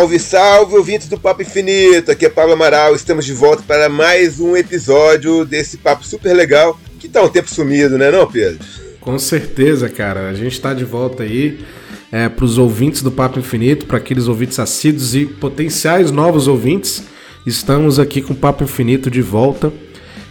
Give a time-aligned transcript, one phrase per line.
[0.00, 2.10] Salve, salve, ouvintes do Papo Infinito!
[2.10, 6.80] Aqui é Pablo Amaral, estamos de volta para mais um episódio desse papo super legal
[6.98, 8.64] que tá um tempo sumido, né, não, Pedro?
[8.98, 10.30] Com certeza, cara.
[10.30, 11.60] A gente está de volta aí
[12.10, 17.02] é, para os ouvintes do Papo Infinito, para aqueles ouvintes assíduos e potenciais novos ouvintes.
[17.46, 19.70] Estamos aqui com o Papo Infinito de volta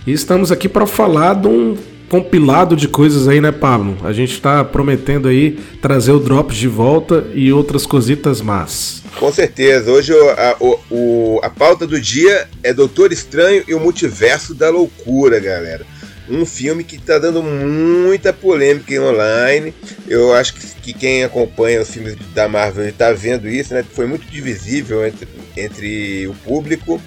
[0.08, 1.78] e estamos aqui para falar de um
[2.10, 3.98] compilado de coisas aí, né, Pablo?
[4.04, 9.04] A gente está prometendo aí trazer o Drops de volta e outras cositas más.
[9.18, 9.92] Com certeza.
[9.92, 15.40] Hoje a, o, a pauta do dia é Doutor Estranho e o Multiverso da Loucura,
[15.40, 15.86] galera
[16.30, 19.74] um filme que está dando muita polêmica online.
[20.08, 23.84] Eu acho que, que, quem acompanha os filmes da Marvel está vendo isso, né?
[23.94, 27.02] Foi muito divisível entre, entre o público.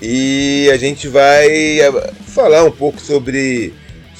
[0.00, 3.72] E a gente vai eh, falar um pouco sobre,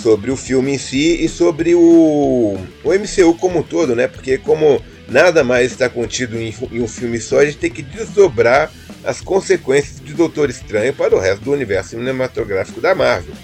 [0.02, 4.08] sobre o filme em si e sobre o, o MCU como um todo, né?
[4.08, 7.82] Porque como nada mais está contido em, em um filme só, a gente tem que
[7.82, 8.70] desdobrar
[9.04, 13.34] as consequências de Doutor Estranho para o resto do universo cinematográfico da Marvel.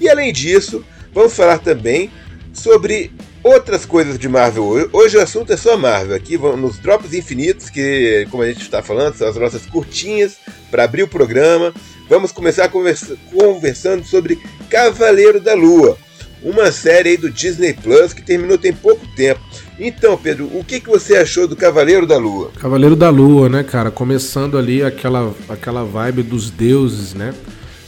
[0.00, 2.10] E além disso, vamos falar também
[2.52, 3.12] sobre
[3.50, 4.88] outras coisas de Marvel.
[4.92, 6.14] Hoje o assunto é só Marvel.
[6.14, 10.36] Aqui nos Drops Infinitos, que, como a gente está falando, são as nossas curtinhas
[10.70, 11.74] para abrir o programa.
[12.08, 15.98] Vamos começar conversa conversando sobre Cavaleiro da Lua,
[16.42, 19.40] uma série do Disney Plus que terminou tem pouco tempo.
[19.78, 22.50] Então, Pedro, o que, que você achou do Cavaleiro da Lua?
[22.58, 23.90] Cavaleiro da Lua, né, cara?
[23.90, 27.34] Começando ali aquela, aquela vibe dos deuses, né?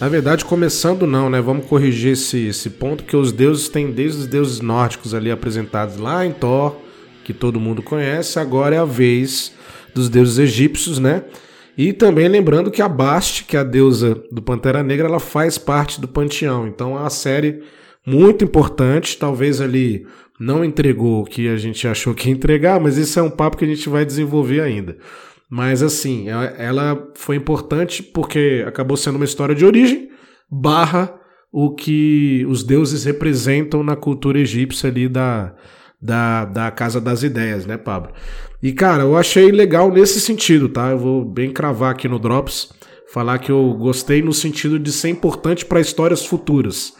[0.02, 1.40] Na verdade, começando não, né?
[1.40, 5.96] Vamos corrigir esse, esse ponto que os deuses têm desde os deuses nórdicos ali apresentados
[5.96, 6.74] lá em Thor,
[7.22, 9.52] que todo mundo conhece, agora é a vez
[9.94, 11.22] dos deuses egípcios, né?
[11.78, 15.56] E também lembrando que a Bast, que é a deusa do Pantera Negra, ela faz
[15.56, 16.66] parte do panteão.
[16.66, 17.62] Então é uma série
[18.04, 20.04] muito importante, talvez ali
[20.36, 23.56] não entregou o que a gente achou que ia entregar, mas isso é um papo
[23.56, 24.96] que a gente vai desenvolver ainda.
[25.54, 30.08] Mas assim, ela foi importante porque acabou sendo uma história de origem,
[30.50, 31.14] barra
[31.52, 35.54] o que os deuses representam na cultura egípcia ali da,
[36.00, 38.14] da, da Casa das Ideias, né, Pablo?
[38.62, 40.88] E cara, eu achei legal nesse sentido, tá?
[40.88, 42.72] Eu vou bem cravar aqui no Drops,
[43.12, 46.94] falar que eu gostei no sentido de ser importante para histórias futuras.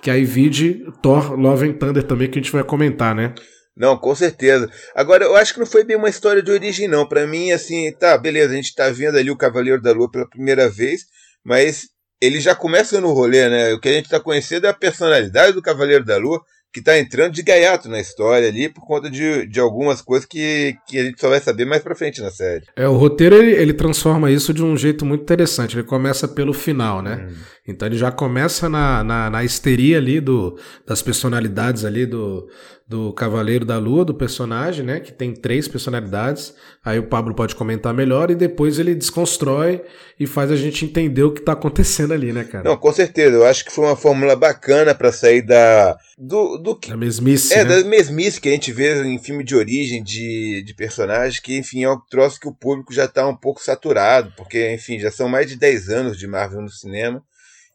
[0.00, 3.34] Que aí vide Thor Love and Thunder também, que a gente vai comentar, né?
[3.78, 4.68] Não, com certeza.
[4.94, 7.06] Agora, eu acho que não foi bem uma história de origem, não.
[7.06, 10.28] Para mim, assim, tá, beleza, a gente tá vendo ali o Cavaleiro da Lua pela
[10.28, 11.02] primeira vez,
[11.44, 11.86] mas
[12.20, 13.72] ele já começa no rolê, né?
[13.72, 16.40] O que a gente tá conhecendo é a personalidade do Cavaleiro da Lua,
[16.72, 20.74] que tá entrando de gaiato na história ali por conta de, de algumas coisas que,
[20.86, 22.64] que a gente só vai saber mais pra frente na série.
[22.76, 25.76] É, o roteiro ele, ele transforma isso de um jeito muito interessante.
[25.76, 27.26] Ele começa pelo final, né?
[27.30, 27.34] Hum.
[27.68, 32.48] Então ele já começa na, na, na histeria ali do, das personalidades ali do,
[32.88, 34.98] do Cavaleiro da Lua, do personagem, né?
[34.98, 36.54] Que tem três personalidades.
[36.82, 39.82] Aí o Pablo pode comentar melhor e depois ele desconstrói
[40.18, 42.64] e faz a gente entender o que tá acontecendo ali, né, cara?
[42.64, 43.36] Não, com certeza.
[43.36, 45.94] Eu acho que foi uma fórmula bacana para sair da.
[46.16, 47.52] Do, do que, da mesmice.
[47.52, 47.82] É, né?
[47.82, 51.84] da mesmice que a gente vê em filme de origem de, de personagens, que, enfim,
[51.84, 55.28] é um troço que o público já tá um pouco saturado, porque, enfim, já são
[55.28, 57.22] mais de 10 anos de Marvel no cinema.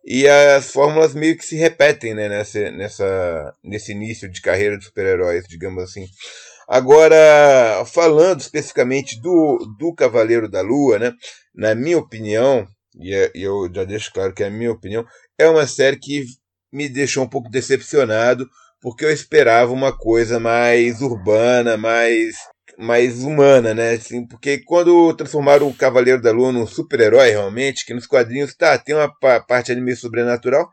[0.06, 4.86] E as fórmulas meio que se repetem né, nessa, nessa, nesse início de carreira de
[4.86, 6.08] super-heróis, digamos assim.
[6.68, 11.14] Agora, falando especificamente do, do Cavaleiro da Lua, né,
[11.54, 12.68] na minha opinião,
[13.00, 15.06] e, é, e eu já deixo claro que é a minha opinião,
[15.38, 16.26] é uma série que
[16.72, 18.48] me deixou um pouco decepcionado,
[18.82, 22.36] porque eu esperava uma coisa mais urbana, mais
[22.78, 23.92] mais humana, né?
[23.92, 28.78] Assim, porque quando transformaram o Cavaleiro da Lua num super-herói, realmente, que nos quadrinhos tá,
[28.78, 29.10] tem uma
[29.42, 30.70] parte ali meio sobrenatural,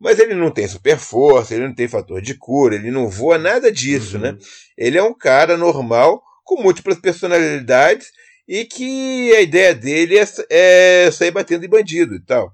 [0.00, 3.38] mas ele não tem super força, ele não tem fator de cura, ele não voa,
[3.38, 4.22] nada disso, uhum.
[4.22, 4.38] né?
[4.76, 8.08] Ele é um cara normal, com múltiplas personalidades,
[8.46, 12.52] e que a ideia dele é, é sair batendo em bandido e tal.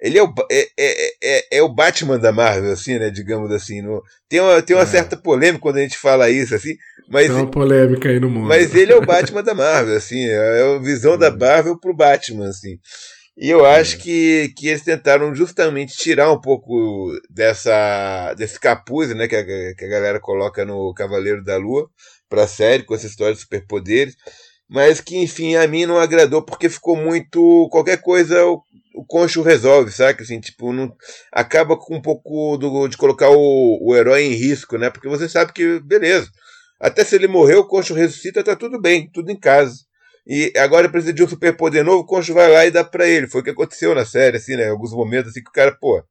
[0.00, 3.10] Ele é o, é, é, é, é, o Batman da Marvel, assim, né?
[3.10, 3.82] Digamos assim.
[3.82, 4.86] No, tem uma, tem uma é.
[4.86, 6.76] certa polêmica quando a gente fala isso, assim.
[7.10, 8.46] Mas, tem uma polêmica aí no mundo.
[8.46, 10.24] Mas ele é o Batman da Marvel, assim.
[10.24, 12.78] É a visão da Marvel pro Batman, assim.
[13.36, 13.98] E eu acho é.
[13.98, 19.26] que, que eles tentaram justamente tirar um pouco dessa, desse capuz, né?
[19.26, 21.88] Que a, que a galera coloca no Cavaleiro da Lua
[22.28, 24.14] pra série, com essa história de superpoderes
[24.68, 28.38] mas que enfim a mim não agradou porque ficou muito qualquer coisa
[28.98, 30.22] o Concho resolve, sabe?
[30.22, 30.92] Assim, tipo, não,
[31.32, 34.90] acaba com um pouco do, de colocar o, o herói em risco, né?
[34.90, 36.28] Porque você sabe que, beleza,
[36.80, 39.76] até se ele morrer, o Concho ressuscita, tá tudo bem, tudo em casa.
[40.26, 43.28] E agora precisa de um superpoder novo, o Concho vai lá e dá pra ele.
[43.28, 44.68] Foi o que aconteceu na série, assim, né?
[44.68, 46.02] Alguns momentos, assim, que o cara, pô,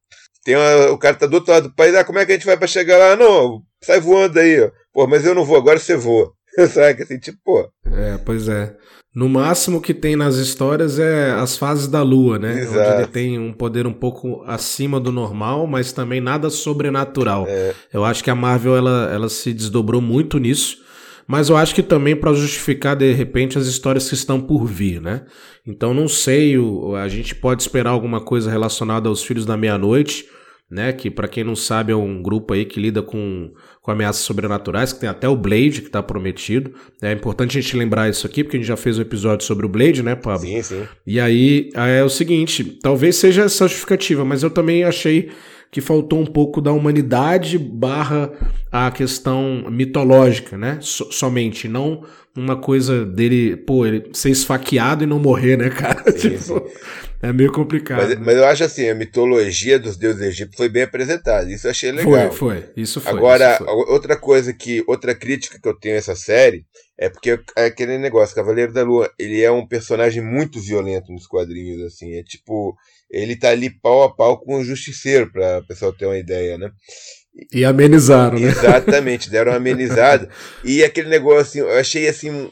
[0.45, 2.35] tem uma, o cara tá do outro lado do país, ah, como é que a
[2.35, 3.17] gente vai pra chegar lá?
[3.17, 4.71] Não, sai voando aí, ó.
[4.93, 6.31] Pô, mas eu não vou, agora você voa.
[6.73, 7.03] sabe?
[7.03, 7.69] Assim, tipo, pô.
[7.85, 8.73] É, pois é.
[9.17, 12.59] No máximo que tem nas histórias é as fases da lua, né?
[12.61, 12.77] Exato.
[12.79, 17.47] Onde ele tem um poder um pouco acima do normal, mas também nada sobrenatural.
[17.49, 17.73] É.
[17.91, 20.83] Eu acho que a Marvel ela, ela se desdobrou muito nisso,
[21.25, 25.01] mas eu acho que também para justificar de repente as histórias que estão por vir,
[25.01, 25.23] né?
[25.65, 26.53] Então não sei,
[27.03, 30.27] a gente pode esperar alguma coisa relacionada aos Filhos da Meia-Noite
[30.69, 30.91] né?
[30.91, 34.91] Que para quem não sabe é um grupo aí que lida com, com ameaças sobrenaturais,
[34.91, 36.73] que tem até o Blade que tá prometido.
[37.01, 39.65] É importante a gente lembrar isso aqui, porque a gente já fez um episódio sobre
[39.65, 40.47] o Blade, né, Pablo?
[40.47, 40.87] Sim, sim.
[41.05, 45.29] E aí é o seguinte, talvez seja essa justificativa, mas eu também achei
[45.71, 48.31] que faltou um pouco da humanidade barra
[48.71, 50.77] a questão mitológica, né?
[50.81, 52.03] So, somente, não
[52.35, 56.03] uma coisa dele, pô, ele ser esfaqueado e não morrer, né, cara?
[56.11, 56.61] Sim, tipo, sim.
[57.21, 58.07] É meio complicado.
[58.07, 61.51] Mas, mas, eu acho assim, a mitologia dos deuses egípcios foi bem apresentada.
[61.51, 62.31] Isso eu achei legal.
[62.31, 62.69] Foi, foi.
[62.77, 63.11] Isso foi.
[63.11, 63.73] Agora, isso foi.
[63.73, 64.83] outra coisa que.
[64.87, 66.63] Outra crítica que eu tenho a essa série
[66.95, 71.25] é porque é aquele negócio, Cavaleiro da Lua, ele é um personagem muito violento nos
[71.25, 72.13] quadrinhos, assim.
[72.13, 72.75] É tipo.
[73.09, 76.57] Ele tá ali pau a pau com o Justiceiro, pra o pessoal ter uma ideia,
[76.57, 76.71] né?
[77.53, 78.47] E amenizaram, né?
[78.47, 80.29] Exatamente, deram uma amenizada.
[80.63, 82.49] e aquele negócio, assim, eu achei assim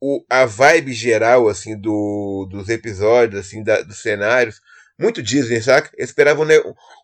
[0.00, 4.60] o, a vibe geral, assim, do, dos episódios, assim, da, dos cenários,
[4.98, 5.90] muito Disney, saca?
[5.96, 6.54] Eu esperava né,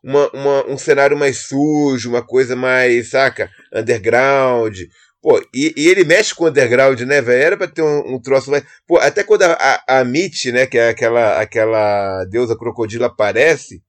[0.03, 3.51] uma, uma, um cenário mais sujo, uma coisa mais, saca?
[3.75, 4.79] Underground.
[5.23, 7.43] Pô, e, e ele mexe com o underground, né, velho?
[7.43, 8.65] Era pra ter um, um, troço mais.
[8.87, 9.53] Pô, até quando a,
[9.87, 13.83] a, a Mitch, né, que é aquela, aquela deusa crocodilo, aparece.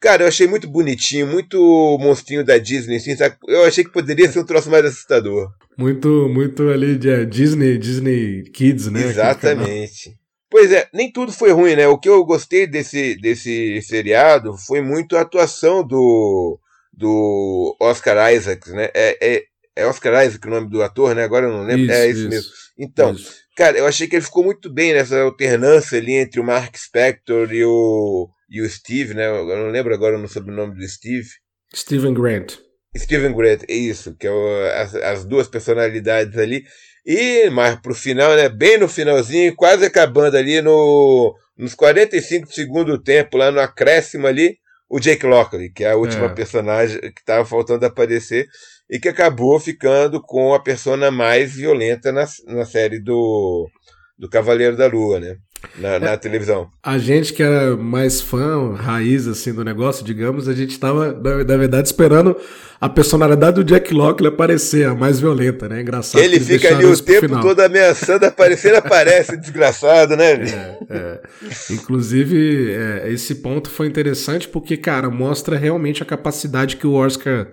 [0.00, 1.58] Cara, eu achei muito bonitinho, muito
[2.00, 3.36] monstrinho da Disney, assim, sabe?
[3.48, 5.48] Eu achei que poderia ser um troço mais assustador.
[5.78, 9.02] Muito, muito ali de é, Disney, Disney Kids, né?
[9.02, 10.16] Exatamente.
[10.50, 11.88] Pois é, nem tudo foi ruim, né?
[11.88, 16.58] O que eu gostei desse, desse seriado foi muito a atuação do,
[16.92, 18.88] do Oscar Isaac, né?
[18.94, 19.42] É, é,
[19.76, 21.22] é Oscar Isaac o nome do ator, né?
[21.22, 21.84] Agora eu não lembro.
[21.84, 22.50] Isso, é isso, isso mesmo.
[22.78, 23.34] Então, isso.
[23.54, 27.52] cara, eu achei que ele ficou muito bem nessa alternância ali entre o Mark Spector
[27.52, 29.28] e o, e o Steve, né?
[29.28, 31.28] Eu não lembro agora o sobrenome do Steve.
[31.74, 32.54] Steven Grant.
[32.96, 36.64] Steven Grant, é isso, que é o, as, as duas personalidades ali.
[37.04, 38.48] E mais pro final, né?
[38.48, 44.26] Bem no finalzinho, quase acabando ali no, nos 45 segundos do tempo, lá no acréscimo
[44.26, 44.56] ali,
[44.88, 46.34] o Jake Lockley, que é a última é.
[46.34, 48.48] personagem que estava faltando aparecer
[48.88, 53.68] e que acabou ficando com a persona mais violenta na, na série do,
[54.18, 55.36] do Cavaleiro da Lua, né?
[55.78, 56.68] Na, na é, televisão.
[56.82, 61.44] A gente que era mais fã, raiz assim do negócio, digamos, a gente estava na,
[61.44, 62.36] na, verdade esperando
[62.80, 65.80] a personalidade do Jack Lockley aparecer, a mais violenta, né?
[65.80, 66.22] Engraçado.
[66.22, 67.42] Ele fica ali o tempo final.
[67.42, 70.32] todo ameaçando aparecer, aparece, desgraçado, né?
[70.32, 71.20] É, é.
[71.70, 77.48] Inclusive, é, esse ponto foi interessante porque, cara, mostra realmente a capacidade que o Oscar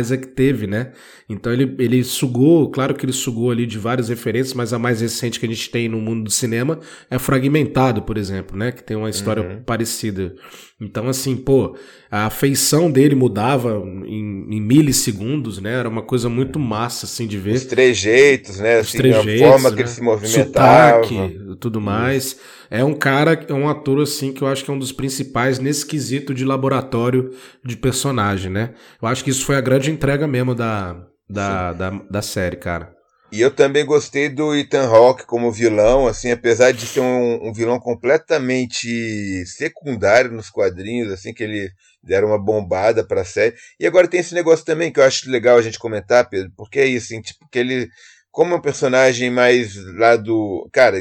[0.00, 0.92] Isaac teve, né?
[1.28, 5.00] Então ele, ele sugou, claro que ele sugou ali de várias referências, mas a mais
[5.00, 6.78] recente que a gente tem no mundo do cinema
[7.10, 8.72] é Fragmentado, por exemplo, né?
[8.72, 9.62] Que tem uma história uhum.
[9.62, 10.34] parecida.
[10.80, 11.76] Então, assim, pô,
[12.10, 15.72] a feição dele mudava em, em, milissegundos, né?
[15.72, 17.54] Era uma coisa muito massa, assim, de ver.
[17.54, 18.80] Os trejeitos, né?
[18.80, 19.76] Os assim, trejeitos, a forma né?
[19.76, 21.04] que ele se movimentava.
[21.04, 22.36] Sotaque, tudo mais.
[22.68, 25.60] É um cara, é um ator, assim, que eu acho que é um dos principais
[25.60, 27.30] nesse quesito de laboratório
[27.64, 28.74] de personagem, né?
[29.00, 32.92] Eu acho que isso foi a grande entrega mesmo da, da, da, da série, cara.
[33.34, 37.52] E eu também gostei do Ethan Hawke como vilão, assim, apesar de ser um, um,
[37.52, 41.68] vilão completamente secundário nos quadrinhos, assim, que ele
[42.00, 43.56] deram uma bombada para a série.
[43.80, 46.78] E agora tem esse negócio também que eu acho legal a gente comentar, Pedro, porque
[46.78, 47.88] é isso, assim, tipo, que ele,
[48.30, 50.68] como é um personagem mais lá do.
[50.72, 50.96] Cara,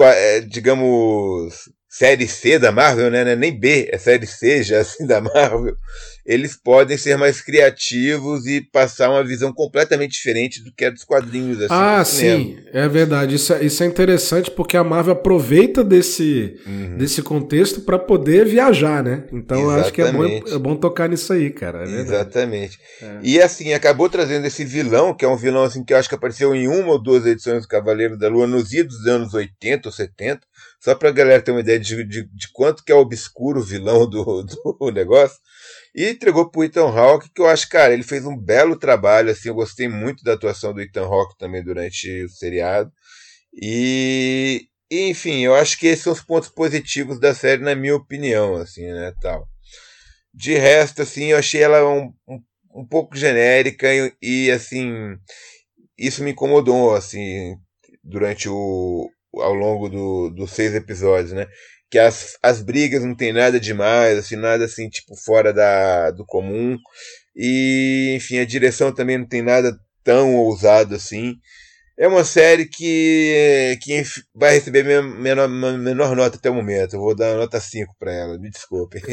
[0.00, 1.54] é, digamos,
[1.88, 3.32] série C da Marvel, né?
[3.32, 5.74] É nem B, é série C já assim da Marvel
[6.24, 11.04] eles podem ser mais criativos e passar uma visão completamente diferente do que é dos
[11.04, 11.58] quadrinhos.
[11.60, 13.34] Assim, ah, sim, é verdade.
[13.34, 16.96] Isso é, isso é interessante porque a Marvel aproveita desse, uhum.
[16.96, 19.24] desse contexto para poder viajar, né?
[19.32, 21.84] Então eu acho que é bom, é bom tocar nisso aí, cara.
[21.86, 22.78] É Exatamente.
[23.02, 23.18] É.
[23.22, 26.14] E assim, acabou trazendo esse vilão, que é um vilão assim, que eu acho que
[26.14, 29.88] apareceu em uma ou duas edições do Cavaleiro da Lua nos idos dos anos 80
[29.88, 30.40] ou 70.
[30.80, 34.08] Só pra galera ter uma ideia de, de, de quanto que é obscuro o vilão
[34.08, 34.42] do,
[34.80, 35.38] do negócio.
[35.94, 39.48] E entregou pro Ethan Hawke, que eu acho, cara, ele fez um belo trabalho, assim,
[39.48, 42.92] eu gostei muito da atuação do Ethan Hawke também durante o seriado.
[43.52, 48.56] E, enfim, eu acho que esses são os pontos positivos da série, na minha opinião,
[48.56, 49.46] assim, né, tal.
[50.32, 52.40] De resto, assim, eu achei ela um, um,
[52.74, 55.16] um pouco genérica e, e, assim,
[55.96, 57.56] isso me incomodou, assim,
[58.02, 61.46] durante o, ao longo do, dos seis episódios, né?
[61.94, 66.26] Que as, as brigas não tem nada demais, assim, nada assim, tipo, fora da, do
[66.26, 66.76] comum.
[67.36, 71.36] E, enfim, a direção também não tem nada tão ousado assim.
[71.96, 74.02] é uma série que, que
[74.34, 76.96] vai receber minha menor, menor nota até o momento.
[76.96, 79.00] Eu vou dar nota 5 para ela, me desculpe.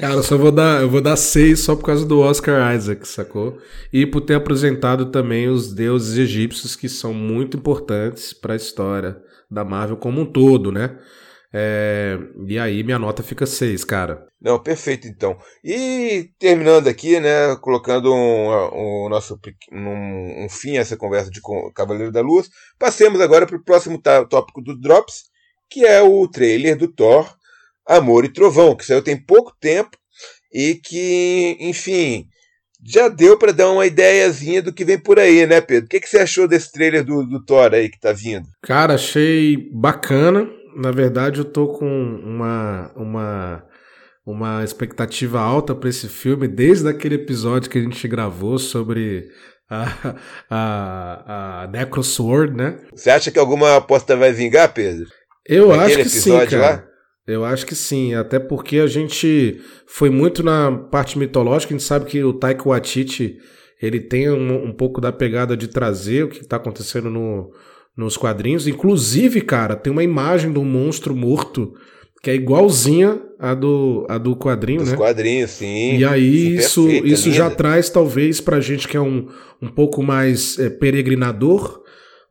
[0.00, 3.06] Cara, eu só vou dar, eu vou dar 6 só por causa do Oscar Isaac,
[3.06, 3.58] sacou?
[3.92, 9.22] E por ter apresentado também os deuses egípcios que são muito importantes para a história
[9.54, 10.98] da Marvel como um todo, né?
[11.56, 12.18] É,
[12.48, 14.26] e aí minha nota fica 6, cara.
[14.42, 15.38] Não, perfeito então.
[15.62, 19.38] E terminando aqui, né, colocando um, um nosso
[19.70, 21.40] um, um, fim a essa conversa de
[21.72, 25.26] Cavaleiro da Luz, passemos agora para o próximo tópico do Drops,
[25.70, 27.32] que é o trailer do Thor
[27.86, 29.96] Amor e Trovão, que saiu tem pouco tempo
[30.52, 32.26] e que, enfim,
[32.84, 35.86] já deu para dar uma ideiazinha do que vem por aí, né, Pedro?
[35.86, 38.46] O que, que você achou desse trailer do, do Thor aí que tá vindo?
[38.62, 43.64] Cara, achei bacana na verdade, eu tô com uma, uma,
[44.26, 49.28] uma expectativa alta para esse filme, desde aquele episódio que a gente gravou sobre
[49.70, 50.16] a,
[50.50, 52.78] a, a Necrosword, né?
[52.92, 55.06] Você acha que alguma aposta vai vingar, Pedro?
[55.46, 56.58] Eu acho que sim, cara.
[56.58, 56.84] Lá?
[57.26, 61.86] Eu acho que sim, até porque a gente foi muito na parte mitológica, a gente
[61.86, 63.38] sabe que o Taika Waititi,
[63.80, 67.50] ele tem um, um pouco da pegada de trazer o que está acontecendo no,
[67.96, 68.66] nos quadrinhos.
[68.66, 71.74] Inclusive, cara, tem uma imagem do monstro morto
[72.22, 74.96] que é igualzinha a do, a do quadrinho, Dos né?
[74.96, 75.98] quadrinhos, sim.
[75.98, 79.28] E aí isso, isso já traz, talvez, pra gente que é um,
[79.60, 81.82] um pouco mais é, peregrinador,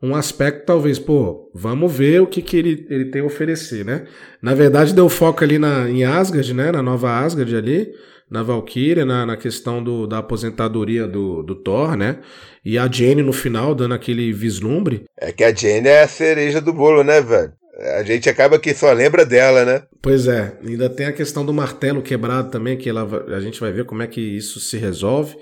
[0.04, 4.06] um aspecto, talvez, pô, vamos ver o que, que ele, ele tem a oferecer, né?
[4.42, 6.74] Na verdade, deu foco ali na, em Asgard, né?
[6.74, 7.94] Na nova Asgard ali
[8.30, 12.18] na Valkyria, na, na questão do, da aposentadoria do, do Thor, né?
[12.66, 15.04] E a Jane no final dando aquele vislumbre.
[15.16, 17.54] É que a Jane é a cereja do bolo, né, velho?
[17.96, 19.84] A gente acaba que só lembra dela, né?
[20.02, 23.72] Pois é, ainda tem a questão do martelo quebrado também, que ela, a gente vai
[23.72, 25.36] ver como é que isso se resolve.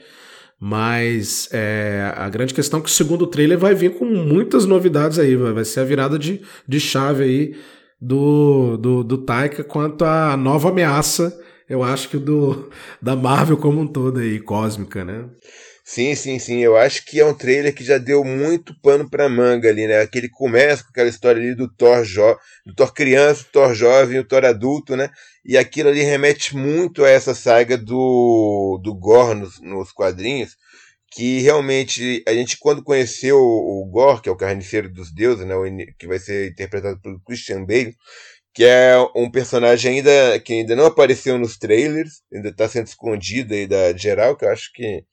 [0.63, 5.18] Mas é, a grande questão é que o segundo trailer vai vir com muitas novidades
[5.18, 7.56] aí, vai ser a virada de, de chave aí
[8.00, 11.36] do, do, do Taika quanto à nova ameaça
[11.72, 12.70] eu acho que do
[13.01, 15.30] da Marvel como um todo aí, cósmica, né?
[15.83, 16.59] Sim, sim, sim.
[16.59, 20.00] Eu acho que é um trailer que já deu muito pano pra manga ali, né?
[20.01, 24.19] Aquele começa com aquela história ali do Thor, jo do Thor criança, o Thor jovem,
[24.19, 25.09] o Thor adulto, né?
[25.43, 30.55] E aquilo ali remete muito a essa saga do, do Gore nos, nos quadrinhos,
[31.11, 35.45] que realmente a gente, quando conheceu o, o Gore, que é o carniceiro dos deuses,
[35.45, 35.55] né?
[35.97, 37.95] que vai ser interpretado pelo Christian Bale,
[38.53, 43.53] que é um personagem ainda que ainda não apareceu nos trailers, ainda está sendo escondido
[43.53, 45.03] aí da geral, que eu acho que,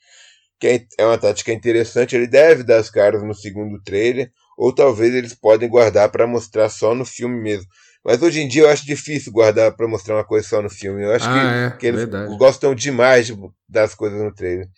[0.58, 2.16] que é, é uma tática interessante.
[2.16, 6.68] Ele deve dar as caras no segundo trailer, ou talvez eles podem guardar para mostrar
[6.68, 7.66] só no filme mesmo.
[8.04, 11.02] Mas hoje em dia eu acho difícil guardar para mostrar uma coisa só no filme.
[11.02, 12.36] Eu acho ah, que, é, que, eles verdade.
[12.38, 13.36] gostam demais de,
[13.68, 14.68] das coisas no trailer.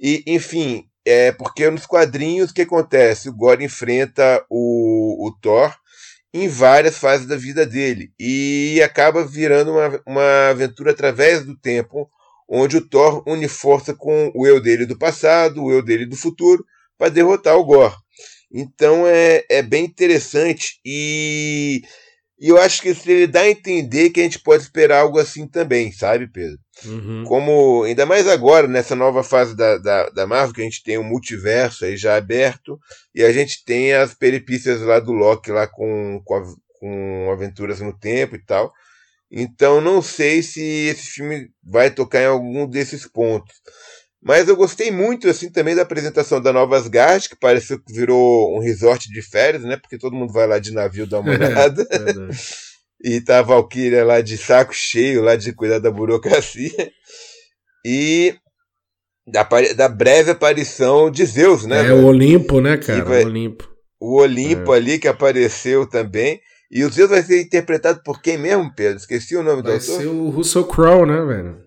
[0.00, 3.28] E, enfim, é porque nos quadrinhos o que acontece?
[3.28, 5.72] O Gore enfrenta o, o Thor
[6.34, 12.10] em várias fases da vida dele e acaba virando uma, uma aventura através do tempo,
[12.48, 16.16] onde o Thor une força com o eu dele do passado, o eu dele do
[16.16, 16.64] futuro,
[16.96, 17.94] para derrotar o Gore.
[18.52, 21.82] Então é, é bem interessante e,
[22.38, 25.46] e eu acho que ele dá a entender que a gente pode esperar algo assim
[25.46, 26.58] também, sabe, Pedro?
[26.84, 27.24] Uhum.
[27.24, 30.98] Como, ainda mais agora, nessa nova fase da, da, da Marvel, que a gente tem
[30.98, 32.78] um multiverso aí já aberto,
[33.14, 36.42] e a gente tem as peripécias lá do Loki lá com, com, a,
[36.78, 38.72] com aventuras no tempo e tal.
[39.30, 43.54] Então não sei se esse filme vai tocar em algum desses pontos.
[44.22, 48.56] Mas eu gostei muito assim também da apresentação da Nova Asgard, que pareceu que virou
[48.56, 49.76] um resort de férias, né?
[49.76, 51.86] Porque todo mundo vai lá de navio dar uma olhada.
[51.90, 52.34] É,
[53.04, 56.72] e tá a Valkyria lá de saco cheio, lá de cuidar da burocracia.
[57.88, 58.34] E
[59.24, 59.44] da,
[59.76, 61.86] da breve aparição de Zeus, né?
[61.86, 63.04] É, o Olimpo, né, cara?
[63.04, 63.70] Vai, o Olimpo.
[64.00, 64.76] O Olimpo é.
[64.76, 66.40] ali que apareceu também.
[66.70, 68.98] E o Zeus vai ser interpretado por quem mesmo, Pedro?
[68.98, 69.94] Esqueci o nome vai do autor.
[69.94, 71.66] Vai ser o Russell Crowe, né, velho?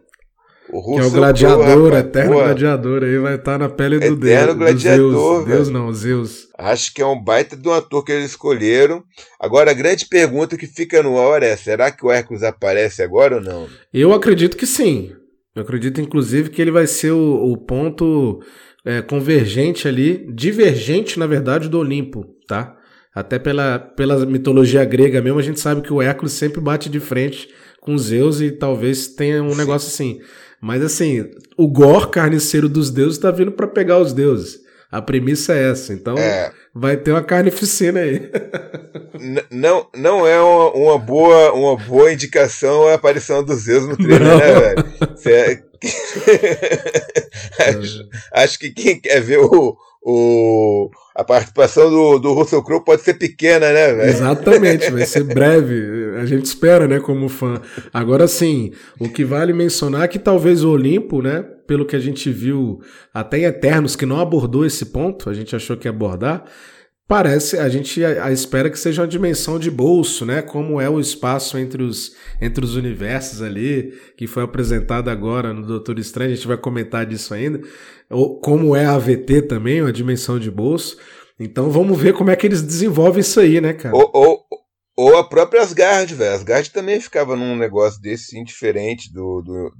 [0.71, 2.45] O que é o gladiador, rapaz, eterno porra.
[2.45, 4.31] gladiador, aí vai estar tá na pele do Deus.
[4.31, 5.37] Eterno gladiador.
[5.37, 5.45] Zeus.
[5.47, 6.47] Deus não, Zeus.
[6.57, 9.03] Acho que é um baita de um ator que eles escolheram.
[9.39, 13.37] Agora, a grande pergunta que fica no ar é: será que o Hércules aparece agora
[13.37, 13.67] ou não?
[13.91, 15.11] Eu acredito que sim.
[15.55, 18.39] Eu acredito, inclusive, que ele vai ser o, o ponto
[18.85, 22.75] é, convergente ali, divergente, na verdade, do Olimpo, tá?
[23.19, 27.01] Até pela, pela mitologia grega mesmo, a gente sabe que o Hércules sempre bate de
[27.01, 27.49] frente
[27.81, 29.57] com Zeus e talvez tenha um sim.
[29.57, 30.21] negócio assim.
[30.61, 34.61] Mas assim, o Gor, carniceiro dos deuses, tá vindo para pegar os deuses.
[34.89, 35.93] A premissa é essa.
[35.93, 36.51] Então é.
[36.73, 38.31] vai ter uma carnificina aí.
[39.51, 44.21] não, não é uma, uma, boa, uma boa indicação a aparição dos Zeus no trailer,
[44.21, 44.37] não.
[44.37, 44.85] né, velho?
[45.25, 45.69] É...
[47.69, 53.01] acho, acho, que quem quer ver o, o, a participação do, do Russell Crowe pode
[53.01, 54.09] ser pequena, né, velho?
[54.09, 56.17] Exatamente, vai ser breve.
[56.17, 57.61] A gente espera, né, como fã.
[57.93, 61.99] Agora sim, o que vale mencionar é que talvez o Olimpo, né, pelo que a
[61.99, 62.79] gente viu
[63.13, 66.45] até em Eternos, que não abordou esse ponto, a gente achou que ia abordar,
[67.09, 70.43] Parece, a gente a, a espera que seja uma dimensão de bolso, né?
[70.43, 75.65] Como é o espaço entre os, entre os universos ali, que foi apresentado agora no
[75.65, 77.61] Doutor Estranho, a gente vai comentar disso ainda.
[78.11, 80.99] Ou como é a AVT também, uma dimensão de bolso.
[81.39, 83.95] Então vamos ver como é que eles desenvolvem isso aí, né, cara?
[83.95, 84.45] Ou, ou,
[84.95, 86.35] ou a própria Asgard, velho.
[86.35, 89.73] Asgard também ficava num negócio desse, sim, diferente do, do,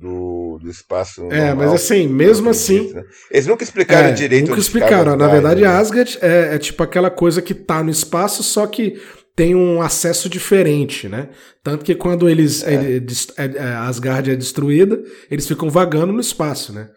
[0.60, 1.28] do, do espaço.
[1.32, 2.94] É, normal, mas assim, mesmo assim.
[2.94, 3.04] Né?
[3.32, 4.50] Eles nunca explicaram é, direito.
[4.50, 5.16] Nunca explicaram.
[5.16, 5.68] Na verdade, né?
[5.68, 9.00] Asgard é, é tipo aquela coisa que tá no espaço, só que
[9.36, 11.30] tem um acesso diferente, né?
[11.64, 12.64] Tanto que quando eles.
[12.64, 12.74] É.
[12.74, 13.06] Ele,
[13.38, 15.02] é, é, Asgard é destruída,
[15.32, 16.90] eles ficam vagando no espaço, né?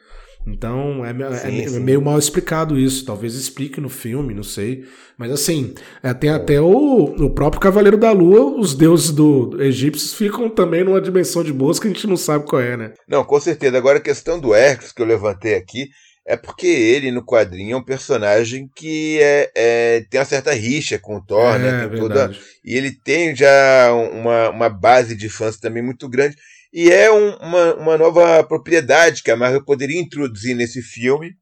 [0.47, 1.81] Então é, é sim, é, sim.
[1.81, 3.05] meio mal explicado isso.
[3.05, 4.85] Talvez explique no filme, não sei.
[5.17, 9.63] Mas assim, é, tem até o, o próprio Cavaleiro da Lua, os deuses do, do
[9.63, 12.93] egípcios ficam também numa dimensão de boas que a gente não sabe qual é, né?
[13.07, 13.77] Não, com certeza.
[13.79, 15.89] Agora a questão do Hércules que eu levantei aqui
[16.27, 20.99] é porque ele no quadrinho é um personagem que é, é tem uma certa rixa
[20.99, 21.69] com o Thor, né?
[21.69, 21.97] é, né?
[21.97, 22.33] Toda,
[22.65, 26.37] e ele tem já uma, uma base de fãs também muito grande.
[26.73, 31.37] E é um, uma, uma nova propriedade que a Marvel poderia introduzir nesse filme,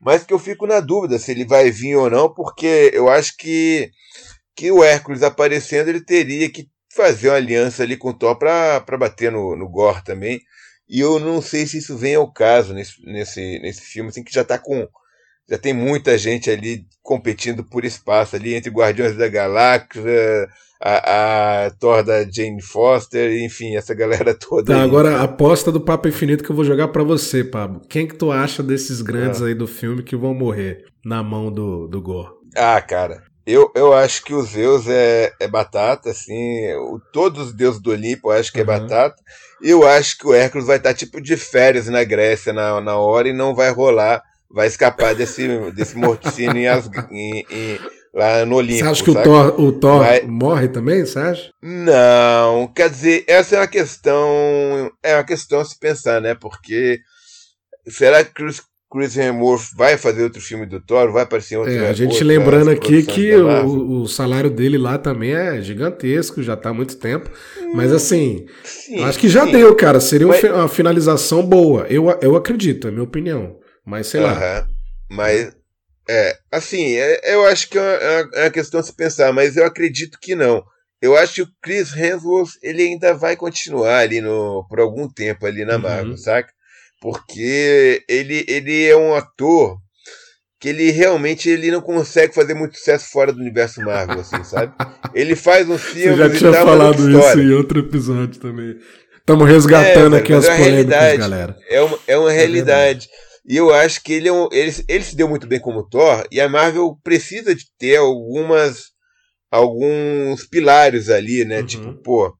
[0.00, 3.36] mas que eu fico na dúvida se ele vai vir ou não, porque eu acho
[3.36, 3.90] que,
[4.56, 8.98] que o Hércules aparecendo ele teria que fazer uma aliança ali com o Thor para
[8.98, 10.40] bater no, no Gore também.
[10.88, 14.32] E eu não sei se isso vem ao caso nesse, nesse, nesse filme, assim, que
[14.32, 14.86] já está com.
[15.48, 20.48] Já tem muita gente ali competindo por espaço ali entre Guardiões da Galáxia,
[20.80, 24.74] a, a Thor da Jane Foster, enfim, essa galera toda.
[24.74, 27.80] Tá, agora a aposta do Papo Infinito que eu vou jogar para você, Pablo.
[27.88, 29.46] Quem que tu acha desses grandes ah.
[29.46, 32.32] aí do filme que vão morrer na mão do, do Gore?
[32.56, 36.72] Ah, cara, eu, eu acho que o Zeus é, é batata, assim.
[36.74, 38.72] O, todos os deuses do Olimpo eu acho que é uhum.
[38.72, 39.22] é batata.
[39.62, 43.28] Eu acho que o Hércules vai estar tipo de férias na Grécia na, na hora
[43.28, 46.66] e não vai rolar, vai escapar desse, desse morticínio em,
[47.10, 47.78] em, em,
[48.14, 48.78] lá no Olimpo.
[48.78, 49.28] Você acha que sabe?
[49.28, 50.26] o Thor, o Thor Mas...
[50.26, 51.50] morre também, você acha?
[51.60, 56.34] Não, quer dizer, essa é uma questão, é uma questão a se pensar, né?
[56.34, 57.00] Porque
[57.88, 61.10] será que Chris, Chris Hemsworth vai fazer outro filme do Thor?
[61.10, 65.34] Vai aparecer outro é, A gente lembrando aqui que o, o, salário dele lá também
[65.34, 67.28] é gigantesco, já tá há muito tempo.
[67.60, 69.52] Hum, Mas assim, sim, acho que já sim.
[69.52, 69.98] deu, cara.
[69.98, 70.44] Seria Mas...
[70.44, 71.84] uma finalização boa.
[71.90, 73.56] Eu, eu acredito, é minha opinião.
[73.84, 74.30] Mas sei uh -huh.
[74.30, 74.68] lá.
[75.10, 75.52] Mas
[76.08, 79.56] é, assim, é, eu acho que é uma, é uma questão a se pensar, mas
[79.56, 80.62] eu acredito que não.
[81.00, 85.46] Eu acho que o Chris Hemsworth ele ainda vai continuar ali no, por algum tempo
[85.46, 86.16] ali na Marvel, uhum.
[86.16, 86.50] saca?
[87.00, 89.76] Porque ele, ele é um ator
[90.58, 94.72] que ele realmente ele não consegue fazer muito sucesso fora do universo Marvel, assim, sabe?
[95.14, 96.16] Ele faz um filme.
[96.16, 98.78] Você já tinha falado isso em outro episódio também.
[99.18, 101.56] Estamos resgatando é, aqui as é polêmicas, galera.
[101.68, 103.08] É uma, é uma é realidade.
[103.46, 106.26] E eu acho que ele, é um, ele, ele se deu muito bem como Thor,
[106.30, 108.94] e a Marvel precisa de ter algumas
[109.50, 111.60] alguns pilares ali, né?
[111.60, 111.66] Uhum.
[111.66, 112.36] Tipo, pô,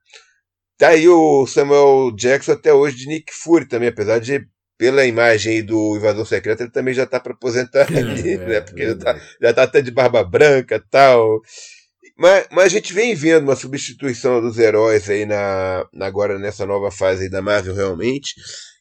[0.77, 4.45] tá aí o Samuel Jackson até hoje de Nick Fury também, apesar de
[4.77, 8.61] pela imagem do Invasor Secreto, ele também já tá para aposentar é, ali, é, né?
[8.61, 11.40] Porque é já, tá, já tá até de barba branca tal.
[12.17, 16.90] Mas, mas a gente vem vendo uma substituição dos heróis aí na, agora nessa nova
[16.90, 18.35] fase da Marvel realmente.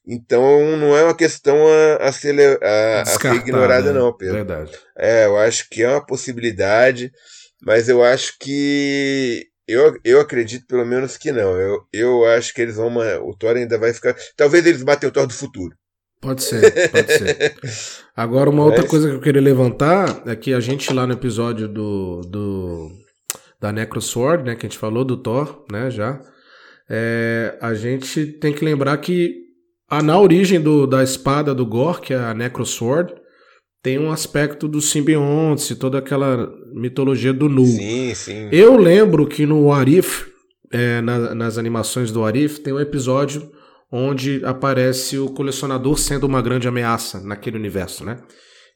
[0.05, 3.99] Então não é uma questão a, a, ser, a, a ser ignorada, né?
[3.99, 4.35] não, Pedro.
[4.35, 4.71] Verdade.
[4.97, 7.11] É, eu acho que é uma possibilidade,
[7.61, 9.47] mas eu acho que.
[9.65, 11.57] Eu, eu acredito pelo menos que não.
[11.57, 12.93] Eu, eu acho que eles vão.
[13.25, 14.13] O Thor ainda vai ficar.
[14.35, 15.73] Talvez eles batem o Thor do futuro.
[16.19, 17.55] Pode ser, pode ser.
[18.15, 21.67] Agora, uma outra coisa que eu queria levantar é que a gente lá no episódio
[21.67, 22.89] do, do
[23.59, 26.21] da Necrosword, né, que a gente falou do Thor, né, já,
[26.89, 29.42] é, a gente tem que lembrar que
[29.97, 33.13] ah, na origem do, da espada do Gore, que é a Necrosword,
[33.81, 37.65] tem um aspecto dos simbiontes e toda aquela mitologia do Nu.
[37.65, 38.49] Sim, sim.
[38.51, 40.25] Eu lembro que no Arif,
[40.71, 43.51] é, na, nas animações do Arif, tem um episódio
[43.91, 48.19] onde aparece o colecionador sendo uma grande ameaça naquele universo, né?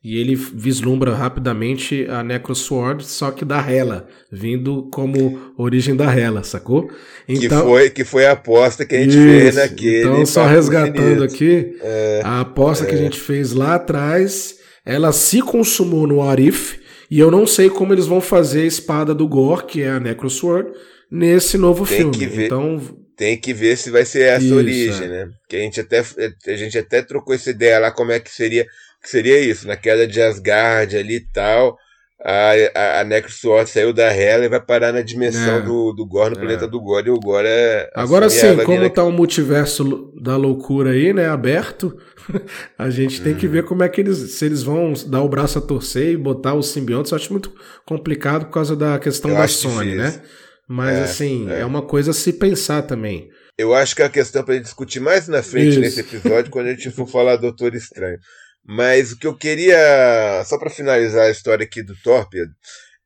[0.03, 6.43] E ele vislumbra rapidamente a Necrosword, só que da Hela, vindo como origem da Hela,
[6.43, 6.89] sacou?
[7.27, 9.99] Então, que, foi, que foi a aposta que a gente isso, fez naquele.
[10.01, 12.89] Então, só resgatando aqui, é, a aposta é.
[12.89, 14.55] que a gente fez lá atrás,
[14.85, 16.79] ela se consumou no Arif,
[17.09, 19.99] e eu não sei como eles vão fazer a espada do Gore, que é a
[19.99, 20.71] Necrosword,
[21.11, 22.17] nesse novo Tem filme.
[22.17, 22.45] Que ver.
[22.45, 22.79] Então
[23.17, 25.07] tem que ver se vai ser essa Isso, origem, é.
[25.07, 25.29] né?
[25.49, 28.67] Que a gente até a gente até trocou essa ideia lá como é que seria
[29.01, 31.77] que seria isso, na queda de Asgard ali e tal,
[32.23, 35.61] a, a, a Necrosword saiu da Hela e vai parar na dimensão é.
[35.61, 36.39] do, do Gore, no é.
[36.39, 37.89] planeta do Gore, e o Gore é...
[37.93, 41.95] Agora sim, como tá o multiverso da loucura aí, né, aberto,
[42.77, 43.37] a gente tem hum.
[43.37, 46.17] que ver como é que eles, se eles vão dar o braço a torcer e
[46.17, 47.53] botar os simbiontes, eu acho muito
[47.85, 49.97] complicado por causa da questão eu da Sony, difícil.
[49.97, 50.21] né?
[50.67, 51.61] Mas é, assim, é.
[51.61, 53.29] é uma coisa a se pensar também.
[53.57, 55.79] Eu acho que é a questão para discutir mais na frente Isso.
[55.79, 58.19] nesse episódio, quando a gente for falar do Doutor Estranho.
[58.67, 62.51] Mas o que eu queria, só para finalizar a história aqui do Torpedo,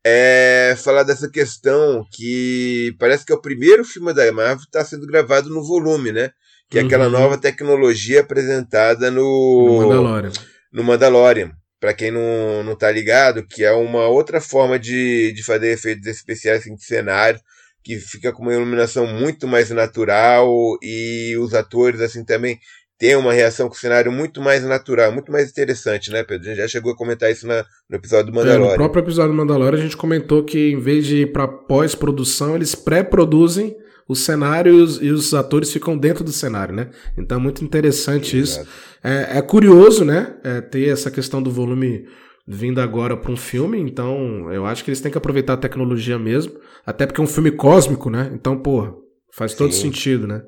[0.04, 4.84] é falar dessa questão que parece que é o primeiro filme da Marvel que está
[4.84, 6.32] sendo gravado no volume, né?
[6.67, 7.12] Que é aquela uhum.
[7.12, 10.32] nova tecnologia apresentada no, no Mandalorian.
[10.71, 11.52] No Mandalorian.
[11.80, 16.08] Para quem não, não tá ligado, que é uma outra forma de, de fazer efeitos
[16.08, 17.39] especiais assim, de cenário,
[17.84, 20.50] que fica com uma iluminação muito mais natural
[20.82, 22.60] e os atores assim também
[23.01, 26.45] tem uma reação com o cenário muito mais natural, muito mais interessante, né, Pedro?
[26.45, 28.67] A gente já chegou a comentar isso na, no episódio do Mandalorian.
[28.67, 31.47] É, no próprio episódio do Mandalorian a gente comentou que em vez de ir para
[31.47, 33.75] pós-produção, eles pré-produzem
[34.07, 36.91] o cenário e os, e os, atores ficam dentro do cenário, né?
[37.17, 38.63] Então é muito interessante isso.
[39.03, 40.35] É, é, curioso, né?
[40.43, 42.05] É, ter essa questão do volume
[42.47, 46.19] vindo agora para um filme, então eu acho que eles têm que aproveitar a tecnologia
[46.19, 46.53] mesmo,
[46.85, 48.29] até porque é um filme cósmico, né?
[48.31, 49.01] Então, pô,
[49.33, 49.57] faz Sim.
[49.57, 50.43] todo sentido, né?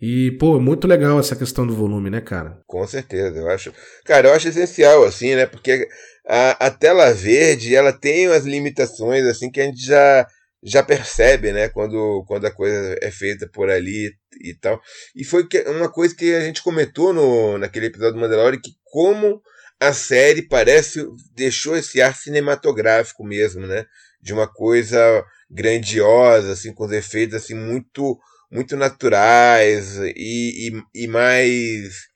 [0.00, 2.60] E, pô, muito legal essa questão do volume, né, cara?
[2.66, 3.74] Com certeza, eu acho.
[4.04, 5.44] Cara, eu acho essencial, assim, né?
[5.44, 5.88] Porque
[6.26, 10.24] a, a tela verde, ela tem umas limitações, assim, que a gente já,
[10.62, 11.68] já percebe, né?
[11.68, 14.80] Quando, quando a coisa é feita por ali e tal.
[15.16, 19.42] E foi uma coisa que a gente comentou no, naquele episódio do Mandalorian, que como
[19.80, 23.84] a série parece deixou esse ar cinematográfico mesmo, né?
[24.22, 28.16] De uma coisa grandiosa, assim, com os efeitos assim muito
[28.50, 32.08] muito naturais e, e, e mais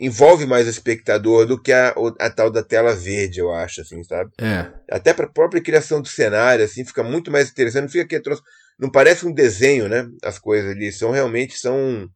[0.00, 4.02] envolve mais o espectador do que a, a tal da tela verde, eu acho, assim,
[4.04, 4.30] sabe?
[4.40, 4.70] É.
[4.90, 7.82] Até para a própria criação do cenário, assim, fica muito mais interessante.
[7.82, 8.42] Não fica que troço,
[8.78, 10.08] não parece um desenho, né?
[10.22, 12.08] As coisas ali são realmente são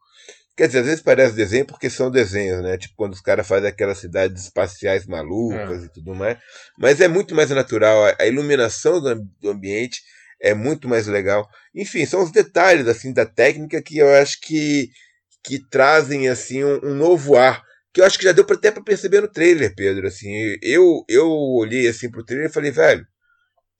[0.54, 2.76] Quer dizer, às vezes parece desenho porque são desenhos, né?
[2.76, 5.86] Tipo quando os caras fazem aquelas cidades espaciais malucas é.
[5.86, 6.38] e tudo mais.
[6.78, 8.14] Mas é muito mais natural.
[8.18, 10.02] A iluminação do ambiente
[10.42, 11.48] é muito mais legal.
[11.74, 14.88] Enfim, são os detalhes assim da técnica que eu acho que,
[15.44, 18.82] que trazem assim um, um novo ar que eu acho que já deu até para
[18.82, 20.06] perceber no trailer, Pedro.
[20.06, 23.06] Assim, eu eu olhei assim pro trailer e falei, velho,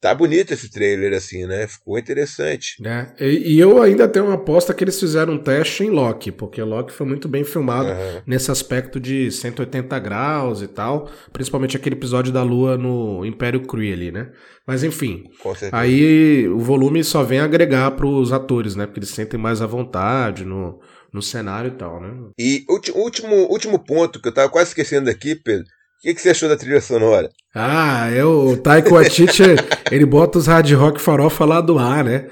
[0.03, 1.65] Tá bonito esse trailer, assim, né?
[1.65, 2.75] Ficou interessante.
[2.85, 6.29] É, e, e, eu ainda tenho uma aposta que eles fizeram um teste em Loki,
[6.29, 8.21] porque Loki foi muito bem filmado uhum.
[8.27, 13.93] nesse aspecto de 180 graus e tal, principalmente aquele episódio da Lua no Império Kree
[13.93, 14.29] ali, né?
[14.67, 15.23] Mas enfim,
[15.71, 18.85] aí o volume só vem agregar pros atores, né?
[18.85, 20.81] Porque eles sentem mais à vontade no,
[21.13, 22.13] no cenário e tal, né?
[22.37, 25.65] E último, último ponto que eu tava quase esquecendo aqui, Pedro,
[26.03, 27.29] que, que, você achou da trilha sonora?
[27.55, 29.41] Ah, é o Taiko Waititi,
[29.89, 32.25] ele bota os hard rock farofa lá do ar, né?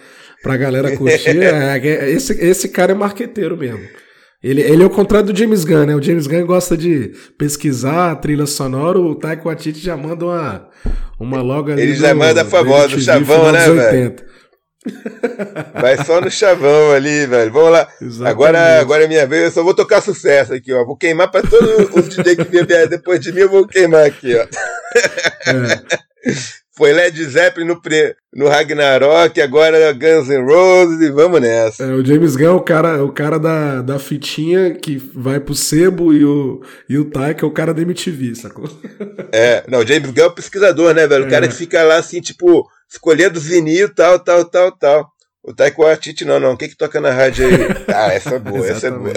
[0.43, 1.37] Pra galera curtir.
[1.41, 3.79] É, é, esse, esse cara é marqueteiro mesmo.
[4.43, 5.95] Ele, ele é o contrário do James Gunn, né?
[5.95, 10.67] O James Gunn gosta de pesquisar a trilha sonora, o Taiko Waititi já manda uma,
[11.19, 11.81] uma logo ali.
[11.81, 14.15] Ele já manda a famosa, o chavão, né, velho?
[15.79, 17.51] Vai só no chavão ali, velho.
[17.51, 17.87] Vamos lá.
[18.25, 20.83] Agora, agora é minha vez, eu só vou tocar sucesso aqui, ó.
[20.85, 24.35] Vou queimar pra todo o DJ que vier depois de mim, eu vou queimar aqui,
[24.35, 24.41] ó.
[25.51, 26.01] É.
[26.73, 31.83] Foi Led Zeppelin no, pre, no Ragnarok, agora Guns N' Roses e vamos nessa.
[31.83, 35.53] É, o James Gunn é o cara, o cara da, da fitinha que vai pro
[35.53, 38.69] sebo e o, e o que é o cara da MTV, sacou?
[39.33, 41.25] É, não, o James Gunn é o pesquisador, né, velho?
[41.25, 41.29] O é.
[41.29, 45.11] cara que fica lá assim, tipo, escolhendo vinil, tal, tal, tal, tal.
[45.43, 46.53] O Taiko Atiti não, não.
[46.53, 47.53] O que que toca na rádio aí?
[47.93, 49.13] Ah, essa é boa, essa é boa.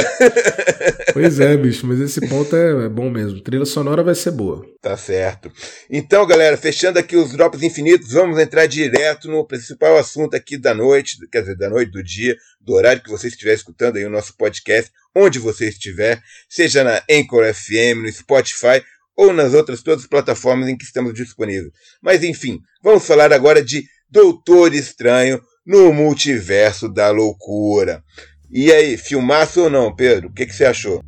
[1.12, 3.40] pois é, bicho, mas esse ponto é, é, bom mesmo.
[3.40, 4.64] Trilha sonora vai ser boa.
[4.80, 5.52] Tá certo.
[5.90, 10.74] Então, galera, fechando aqui os Drops Infinitos, vamos entrar direto no principal assunto aqui da
[10.74, 14.10] noite, quer dizer, da noite, do dia, do horário que você estiver escutando aí o
[14.10, 18.82] nosso podcast, onde você estiver, seja na Anchor FM, no Spotify
[19.16, 21.72] ou nas outras todas as plataformas em que estamos disponíveis.
[22.02, 28.02] Mas enfim, vamos falar agora de Doutor Estranho no Multiverso da Loucura.
[28.50, 30.28] E aí, filmaço ou não, Pedro?
[30.28, 31.02] O que, que você achou?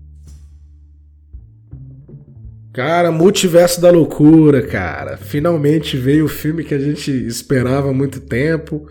[2.72, 5.16] Cara, Multiverso da Loucura, cara.
[5.16, 8.88] Finalmente veio o filme que a gente esperava há muito tempo.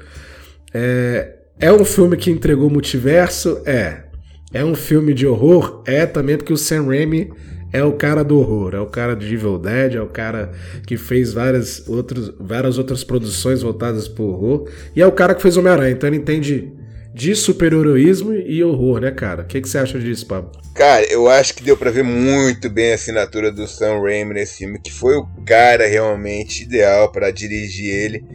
[0.74, 3.62] É, é um filme que entregou multiverso?
[3.66, 4.06] É.
[4.54, 5.84] É um filme de horror?
[5.86, 7.32] É também, porque o Sam Raimi
[7.76, 10.52] é o cara do horror, é o cara de Evil Dead, é o cara
[10.88, 15.42] que fez várias, outros, várias outras produções voltadas pro horror, e é o cara que
[15.42, 16.72] fez Homem-Aranha, então ele entende
[17.14, 19.44] de super-heroísmo e horror, né, cara?
[19.44, 20.52] O que, que você acha disso, Pablo?
[20.74, 24.60] Cara, eu acho que deu para ver muito bem a assinatura do Sam Raimi nesse
[24.60, 28.26] filme, que foi o cara realmente ideal para dirigir ele.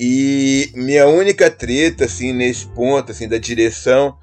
[0.00, 4.14] E minha única treta, assim, nesse ponto, assim, da direção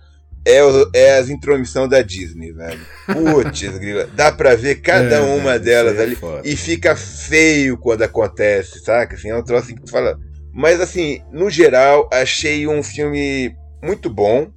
[0.46, 2.80] é, o, é as intromissão da Disney, velho.
[3.08, 4.08] Putz, grila.
[4.16, 6.16] Dá pra ver cada é, uma delas é ali.
[6.16, 6.48] Foda.
[6.48, 9.16] E fica feio quando acontece, saca?
[9.16, 10.20] Assim, é um troço assim que tu fala.
[10.54, 14.52] Mas, assim, no geral, achei um filme muito bom.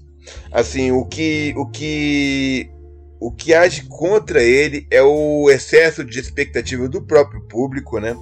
[0.53, 1.55] Assim, o que.
[1.57, 2.70] O que.
[3.20, 8.14] O que age contra ele é o excesso de expectativa do próprio público, né?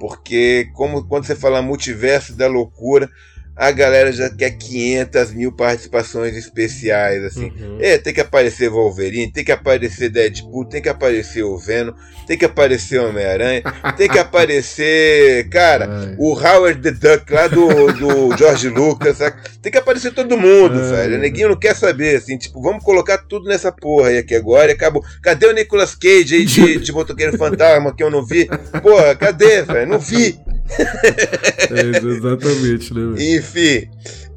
[0.00, 3.10] Porque, como quando você fala multiverso da loucura,
[3.58, 7.52] a galera já quer 500 mil participações especiais, assim.
[7.60, 7.78] Uhum.
[7.80, 11.92] É, tem que aparecer Wolverine, tem que aparecer Deadpool, tem que aparecer o Venom,
[12.24, 13.62] tem que aparecer Homem-Aranha,
[13.96, 16.14] tem que aparecer, cara, Ai.
[16.18, 19.36] o Howard the Duck lá do, do George Lucas, sabe?
[19.60, 20.90] Tem que aparecer todo mundo, Ai.
[20.90, 21.16] velho.
[21.16, 24.70] O neguinho não quer saber, assim, tipo, vamos colocar tudo nessa porra aí aqui agora
[24.70, 25.02] e acabou.
[25.20, 28.48] Cadê o Nicolas Cage aí de, de Motoqueiro Fantasma que eu não vi?
[28.80, 29.88] Porra, cadê, velho?
[29.88, 30.38] Não vi.
[31.70, 33.36] É, exatamente, né?
[33.36, 33.90] Enfim,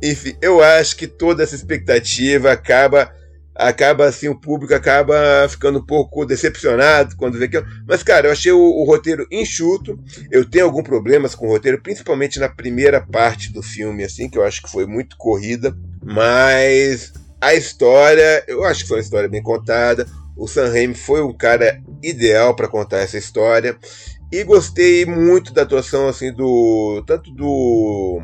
[0.04, 3.10] enfim, eu acho que toda essa expectativa acaba
[3.56, 7.64] acaba assim, o público acaba ficando um pouco decepcionado quando vê que.
[7.88, 10.00] Mas, cara, eu achei o, o, roteiro enxuto.
[10.32, 14.38] Eu tenho alguns problemas com o roteiro, principalmente na primeira parte do filme, assim, que
[14.38, 15.76] eu acho que foi muito corrida.
[16.04, 20.08] Mas a história, eu acho que foi uma história bem contada.
[20.36, 23.78] O Sam Raimi foi um cara ideal para contar essa história.
[24.32, 28.22] E gostei muito da atuação assim do tanto do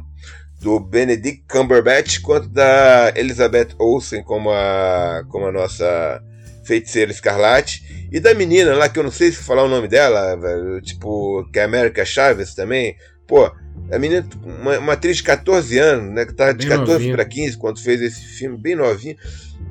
[0.62, 6.24] do Benedict Cumberbatch quanto da Elizabeth Olsen como a como a nossa
[6.64, 10.36] feiticeira escarlate e da menina lá que eu não sei se falar o nome dela,
[10.36, 12.96] velho, tipo que é América Chaves também.
[13.28, 13.52] Pô,
[13.92, 17.26] a menina uma, uma atriz de 14 anos, né, que tava de bem 14 para
[17.26, 19.18] 15 quando fez esse filme, bem novinha.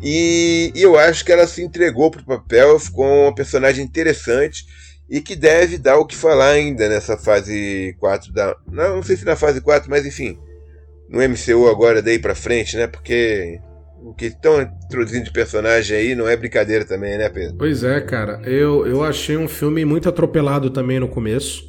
[0.03, 4.67] E, e eu acho que ela se entregou pro papel, ficou uma personagem interessante
[5.09, 8.57] e que deve dar o que falar ainda nessa fase 4 da.
[8.71, 10.39] Não, não sei se na fase 4, mas enfim.
[11.09, 12.89] No MCU agora daí pra frente, né?
[12.89, 13.61] Porque
[14.03, 17.57] o que estão introduzindo de personagem aí não é brincadeira também, né, Pedro?
[17.57, 18.41] Pois é, cara.
[18.45, 21.63] Eu, eu achei um filme muito atropelado também no começo,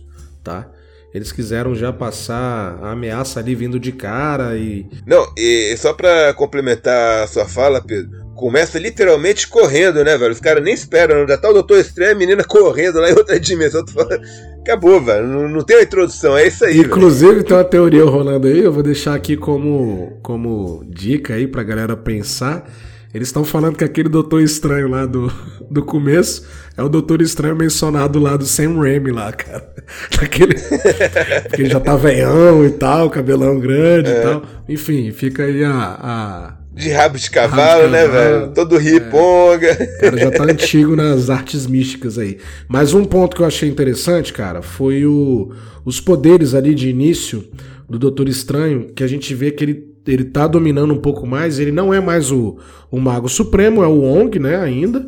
[0.43, 0.71] tá?
[1.13, 4.85] Eles quiseram já passar a ameaça ali vindo de cara e.
[5.05, 10.31] Não, e só pra complementar a sua fala, Pedro, começa literalmente correndo, né, velho?
[10.31, 11.27] Os caras nem esperam.
[11.27, 13.83] Já tá o Doutor Estranho, a menina correndo lá em outra dimensão.
[13.87, 14.19] Tu fala,
[14.61, 15.27] acabou, velho.
[15.27, 16.79] Não, não, tem uma introdução, é isso aí.
[16.79, 17.43] Inclusive, velho.
[17.43, 21.97] tem uma teoria rolando aí, eu vou deixar aqui como, como dica aí pra galera
[21.97, 22.69] pensar.
[23.17, 25.31] Eles estão falando que aquele Doutor Estranho lá do,
[25.69, 29.73] do começo é o Doutor Estranho mencionado lá do Sam Raimi lá, cara.
[30.21, 30.53] Aquele...
[30.53, 34.19] Porque ele já tá veião e tal, cabelão grande é.
[34.19, 34.43] e tal.
[34.69, 38.47] Enfim, fica aí a, a de rabo de cavalo, rabo de né, velho?
[38.53, 39.67] Todo riponga.
[39.67, 39.83] É.
[39.83, 42.37] O cara já tá antigo nas artes místicas aí.
[42.67, 45.51] Mas um ponto que eu achei interessante, cara, foi o,
[45.83, 47.43] os poderes ali de início
[47.89, 51.59] do Doutor Estranho, que a gente vê que ele, ele tá dominando um pouco mais.
[51.59, 52.57] Ele não é mais o,
[52.89, 55.07] o Mago Supremo, é o Wong, né, ainda.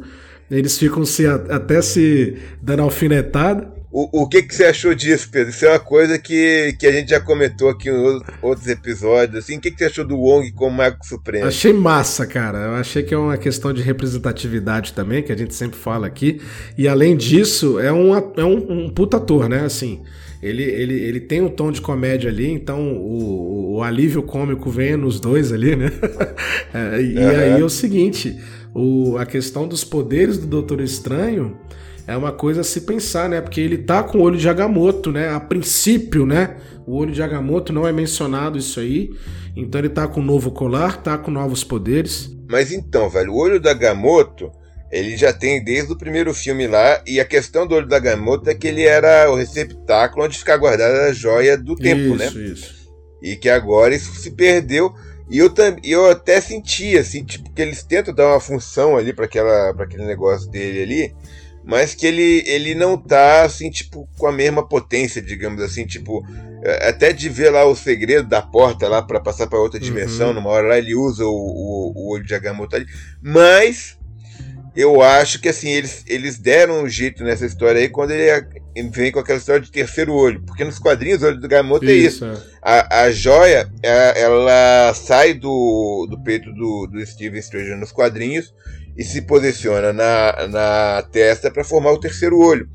[0.50, 3.80] Eles ficam se, até se dando alfinetada.
[3.92, 5.50] O, o que, que você achou disso, Pedro?
[5.50, 9.44] Isso é uma coisa que, que a gente já comentou aqui em outros episódios.
[9.44, 11.48] Assim, o que, que você achou do Wong como Mago Supremo?
[11.48, 12.58] Achei massa, cara.
[12.60, 16.40] Eu achei que é uma questão de representatividade também, que a gente sempre fala aqui.
[16.78, 19.62] E além disso, é um, é um, um puta ator, né?
[19.66, 20.02] Assim,
[20.42, 24.96] ele, ele, ele tem um tom de comédia ali, então o, o alívio cômico vem
[24.96, 25.92] nos dois ali, né?
[26.74, 27.30] é, e uhum.
[27.30, 28.38] aí é o seguinte:
[28.74, 31.58] o, a questão dos poderes do Doutor Estranho
[32.08, 33.42] é uma coisa a se pensar, né?
[33.42, 35.30] Porque ele tá com o olho de Agamotto, né?
[35.30, 36.58] A princípio, né?
[36.88, 39.12] O olho de Agamotto não é mencionado isso aí.
[39.56, 42.36] Então ele tá com um novo colar, tá com novos poderes.
[42.50, 44.52] Mas então, velho, o olho da Agamotto,
[44.92, 47.02] ele já tem desde o primeiro filme lá.
[47.06, 50.58] E a questão do olho da Agamotto é que ele era o receptáculo onde fica
[50.58, 52.26] guardada a joia do tempo, isso, né?
[52.28, 52.90] Isso, isso.
[53.22, 54.94] E que agora isso se perdeu.
[55.30, 59.26] E eu, eu até senti, assim, tipo, que eles tentam dar uma função ali para
[59.26, 61.16] aquele negócio dele ali
[61.70, 66.26] mas que ele, ele não tá assim, tipo, com a mesma potência, digamos assim, tipo,
[66.64, 70.30] é, até de ver lá o segredo da porta lá para passar para outra dimensão,
[70.30, 70.34] uhum.
[70.34, 72.88] numa hora lá ele usa o, o, o olho de Agamotto ali,
[73.22, 73.99] mas
[74.76, 78.90] eu acho que assim, eles, eles deram um jeito nessa história aí quando ele, ele
[78.90, 81.94] vem com aquela história de terceiro olho, porque nos quadrinhos o olho do Agamotto é
[81.94, 82.44] isso, é isso.
[82.44, 82.60] É.
[82.62, 88.54] A, a joia, é, ela sai do, do peito do, do Steven Stranger nos quadrinhos
[88.98, 92.70] e se posiciona na, na testa para formar o terceiro olho.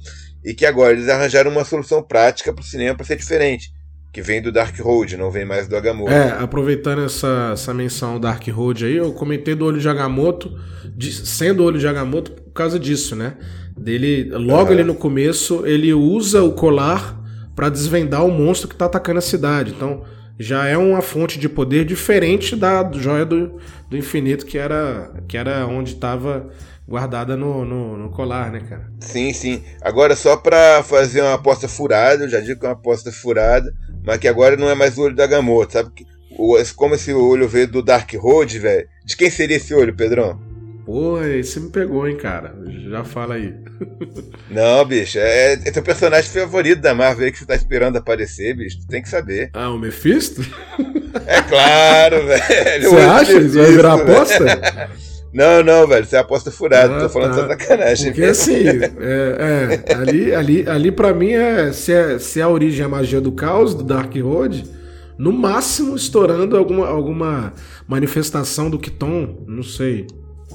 [0.44, 3.72] E que agora eles arranjaram uma solução prática para o cinema para ser diferente.
[4.14, 6.12] Que vem do Dark Road, não vem mais do Agamotto.
[6.12, 10.56] É, aproveitando essa, essa menção Dark Road aí, eu comentei do olho de Agamotto,
[10.96, 13.34] de, sendo o olho de Agamotto por causa disso, né?
[13.76, 17.20] Dele, logo ali no começo, ele usa o colar
[17.56, 19.72] para desvendar o monstro que tá atacando a cidade.
[19.72, 20.04] Então,
[20.38, 23.58] já é uma fonte de poder diferente da joia do,
[23.90, 26.50] do infinito, que era, que era onde estava
[26.86, 28.90] guardada no, no, no, colar, né, cara?
[29.00, 29.62] Sim, sim.
[29.80, 33.72] Agora, só pra fazer uma aposta furada, eu já digo que é uma aposta furada,
[34.04, 35.90] mas que agora não é mais o olho da Gamoto, sabe?
[36.76, 38.88] Como esse olho veio do Dark Road, velho.
[39.04, 40.38] De quem seria esse olho, Pedrão?
[40.84, 42.54] Pô, você me pegou, hein, cara.
[42.90, 43.54] Já fala aí.
[44.50, 48.54] Não, bicho, é, é teu personagem favorito da Marvel aí que você tá esperando aparecer,
[48.54, 48.80] bicho.
[48.80, 49.50] Tu tem que saber.
[49.54, 50.42] Ah, o Mephisto?
[51.26, 52.90] É claro, velho.
[52.90, 53.32] Você acha?
[53.40, 54.44] Isso vai virar aposta?
[55.34, 57.48] Não, não, velho, você é aposta furada, ah, tô falando tá.
[57.48, 58.12] sacanagem.
[58.12, 58.68] Porque assim,
[59.00, 62.84] é, é, ali, ali, ali pra mim é se, é se é a origem é
[62.84, 64.64] a magia do caos, do Dark Road,
[65.18, 67.52] no máximo estourando alguma, alguma
[67.88, 70.06] manifestação do Kiton, não sei,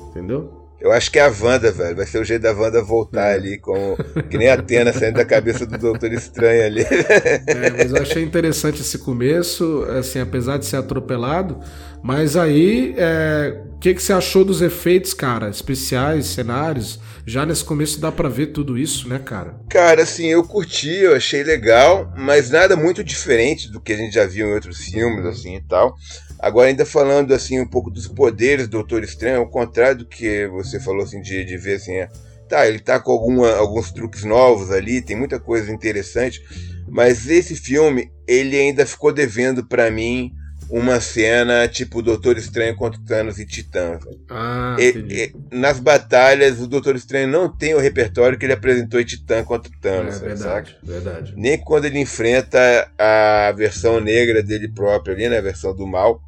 [0.10, 0.59] entendeu?
[0.82, 1.96] Eu acho que é a Wanda, velho.
[1.96, 3.98] Vai ser o jeito da Wanda voltar ali, com
[4.30, 6.84] que nem a Atena saindo da cabeça do Doutor Estranho ali.
[6.84, 11.60] É, mas eu achei interessante esse começo, assim, apesar de ser atropelado.
[12.02, 15.50] Mas aí, é, o que, que você achou dos efeitos, cara?
[15.50, 17.00] Especiais, cenários?
[17.26, 19.56] Já nesse começo dá para ver tudo isso, né, cara?
[19.70, 24.14] Cara, assim, eu curti, eu achei legal, mas nada muito diferente do que a gente
[24.14, 25.96] já viu em outros filmes, assim e tal.
[26.40, 30.48] Agora, ainda falando assim um pouco dos poderes do Doutor Estranho, ao contrário do que
[30.48, 32.10] você falou assim, de, de ver assim, é,
[32.48, 36.42] tá, ele tá com alguma, alguns truques novos ali, tem muita coisa interessante,
[36.88, 40.34] mas esse filme, ele ainda ficou devendo para mim
[40.70, 44.00] uma cena tipo Doutor Estranho contra Thanos e Titã.
[44.30, 49.00] Ah, e, e, nas batalhas, o Doutor Estranho não tem o repertório que ele apresentou
[49.00, 50.18] em Titã contra Thanos.
[50.18, 50.78] É verdade, sabe?
[50.84, 51.34] verdade.
[51.36, 52.60] Nem quando ele enfrenta
[52.98, 56.22] a versão negra dele próprio ali, né, a versão do mal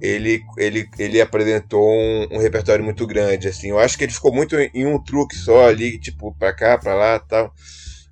[0.00, 3.70] ele, ele, ele apresentou um, um, repertório muito grande, assim.
[3.70, 6.94] Eu acho que ele ficou muito em um truque só ali, tipo, pra cá, pra
[6.94, 7.52] lá tal.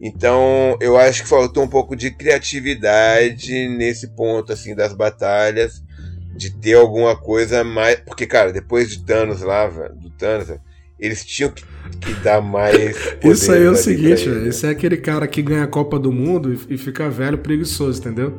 [0.00, 5.82] Então, eu acho que faltou um pouco de criatividade nesse ponto, assim, das batalhas,
[6.36, 7.96] de ter alguma coisa mais...
[8.00, 10.52] Porque, cara, depois de Thanos lá, do Thanos,
[11.00, 11.64] eles tinham que,
[12.00, 12.94] que dar mais...
[13.24, 16.52] Isso aí é o seguinte, esse é aquele cara que ganha a Copa do Mundo
[16.52, 18.38] e, e fica velho preguiçoso, entendeu?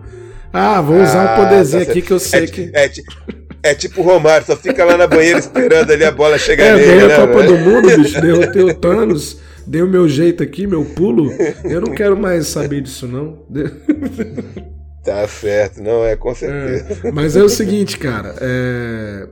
[0.60, 2.72] Ah, vou usar ah, um poderzinho tá aqui que eu sei é, que.
[2.74, 2.92] É,
[3.62, 6.76] é, tipo o Romário, só fica lá na banheira esperando ali a bola chegar é,
[6.76, 7.04] nele.
[7.04, 10.66] É, né, a Copa do Mundo, bicho, derrotei o Thanos, dei o meu jeito aqui,
[10.66, 11.32] meu pulo.
[11.64, 13.46] Eu não quero mais saber disso, não.
[15.06, 17.08] Tá certo, não, é com certeza.
[17.08, 18.36] É, mas é o seguinte, cara.
[18.42, 19.28] É...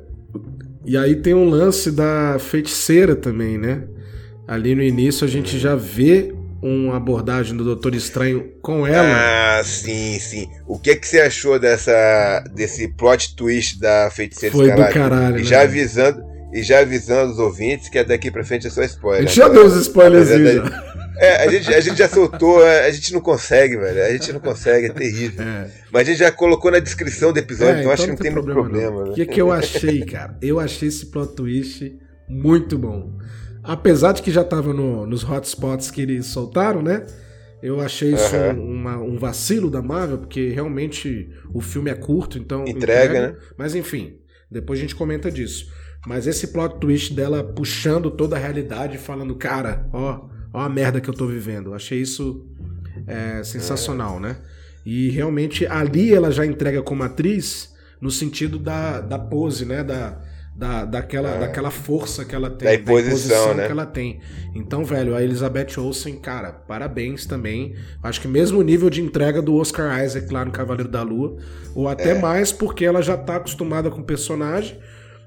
[0.85, 3.83] E aí tem um lance da feiticeira também, né?
[4.47, 6.33] Ali no início a gente já vê
[6.67, 9.59] uma abordagem do Doutor Estranho com ela.
[9.59, 10.47] Ah, sim, sim.
[10.67, 14.93] O que que você achou dessa desse plot twist da Feiticeira Foi Escarlate?
[14.93, 15.43] do caralho, e né?
[15.43, 16.23] já avisando
[16.53, 19.23] e já avisando os ouvintes que é daqui pra frente é só spoiler.
[19.23, 20.61] A gente já deu os spoilers aí,
[21.17, 24.03] É, a gente, a gente já soltou, é, a gente não consegue, velho.
[24.03, 25.45] A gente não consegue, é terrível.
[25.45, 25.69] É.
[25.89, 28.17] Mas a gente já colocou na descrição do episódio, é, então, então acho que não
[28.17, 29.03] tem, muito problema.
[29.03, 30.37] O que, que eu achei, cara?
[30.41, 31.97] Eu achei esse plot twist
[32.27, 33.13] muito bom
[33.67, 37.05] apesar de que já estava no, nos hotspots que eles soltaram, né?
[37.61, 38.75] Eu achei isso uhum.
[38.75, 42.63] uma, um vacilo da Marvel, porque realmente o filme é curto, então.
[42.67, 43.37] Entrega, entrega, né?
[43.57, 44.17] Mas enfim,
[44.51, 45.71] depois a gente comenta disso.
[46.05, 51.01] Mas esse plot twist dela puxando toda a realidade, falando, cara, ó, ó a merda
[51.01, 51.71] que eu tô vivendo.
[51.71, 52.45] Eu achei isso
[53.07, 54.21] é, sensacional, é.
[54.21, 54.37] né?
[54.85, 59.83] E realmente ali ela já entrega como atriz no sentido da, da pose, né?
[59.83, 60.21] Da,
[60.55, 61.39] da, daquela, é.
[61.39, 63.65] daquela força que ela tem, da imposição, né?
[63.65, 64.21] que ela tem.
[64.55, 67.75] Então, velho, a Elizabeth Olsen, cara, parabéns também.
[68.01, 71.35] Acho que mesmo nível de entrega do Oscar Isaac lá no Cavaleiro da Lua,
[71.75, 72.21] ou até é.
[72.21, 74.79] mais porque ela já tá acostumada com o personagem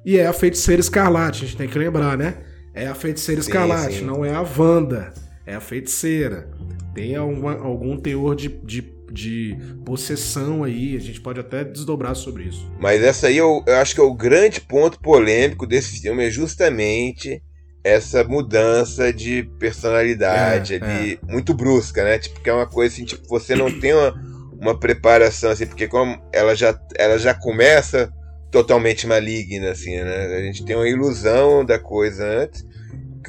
[0.05, 2.38] e é a feiticeira escarlate, a gente tem que lembrar, né?
[2.73, 4.05] É a feiticeira sim, escarlate, sim.
[4.05, 5.12] não é a Wanda,
[5.45, 6.49] é a feiticeira.
[6.95, 12.45] Tem alguma, algum teor de, de de possessão aí, a gente pode até desdobrar sobre
[12.45, 12.70] isso.
[12.80, 16.30] Mas essa aí eu, eu acho que é o grande ponto polêmico desse filme é
[16.30, 17.43] justamente
[17.83, 21.33] essa mudança de personalidade é, ali, é.
[21.33, 22.18] muito brusca, né?
[22.18, 24.14] Tipo, que é uma coisa assim, tipo, você não tem uma,
[24.61, 28.12] uma preparação assim, porque como ela já, ela já começa
[28.51, 30.37] totalmente maligna, assim, né?
[30.37, 32.66] A gente tem uma ilusão da coisa antes,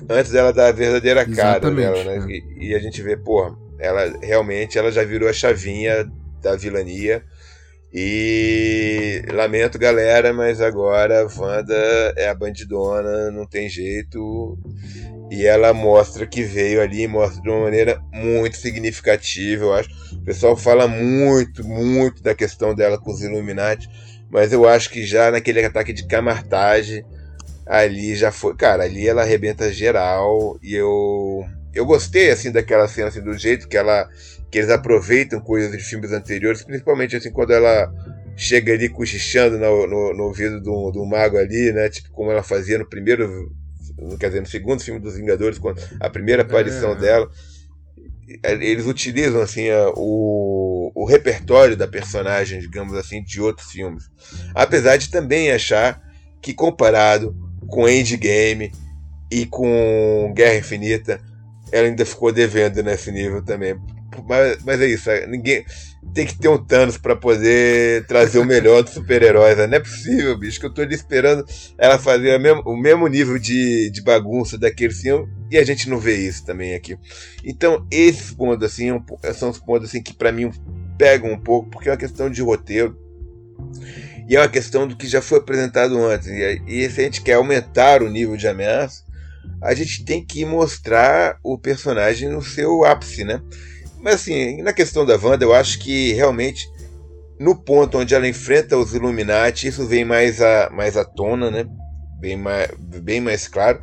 [0.10, 2.34] antes dela dar a verdadeira cara Exatamente, dela, né?
[2.34, 2.38] É.
[2.38, 6.10] E, e, a gente vê, porra, ela realmente ela já virou a chavinha
[6.42, 7.24] da vilania.
[7.92, 14.58] E lamento, galera, mas agora a Wanda é a bandidona, não tem jeito.
[15.32, 19.90] E ela mostra que veio ali, mostra de uma maneira muito significativa, eu acho.
[20.14, 23.90] O pessoal fala muito, muito da questão dela com os Illuminati,
[24.30, 27.04] mas eu acho que já naquele ataque de camartage,
[27.70, 28.56] ali já foi.
[28.56, 30.58] Cara, ali ela arrebenta geral.
[30.62, 31.46] E eu.
[31.80, 34.06] Eu gostei, assim, daquela cena, assim, do jeito que ela
[34.52, 37.90] que eles aproveitam coisas de filmes anteriores, principalmente assim quando ela
[38.36, 41.88] chega ali cochichando no, no, no ouvido do, do mago ali, né?
[41.88, 43.56] Tipo, como ela fazia no primeiro,
[44.20, 46.96] quer dizer, no segundo filme dos Vingadores, quando a primeira aparição é.
[46.96, 47.32] dela.
[48.44, 54.04] Eles utilizam assim o, o repertório da personagem, digamos assim, de outros filmes.
[54.54, 56.02] Apesar de também achar
[56.42, 57.34] que comparado
[57.68, 58.72] com Endgame
[59.32, 61.20] e com Guerra Infinita,
[61.72, 63.80] ela ainda ficou devendo nesse nível também
[64.28, 65.66] mas, mas é isso, é, ninguém
[66.14, 69.58] tem que ter um Thanos para poder trazer o melhor dos super-heróis.
[69.58, 69.68] Né?
[69.68, 71.46] Não é possível, bicho, que eu tô ali esperando
[71.78, 75.90] ela fazer o mesmo, o mesmo nível de, de bagunça daquele filme e a gente
[75.90, 76.98] não vê isso também aqui.
[77.44, 78.90] Então, esses pontos assim
[79.24, 80.52] é são os pontos assim que para mim
[80.98, 82.98] pegam um pouco, porque é uma questão de roteiro.
[84.28, 86.28] E é uma questão do que já foi apresentado antes.
[86.28, 89.04] E, e se a gente quer aumentar o nível de ameaça,
[89.62, 93.42] a gente tem que mostrar o personagem no seu ápice, né?
[94.02, 96.68] Mas assim, na questão da Wanda, eu acho que realmente
[97.40, 101.66] no ponto onde ela enfrenta os Illuminati, isso vem mais à, mais à tona, né?
[102.20, 102.70] Bem mais,
[103.02, 103.80] bem mais claro.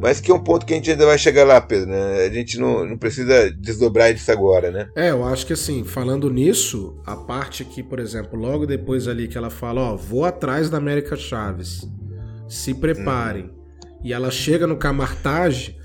[0.00, 1.88] Mas que é um ponto que a gente ainda vai chegar lá, Pedro.
[1.88, 2.26] Né?
[2.26, 4.88] A gente não, não precisa desdobrar disso agora, né?
[4.94, 9.26] É, eu acho que assim, falando nisso, a parte que, por exemplo, logo depois ali
[9.26, 11.88] que ela fala, ó, vou atrás da América Chaves,
[12.48, 13.55] se preparem.
[14.02, 15.76] E ela chega no Camartage,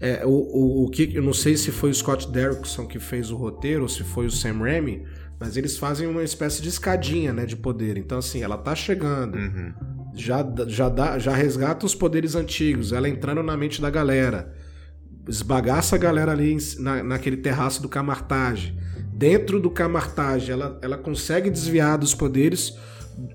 [0.00, 3.30] é, o, o, o que eu não sei se foi o Scott Derrickson que fez
[3.30, 5.04] o roteiro ou se foi o Sam Raimi,
[5.40, 7.96] mas eles fazem uma espécie de escadinha, né, de poder.
[7.96, 9.72] Então assim, ela tá chegando, uhum.
[10.14, 14.54] já já dá, já resgata os poderes antigos, ela entrando na mente da galera,
[15.28, 18.76] esbagaça a galera ali na, naquele terraço do Camartage.
[19.12, 22.78] Dentro do Camartage, ela, ela consegue desviar dos poderes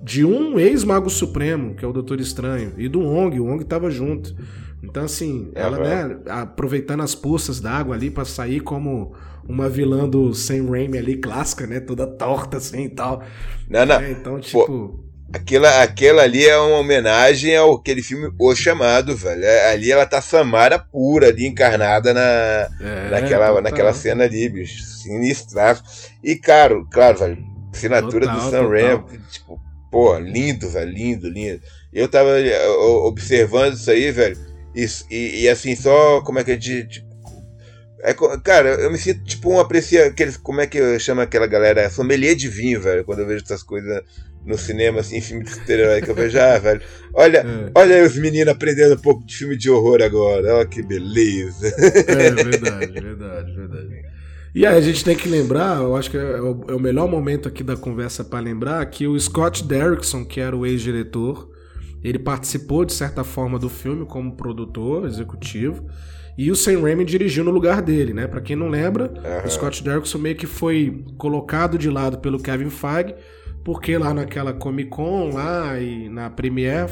[0.01, 3.91] de um ex-mago supremo, que é o Doutor Estranho, e do Ong, o Ong tava
[3.91, 4.33] junto.
[4.81, 9.13] Então, assim, é, ela, né, aproveitando as poças d'água ali para sair como
[9.47, 11.79] uma vilã do Sam Raimi ali, clássica, né?
[11.79, 13.23] Toda torta assim e tal.
[13.69, 13.99] Não, não.
[13.99, 14.65] É, então, tipo.
[14.65, 14.99] Pô,
[15.33, 19.43] aquela, aquela ali é uma homenagem ao aquele filme O Chamado, velho.
[19.43, 24.81] É, ali ela tá Samara pura ali, encarnada na, é, naquela, naquela cena ali, bicho.
[24.83, 25.83] Sinistraço.
[26.23, 27.37] E, claro, claro, velho,
[27.73, 29.61] assinatura total, do Sam Raimi, tipo,
[29.93, 31.61] pô, lindo, velho, lindo, lindo.
[31.93, 32.31] Eu tava
[33.05, 37.05] observando isso aí, velho isso, e, e assim, só como é que a gente.
[38.01, 38.13] É,
[38.43, 40.07] cara, eu me sinto tipo um aprecia.
[40.07, 41.89] Aqueles, como é que chama aquela galera?
[41.89, 44.01] Sommelier de vinho, velho, quando eu vejo essas coisas
[44.43, 46.81] no cinema, assim, filme de super-herói, que eu vejo, ah, velho,
[47.13, 47.71] olha, é.
[47.73, 51.67] olha aí os meninos aprendendo um pouco de filme de horror agora, olha que beleza.
[51.67, 53.92] É verdade, verdade, verdade.
[54.55, 57.09] E aí a gente tem que lembrar, eu acho que é o, é o melhor
[57.09, 61.49] momento aqui da conversa para lembrar que o Scott Derrickson, que era o ex-diretor,
[62.03, 65.87] ele participou, de certa forma, do filme como produtor executivo.
[66.37, 68.27] E o Sam Raimi dirigiu no lugar dele, né?
[68.27, 69.47] Para quem não lembra, uhum.
[69.47, 73.15] o Scott Derrickson meio que foi colocado de lado pelo Kevin Feige,
[73.63, 76.91] porque lá naquela Comic Con, lá e na Premiere,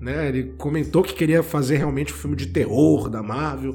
[0.00, 0.28] né?
[0.28, 3.74] Ele comentou que queria fazer realmente um filme de terror da Marvel.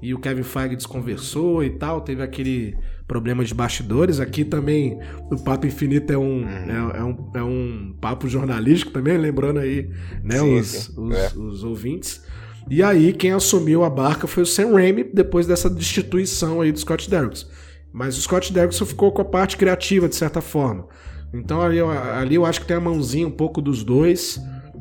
[0.00, 2.76] E o Kevin Feige desconversou e tal, teve aquele
[3.06, 4.20] problema de bastidores.
[4.20, 4.98] Aqui também
[5.30, 6.46] o Papo Infinito é um, uhum.
[6.46, 9.90] é, é, um, é um papo jornalístico também, lembrando aí
[10.22, 10.92] né, sim, os, sim.
[10.96, 11.32] Os, é.
[11.36, 12.22] os, ouvintes.
[12.70, 16.78] E aí quem assumiu a barca foi o Sam Raimi depois dessa destituição aí do
[16.78, 17.48] Scott Derrickson.
[17.92, 20.86] Mas o Scott Derrickson ficou com a parte criativa, de certa forma.
[21.32, 24.38] Então ali, ali eu acho que tem a mãozinha um pouco dos dois.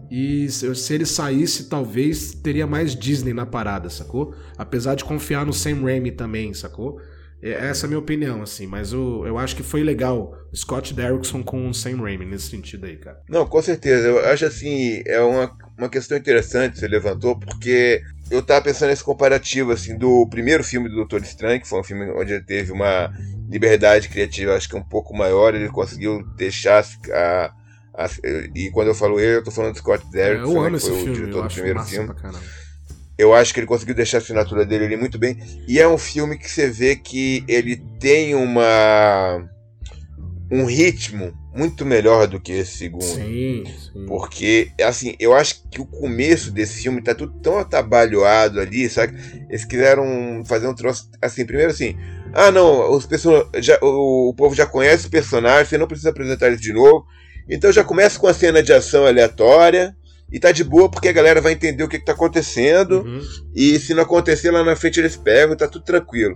[0.10, 4.34] E se ele saísse, talvez teria mais Disney na parada, sacou?
[4.58, 7.00] Apesar de confiar no Sam Raimi também, sacou?
[7.42, 10.94] É, essa é a minha opinião, assim, mas eu, eu acho que foi legal Scott
[10.94, 13.22] Derrickson com o Sam Raimi nesse sentido aí, cara.
[13.30, 14.08] Não, com certeza.
[14.08, 18.02] Eu acho assim, é uma, uma questão interessante que você levantou, porque
[18.32, 21.84] eu tava pensando nesse comparativo, assim, do primeiro filme do Doutor Estranho, que foi um
[21.84, 23.14] filme onde ele teve uma
[23.50, 26.84] liberdade criativa, acho que um pouco maior, ele conseguiu deixar
[27.14, 27.54] a.
[28.56, 30.84] e quando eu falo ele, eu tô falando do Scott Derrickson, é, eu amo que
[30.84, 32.14] foi esse o filme, diretor do primeiro filme.
[33.18, 35.38] Eu acho que ele conseguiu deixar a assinatura dele ali muito bem.
[35.68, 39.50] E é um filme que você vê que ele tem uma
[40.52, 43.04] um ritmo muito melhor do que esse segundo.
[43.04, 44.06] Sim, sim.
[44.06, 49.18] Porque, assim, eu acho que o começo desse filme tá tudo tão atabalhoado ali, sabe?
[49.50, 51.98] Eles quiseram fazer um troço, assim, primeiro assim,
[52.34, 53.50] ah não, os person...
[53.56, 57.06] já, o, o povo já conhece o personagem, você não precisa apresentar ele de novo.
[57.50, 59.96] Então já começa com a cena de ação aleatória.
[60.30, 63.02] E tá de boa porque a galera vai entender o que, que tá acontecendo.
[63.02, 63.22] Uhum.
[63.56, 66.36] E se não acontecer lá na frente eles pegam tá tudo tranquilo.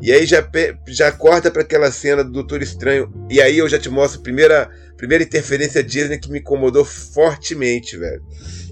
[0.00, 0.48] E aí já,
[0.86, 3.12] já corta para aquela cena do Doutor Estranho.
[3.28, 7.96] E aí eu já te mostro a primeira, primeira interferência Disney que me incomodou fortemente,
[7.96, 8.22] velho.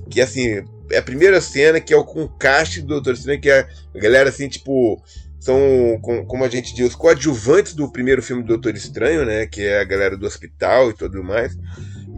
[0.08, 3.40] Que assim, é a primeira cena que é o com o cast do Doutor Estranho,
[3.40, 5.02] que é a galera assim, tipo.
[5.46, 9.46] São, como a gente diz, os coadjuvantes do primeiro filme do Doutor Estranho, né?
[9.46, 11.56] Que é a galera do hospital e tudo mais.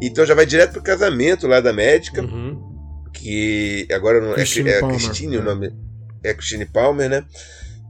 [0.00, 2.22] Então já vai direto pro casamento lá da médica.
[2.22, 2.58] Uhum.
[3.12, 4.36] Que agora não é, é
[4.88, 5.74] Christine o nome.
[6.24, 7.26] É Christine Palmer, né?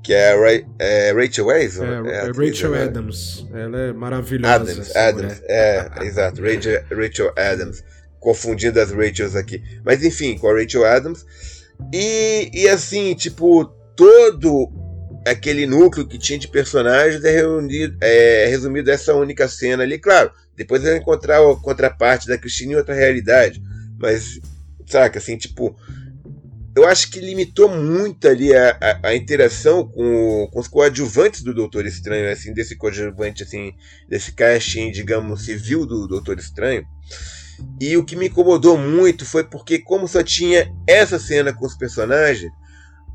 [0.02, 1.78] Que é, Ray, é Rachel Weisz?
[1.78, 2.82] É, é, é Rachel né?
[2.82, 3.46] Adams.
[3.54, 4.54] Ela é maravilhosa.
[4.54, 5.42] Adams, Adams.
[5.44, 6.42] É, exato.
[6.42, 7.84] Rachel, Rachel Adams.
[8.18, 9.62] Confundindo as Rachels aqui.
[9.84, 11.24] Mas enfim, com a Rachel Adams.
[11.94, 14.72] E, e assim, tipo, todo
[15.30, 19.98] aquele núcleo que tinha de personagens é, reunido, é resumido essa única cena ali.
[19.98, 23.62] Claro, depois vai encontrar a contraparte da Cristina em outra realidade.
[23.98, 24.40] Mas,
[24.86, 25.76] saca, assim, tipo.
[26.76, 31.52] Eu acho que limitou muito ali a, a, a interação com, com, os coadjuvantes do
[31.52, 33.72] Doutor Estranho, assim, desse coadjuvante, assim,
[34.08, 36.86] desse casting, digamos, civil do Doutor Estranho.
[37.80, 41.74] E o que me incomodou muito foi porque, como só tinha essa cena com os
[41.74, 42.52] personagens,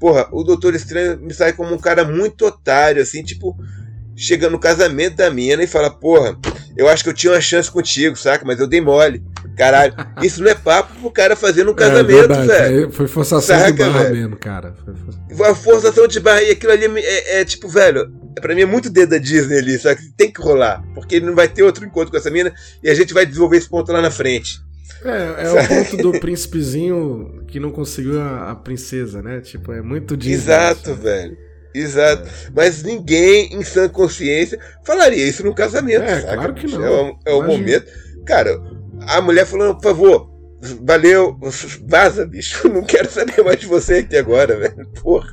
[0.04, 3.56] porra, o Doutor Estranho me sai como um cara muito otário, assim, tipo,
[4.18, 6.38] chega no casamento da mina e fala, porra,
[6.76, 8.44] eu acho que eu tinha uma chance contigo, saca?
[8.46, 9.24] Mas eu dei mole.
[9.56, 12.92] Caralho, isso não é papo pro cara fazer no é casamento, é, velho.
[12.92, 14.16] Foi forçação saca, de barra velho?
[14.16, 14.76] mesmo, cara.
[15.34, 18.66] Foi A forçação de barra, e aquilo ali é, é, tipo, velho, pra mim é
[18.66, 20.02] muito dedo da Disney ali, sabe?
[20.18, 22.94] Tem que rolar, porque ele não vai ter outro encontro com essa mina e a
[22.94, 24.60] gente vai desenvolver esse ponto lá na frente.
[25.04, 29.42] É, é o ponto do príncipezinho que não conseguiu a, a princesa, né?
[29.42, 30.36] Tipo, é muito Disney.
[30.36, 31.02] Exato, assim.
[31.02, 31.38] velho.
[31.74, 32.28] Exato.
[32.28, 32.52] É.
[32.56, 36.04] Mas ninguém em sã consciência falaria isso no casamento.
[36.04, 36.36] É, saca?
[36.36, 37.18] claro que não.
[37.26, 37.92] É, é o momento.
[38.26, 38.62] Cara,
[39.08, 40.30] a mulher falando, por favor,
[40.82, 41.38] valeu,
[41.88, 42.68] vaza, bicho.
[42.70, 44.88] Não quero saber mais de você aqui agora, velho.
[45.02, 45.30] Porra.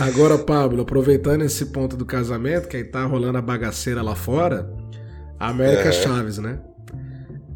[0.00, 4.70] Agora, Pablo, aproveitando esse ponto do casamento, que aí tá rolando a bagaceira lá fora,
[5.38, 6.58] a América Chaves, né?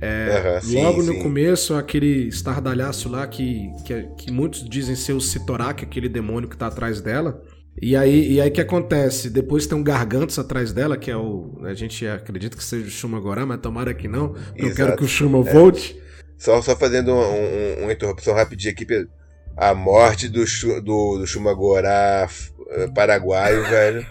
[0.04, 5.20] É, sim, logo no começo, aquele estardalhaço lá que, que, que, muitos dizem ser o
[5.20, 7.40] Sitorak, aquele demônio que tá atrás dela.
[7.80, 9.30] E aí, e aí que acontece?
[9.30, 11.56] Depois tem um Gargantos atrás dela, que é o.
[11.62, 14.34] A gente acredita que seja o Shuma agora, mas tomara que não.
[14.56, 14.74] Exato.
[14.74, 15.52] quero que o Shuma é.
[15.52, 15.96] volte.
[16.36, 19.08] Só, só fazendo uma, uma interrupção rapidinha aqui, Pedro.
[19.56, 20.44] A morte do,
[20.82, 22.28] do, do Shumagorá
[22.70, 24.04] eh, paraguaio, velho.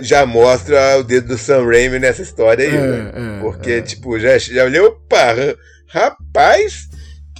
[0.00, 3.08] Já mostra o dedo do Sam Raimi nessa história aí, é, velho.
[3.14, 3.82] É, Porque, é.
[3.82, 5.34] tipo, já, já olhou, opa,
[5.88, 6.88] rapaz,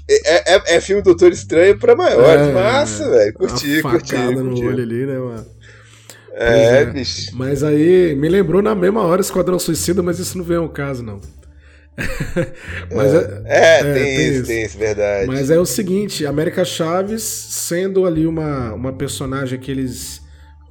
[0.09, 2.49] é, é, é, filme Doutor Estranho pra maiores.
[2.49, 3.35] É, Massa, velho.
[3.35, 4.17] Curti, curti.
[4.17, 4.65] no curti.
[4.65, 5.47] olho ali, né, mano?
[6.35, 7.31] É, é, bicho.
[7.35, 11.03] Mas aí me lembrou na mesma hora Esquadrão Suicida, mas isso não veio ao caso,
[11.03, 11.21] não.
[12.91, 15.27] mas é, é, é, tem, tem isso, isso, tem isso, verdade.
[15.27, 20.22] Mas é o seguinte, América Chaves sendo ali uma, uma personagem que eles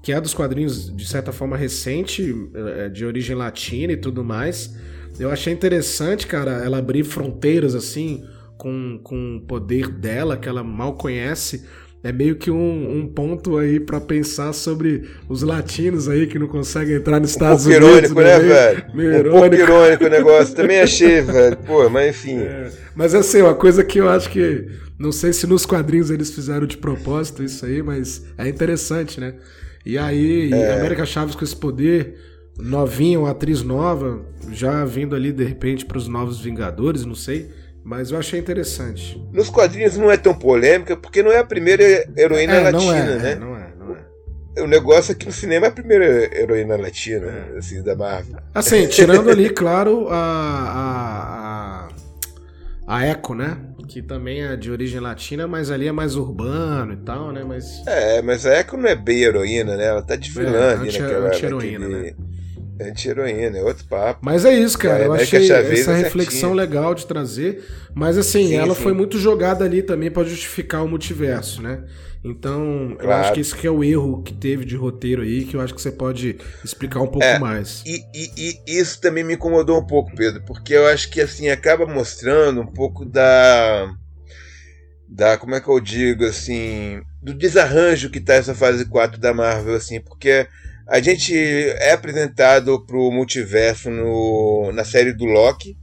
[0.01, 2.33] que é dos quadrinhos de certa forma recente,
[2.77, 4.75] é, de origem latina e tudo mais.
[5.19, 8.23] Eu achei interessante, cara, ela abrir fronteiras assim,
[8.57, 11.63] com, com o poder dela, que ela mal conhece,
[12.03, 16.47] é meio que um, um ponto aí para pensar sobre os latinos aí que não
[16.47, 18.09] conseguem entrar nos Estados um pouco Unidos.
[18.09, 18.85] Irônico, né, meio, velho?
[18.95, 19.39] Meio um irônico.
[19.39, 20.55] pouco irônico o negócio.
[20.55, 21.57] Também achei, velho.
[21.57, 22.39] Pô, mas enfim.
[22.39, 24.67] É, mas assim, uma coisa que eu acho que.
[24.97, 29.33] Não sei se nos quadrinhos eles fizeram de propósito isso aí, mas é interessante, né?
[29.85, 30.73] E aí, é.
[30.73, 32.15] América Chaves com esse poder,
[32.57, 37.49] novinha, uma atriz nova, já vindo ali de repente para os Novos Vingadores, não sei.
[37.83, 39.19] Mas eu achei interessante.
[39.33, 41.83] Nos quadrinhos não é tão polêmica, porque não é a primeira
[42.15, 43.31] heroína é, latina, é, né?
[43.31, 44.61] É, não é, não é.
[44.61, 46.05] O negócio é que no cinema é a primeira
[46.37, 47.57] heroína latina, é.
[47.57, 48.37] assim, da Marvel.
[48.53, 51.89] Assim, tirando ali, claro, a, a, a
[52.99, 53.57] Echo, né?
[53.87, 57.43] Que também é de origem latina, mas ali é mais urbano e tal, né?
[57.43, 57.85] Mas...
[57.85, 59.85] É, mas a Echo não é bem heroína, né?
[59.85, 61.27] Ela tá de é, ali naquela...
[61.27, 62.13] Anti-heroína, né?
[62.89, 64.19] Anti-heroína, é outro papo.
[64.23, 65.05] Mas é isso, cara.
[65.05, 67.63] Eu achei essa é reflexão legal de trazer.
[67.93, 68.81] Mas assim, sim, ela sim.
[68.81, 71.83] foi muito jogada ali também para justificar o multiverso, né?
[72.23, 73.03] Então, claro.
[73.03, 75.61] eu acho que esse que é o erro que teve de roteiro aí, que eu
[75.61, 77.83] acho que você pode explicar um pouco é, mais.
[77.85, 81.49] E, e, e, isso também me incomodou um pouco, Pedro, porque eu acho que assim
[81.49, 83.91] acaba mostrando um pouco da.
[85.09, 89.33] Da, como é que eu digo, assim, do desarranjo que tá essa fase 4 da
[89.33, 90.47] Marvel, assim, porque
[90.91, 95.77] a gente é apresentado para o multiverso no, na série do Loki,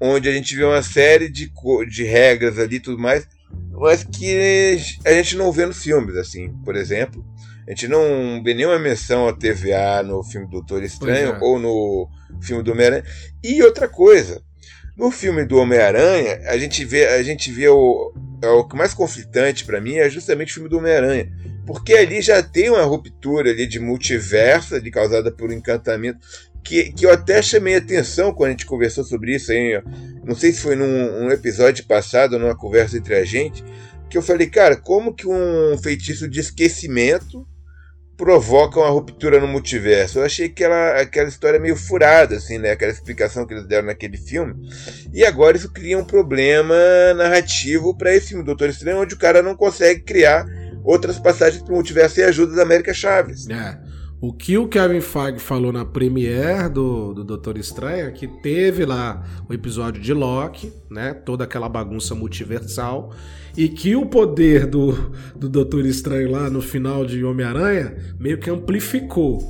[0.00, 1.50] onde a gente vê uma série de,
[1.90, 3.26] de regras ali e tudo mais,
[3.72, 7.26] mas que a gente não vê nos filmes, assim, por exemplo.
[7.66, 11.38] A gente não vê nenhuma menção à TVA no filme Doutor Estranho é.
[11.40, 12.08] ou no
[12.40, 13.04] filme do Homem-Aranha.
[13.42, 14.40] E outra coisa,
[14.96, 18.12] No filme do Homem-Aranha, a gente vê, a gente vê o,
[18.42, 21.32] é o que mais conflitante para mim é justamente o filme do Homem-Aranha.
[21.66, 26.18] Porque ali já tem uma ruptura ali de multiverso, ali, causada por um encantamento,
[26.62, 29.50] que, que eu até chamei atenção quando a gente conversou sobre isso.
[29.50, 29.82] Aí,
[30.24, 33.64] não sei se foi num um episódio passado, numa conversa entre a gente,
[34.10, 37.46] que eu falei, cara, como que um feitiço de esquecimento
[38.22, 40.20] provoca uma ruptura no multiverso.
[40.20, 42.70] Eu achei aquela, aquela história meio furada, assim, né?
[42.70, 44.54] Aquela explicação que eles deram naquele filme.
[45.12, 46.72] E agora isso cria um problema
[47.16, 50.46] narrativo para esse filme Doutor Estranho, onde o cara não consegue criar
[50.84, 53.48] outras passagens para o multiverso sem a ajuda da América Chaves.
[53.50, 53.76] É.
[54.22, 58.86] O que o Kevin Feige falou na premiere do, do Doutor Estranho é que teve
[58.86, 61.12] lá o episódio de Loki, né?
[61.12, 63.12] Toda aquela bagunça multiversal.
[63.56, 64.92] E que o poder do,
[65.34, 69.40] do Doutor Estranho lá no final de Homem-Aranha meio que amplificou.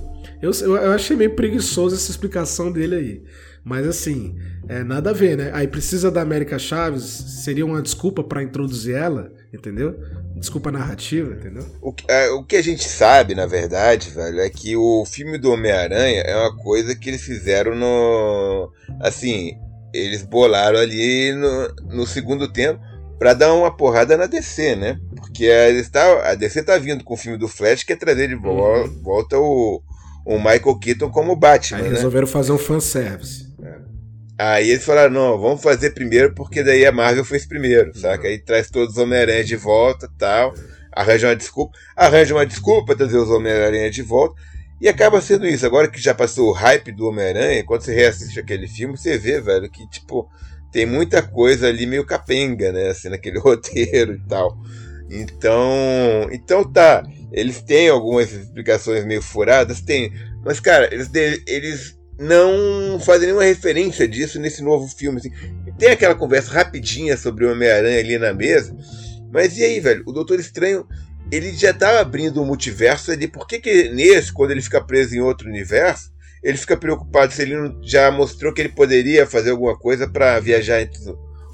[0.40, 3.22] Eu, eu achei meio preguiçoso essa explicação dele aí.
[3.62, 5.50] Mas assim, é nada a ver, né?
[5.52, 7.04] Aí precisa da América Chaves,
[7.44, 9.98] seria uma desculpa para introduzir ela, entendeu?
[10.36, 11.64] Desculpa narrativa, entendeu?
[11.80, 15.38] O que, é, o que a gente sabe, na verdade, velho, é que o filme
[15.38, 18.72] do Homem-Aranha é uma coisa que eles fizeram no.
[19.00, 19.58] Assim,
[19.92, 22.80] eles bolaram ali no, no segundo tempo
[23.18, 24.98] para dar uma porrada na DC, né?
[25.14, 28.28] Porque a, está, a DC tá vindo com o filme do Flash que é trazer
[28.28, 29.02] de volta, uhum.
[29.02, 29.82] volta o,
[30.26, 31.78] o Michael Keaton como Batman.
[31.78, 31.90] Aí né?
[31.90, 33.51] resolveram fazer um fanservice.
[34.44, 37.94] Aí eles falaram, não, vamos fazer primeiro porque daí a Marvel fez primeiro, uhum.
[37.94, 38.26] saca?
[38.26, 40.52] Aí traz todos os Homem-Aranha de volta tal,
[40.90, 44.34] arranja uma desculpa, arranja uma desculpa trazer os Homem-Aranha de volta.
[44.80, 45.64] E acaba sendo isso.
[45.64, 49.40] Agora que já passou o hype do Homem-Aranha, quando você reassiste aquele filme, você vê,
[49.40, 50.28] velho, que tipo,
[50.72, 52.88] tem muita coisa ali meio capenga, né?
[52.88, 54.58] Assim, naquele roteiro e tal.
[55.08, 57.04] Então, então tá.
[57.30, 60.12] Eles têm algumas explicações meio furadas, tem.
[60.44, 61.08] Mas, cara, eles,
[61.46, 65.18] eles não fazem nenhuma referência disso nesse novo filme.
[65.18, 65.32] Assim.
[65.78, 68.76] Tem aquela conversa rapidinha sobre o Homem-Aranha ali na mesa.
[69.32, 70.02] Mas e aí, velho?
[70.06, 70.86] O Doutor Estranho,
[71.30, 73.26] ele já tá abrindo um multiverso ali.
[73.26, 77.42] Por que, que nesse, quando ele fica preso em outro universo, ele fica preocupado se
[77.42, 81.00] ele não já mostrou que ele poderia fazer alguma coisa para viajar entre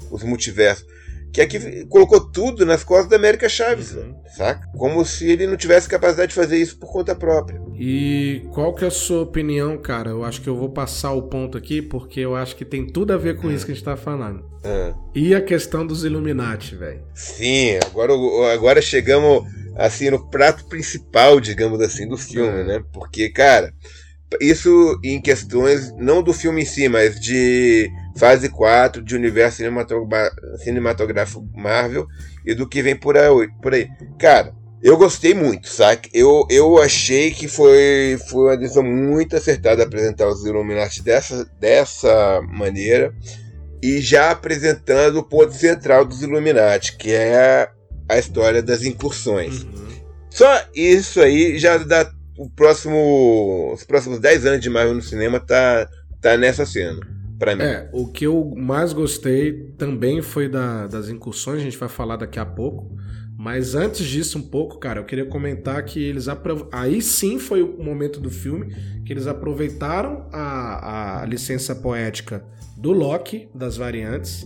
[0.09, 0.85] os multiversos.
[1.31, 4.15] Que aqui colocou tudo nas costas da América Chaves, uhum.
[4.35, 4.67] saca?
[4.75, 7.58] Como se ele não tivesse capacidade de fazer isso por conta própria.
[7.79, 10.09] E qual que é a sua opinião, cara?
[10.09, 13.13] Eu acho que eu vou passar o ponto aqui, porque eu acho que tem tudo
[13.13, 14.43] a ver com isso que a gente tá falando.
[14.61, 14.93] É.
[15.15, 17.01] E a questão dos Illuminati, velho.
[17.13, 18.13] Sim, agora,
[18.53, 19.45] agora chegamos
[19.77, 22.63] assim no prato principal, digamos assim, do filme, é.
[22.65, 22.83] né?
[22.91, 23.73] Porque, cara,
[24.41, 29.63] isso em questões não do filme em si, mas de fase 4 de universo
[30.57, 32.05] cinematográfico Marvel
[32.45, 33.49] e do que vem por aí.
[33.61, 33.87] Por aí.
[34.19, 36.09] Cara, eu gostei muito, sabe?
[36.13, 42.41] Eu, eu achei que foi, foi uma decisão muito acertada apresentar os Illuminati dessa, dessa
[42.47, 43.13] maneira
[43.81, 47.69] e já apresentando o ponto central dos Illuminati, que é
[48.07, 49.63] a história das incursões.
[49.63, 49.89] Uhum.
[50.29, 55.39] Só isso aí já dá o próximo, os próximos 10 anos de Marvel no cinema
[55.39, 55.89] tá,
[56.21, 56.99] tá nessa cena.
[57.37, 57.63] Pra mim.
[57.63, 62.17] É, o que eu mais gostei também foi da, das incursões, a gente vai falar
[62.17, 62.97] daqui a pouco.
[63.39, 66.25] Mas antes disso, um pouco, cara, eu queria comentar que eles.
[66.73, 68.75] Aí sim foi o momento do filme
[69.05, 72.43] que eles aproveitaram a, a licença poética
[72.75, 74.45] do Loki, das variantes,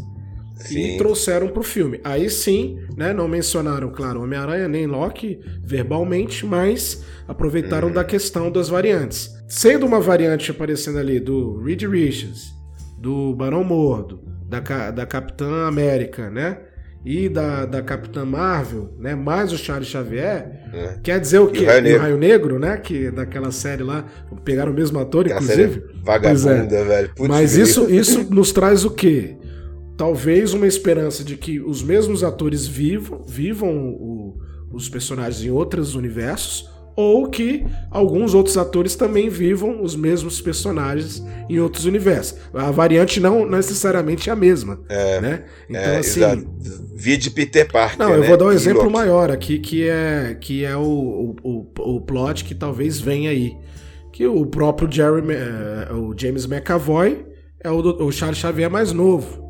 [0.57, 0.93] Sim.
[0.93, 1.99] e trouxeram pro filme.
[2.03, 7.95] Aí sim, né, não mencionaram, claro, Homem-Aranha nem Loki verbalmente, mas aproveitaram uhum.
[7.95, 9.33] da questão das variantes.
[9.47, 12.53] Sendo uma variante aparecendo ali do Reed Richards,
[12.99, 16.59] do Barão Mordo, da, da Capitã América, né?
[17.05, 19.13] E da, da Capitã Marvel, né?
[19.13, 20.69] Mais o Charles Xavier.
[20.73, 20.99] É.
[21.03, 21.63] Quer dizer o quê?
[21.63, 22.01] E o Raio, Negro.
[22.01, 22.77] Raio Negro, né?
[22.77, 24.05] Que daquela série lá,
[24.45, 25.83] pegaram o mesmo ator, Aquela inclusive.
[26.01, 26.83] Vagabunda, é.
[26.83, 27.09] velho.
[27.15, 29.35] Putz Mas isso, isso nos traz o quê?
[29.97, 34.37] talvez uma esperança de que os mesmos atores vivam, vivam o,
[34.71, 41.23] os personagens em outros universos, ou que alguns outros atores também vivam os mesmos personagens
[41.49, 42.37] em outros universos.
[42.53, 45.43] A variante não necessariamente é a mesma, é, né?
[45.69, 46.47] Então é, assim,
[46.93, 47.97] vi de Peter Parker.
[47.99, 48.27] Não, eu né?
[48.27, 52.53] vou dar um exemplo maior aqui que é que é o, o, o, plot que
[52.53, 53.55] talvez venha aí,
[54.11, 57.25] que o próprio Jerry, uh, o James McAvoy
[57.59, 59.41] é o, o Charles Xavier mais novo.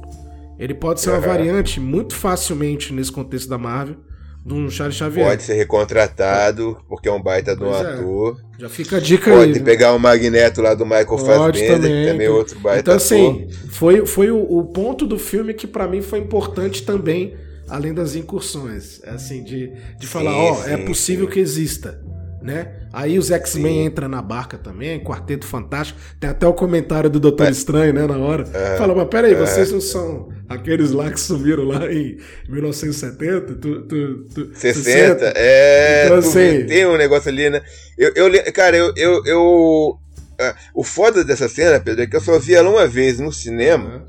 [0.58, 3.98] Ele pode ser uma variante muito facilmente nesse contexto da Marvel
[4.46, 5.26] de um Charles Xavier.
[5.26, 7.80] Pode ser recontratado, porque é um baita de um é.
[7.80, 8.42] ator.
[8.60, 9.48] Já fica a dica Pode aí.
[9.54, 12.06] Pode pegar o Magneto lá do Michael Pode Fassbender, também.
[12.06, 13.70] que também é outro baita Então, assim, ator.
[13.70, 17.36] foi, foi o, o, ponto do filme que para mim foi importante também,
[17.70, 19.02] além das incursões.
[19.04, 21.32] É assim, de, de falar, ó, oh, é possível sim.
[21.32, 22.02] que exista.
[22.44, 22.74] Né?
[22.92, 25.98] Aí os X-Men entram na barca também, Quarteto Fantástico.
[26.20, 27.52] Tem até o comentário do Doutor é.
[27.52, 28.46] Estranho, né, na hora.
[28.54, 28.78] É.
[28.78, 29.36] Fala, mas peraí, é.
[29.36, 32.18] vocês não são aqueles lá que sumiram lá em
[32.50, 33.54] 1970?
[33.56, 35.34] Tu, tu, tu, 60?
[35.36, 37.62] é, então, assim, tem um negócio ali, né?
[37.98, 40.00] Eu, eu, cara, eu, eu, eu
[40.34, 43.32] uh, o foda dessa cena, Pedro, é que eu só vi ela uma vez no
[43.32, 44.06] cinema.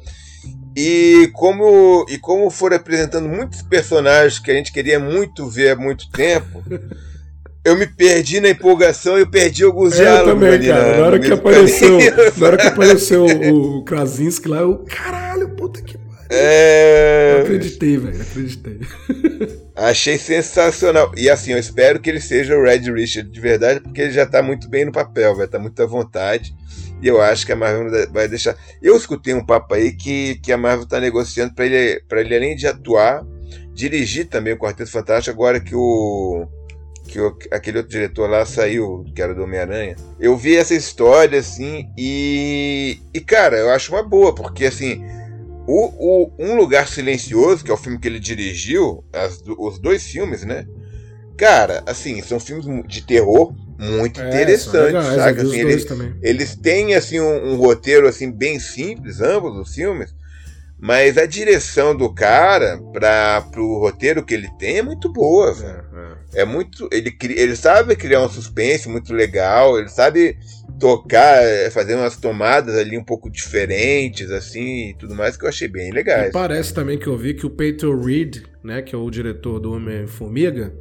[0.76, 5.76] E como, e como foram apresentando muitos personagens que a gente queria muito ver há
[5.76, 6.64] muito tempo,
[7.64, 10.28] eu me perdi na empolgação e eu perdi alguns é, diálogos.
[10.28, 10.98] Eu também, cara.
[10.98, 11.98] Na, hora que apareceu,
[12.36, 16.14] na hora que apareceu o, o Krasinski lá, eu, caralho, puta que pariu.
[16.30, 17.36] É...
[17.36, 18.80] Eu acreditei, velho, acreditei.
[19.74, 21.12] Achei sensacional.
[21.16, 24.26] E assim, eu espero que ele seja o Red Richard de verdade, porque ele já
[24.26, 26.54] tá muito bem no papel, estar tá muito à vontade.
[27.02, 28.56] E eu acho que a Marvel vai deixar.
[28.80, 32.56] Eu escutei um papo aí que, que a Marvel está negociando para ele, ele, além
[32.56, 33.22] de atuar,
[33.74, 36.46] dirigir também o Quarteto Fantástico, agora que o.
[37.06, 39.96] Que o, aquele outro diretor lá saiu, que era do Homem-Aranha.
[40.18, 42.98] Eu vi essa história assim e.
[43.12, 45.04] E cara, eu acho uma boa, porque assim.
[45.66, 45.86] O,
[46.26, 50.44] o, um Lugar Silencioso, que é o filme que ele dirigiu, as, os dois filmes,
[50.44, 50.66] né?
[51.38, 55.40] Cara, assim, são filmes de terror muito é, interessantes, sabe?
[55.40, 55.86] Assim, eles,
[56.22, 60.14] eles, têm assim um, um, roteiro assim bem simples, ambos os filmes,
[60.78, 66.38] mas a direção do cara para pro roteiro que ele tem é muito boa, é,
[66.38, 66.42] é.
[66.42, 70.36] é, muito, ele ele sabe criar um suspense muito legal, ele sabe
[70.78, 75.48] tocar, é, fazer umas tomadas ali um pouco diferentes assim e tudo mais que eu
[75.48, 76.28] achei bem legais.
[76.28, 79.60] E parece também que eu vi que o Peter Reed, né, que é o diretor
[79.60, 80.74] do Homem Formiga,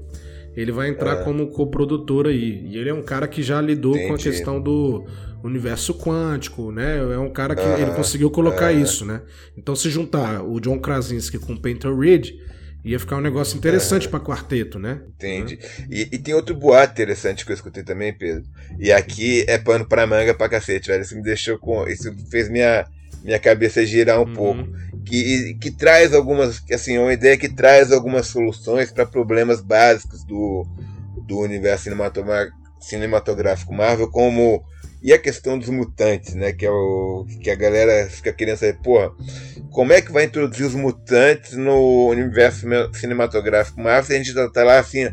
[0.56, 1.24] ele vai entrar é.
[1.24, 2.66] como coprodutor aí.
[2.66, 4.08] E ele é um cara que já lidou Entendi.
[4.08, 5.06] com a questão do
[5.44, 6.98] universo quântico, né?
[6.98, 7.82] É um cara que uh -huh.
[7.82, 8.82] ele conseguiu colocar uh -huh.
[8.82, 9.22] isso, né?
[9.58, 12.32] Então, se juntar o John Krasinski com o Painter Reed,
[12.84, 14.12] ia ficar um negócio interessante uh -huh.
[14.12, 15.02] para quarteto, né?
[15.16, 15.60] Entendi.
[15.89, 18.44] E, e, tem outro boato interessante que eu escutei também, Pedro.
[18.80, 21.04] E aqui é pano pra manga pra cacete, velho.
[21.04, 21.88] Isso me deixou com.
[21.88, 22.86] Isso fez minha,
[23.24, 24.34] minha cabeça girar um uhum.
[24.34, 24.68] pouco
[25.04, 30.66] que, que traz algumas, assim, uma ideia que traz algumas soluções para problemas básicos do,
[31.28, 31.89] do universo
[32.80, 34.64] cinematográfico Marvel, como
[35.04, 36.54] e a questão dos mutantes, né?
[36.54, 39.12] Que é o que a galera fica querendo saber, porra,
[39.70, 44.06] como é que vai introduzir os mutantes no universo cinematográfico Marvel?
[44.06, 45.04] Se a gente já tá lá assim,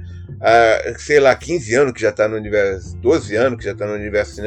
[0.41, 3.85] há, sei lá, 15 anos que já tá no universo, 12 anos que já tá
[3.85, 4.41] no universo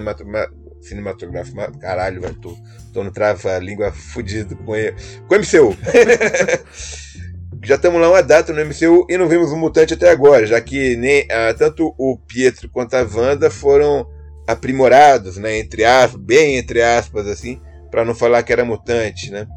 [0.81, 1.79] cinematográfico.
[1.79, 2.55] Caralho, velho, tô,
[2.93, 4.95] tô no trava-língua fudido com, ele,
[5.27, 5.75] com o MCU.
[7.65, 10.61] já estamos lá uma data no MCU e não vimos um mutante até agora, já
[10.61, 14.07] que nem ah, tanto o Pietro quanto a Wanda foram
[14.47, 19.47] aprimorados, né, entre aspas, bem entre aspas assim, para não falar que era mutante, né?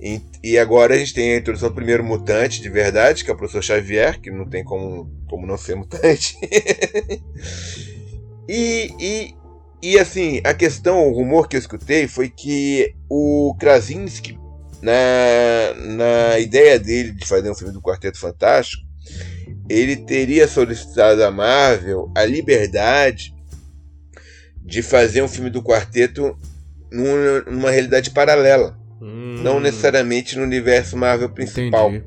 [0.00, 3.34] E, e, agora a gente tem a introdução do primeiro mutante de verdade, que é
[3.34, 6.38] o professor Xavier, que não tem como, como não ser mutante.
[8.48, 9.34] e, e,
[9.82, 14.38] e assim, a questão, o rumor que eu escutei foi que o Krasinski,
[14.80, 18.86] na, na ideia dele de fazer um filme do Quarteto Fantástico,
[19.68, 23.34] ele teria solicitado à Marvel a liberdade
[24.68, 26.36] de fazer um filme do quarteto
[26.92, 28.78] numa, numa realidade paralela.
[29.00, 29.40] Hum.
[29.42, 31.88] Não necessariamente no universo Marvel principal.
[31.88, 32.04] Entendi.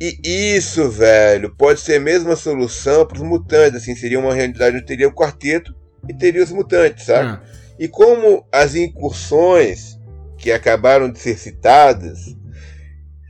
[0.00, 3.80] E isso, velho, pode ser a mesma solução para os mutantes.
[3.80, 5.72] Assim, seria uma realidade onde teria o quarteto
[6.08, 7.28] e teria os mutantes, sabe?
[7.28, 7.40] Ah.
[7.78, 9.96] E como as incursões
[10.36, 12.34] que acabaram de ser citadas,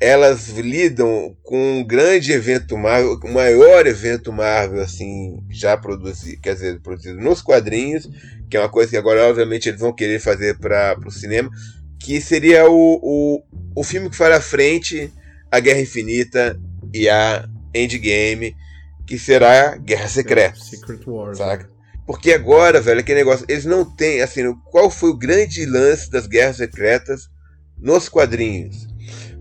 [0.04, 6.52] elas lidam com um grande evento Marvel, o maior evento Marvel assim já produzido, quer
[6.52, 8.06] dizer, produzido nos quadrinhos,
[8.50, 11.50] que é uma coisa que agora obviamente eles vão querer fazer para o cinema,
[11.98, 13.42] que seria o, o,
[13.74, 15.10] o filme que fará frente
[15.50, 16.60] à Guerra Infinita
[16.92, 18.54] e a Endgame,
[19.06, 20.56] que será Guerra Secreta.
[20.56, 21.38] Secret Wars.
[21.38, 21.64] Saca?
[21.64, 21.70] Né?
[22.06, 26.26] Porque agora, velho, aquele negócio, eles não têm, assim, qual foi o grande lance das
[26.26, 27.30] guerras secretas
[27.78, 28.86] nos quadrinhos?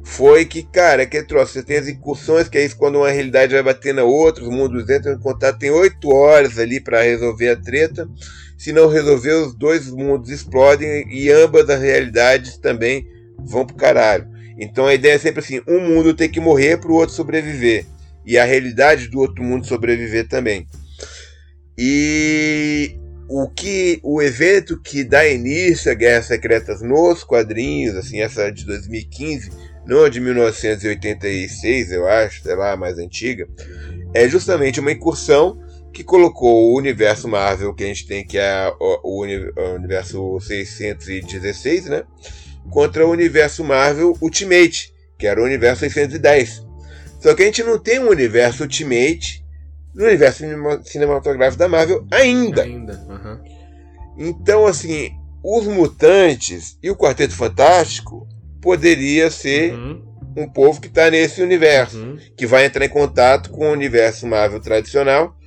[0.03, 3.53] Foi que, cara, que troço, você tem as incursões, que é isso quando uma realidade
[3.53, 7.49] vai bater na outra, os mundos entram em contato, tem oito horas ali para resolver
[7.49, 8.07] a treta.
[8.57, 13.07] Se não resolver, os dois mundos explodem e ambas as realidades também
[13.39, 14.27] vão pro caralho.
[14.57, 17.85] Então a ideia é sempre assim: um mundo tem que morrer para o outro sobreviver.
[18.25, 20.67] E a realidade do outro mundo sobreviver também.
[21.77, 22.95] E
[23.27, 28.65] o que o evento que dá início a Guerras Secretas nos quadrinhos, assim, essa de
[28.65, 29.51] 2015,
[29.85, 33.47] não de 1986, eu acho, sei lá, mais antiga,
[34.13, 35.59] é justamente uma incursão
[35.91, 39.21] que colocou o universo Marvel que a gente tem, que é o,
[39.75, 42.03] universo 616, né?
[42.71, 46.65] Contra o universo Marvel Ultimate, que era o universo 610.
[47.19, 49.45] Só que a gente não tem um universo Ultimate
[49.93, 50.43] no universo
[50.83, 52.63] cinematográfico da Marvel ainda.
[52.63, 53.39] Ainda, uhum.
[54.17, 55.11] Então, assim,
[55.43, 58.27] os mutantes e o Quarteto Fantástico
[58.63, 60.01] poderia ser uhum.
[60.37, 62.17] um povo que está nesse universo, uhum.
[62.37, 65.37] que vai entrar em contato com o universo Marvel tradicional.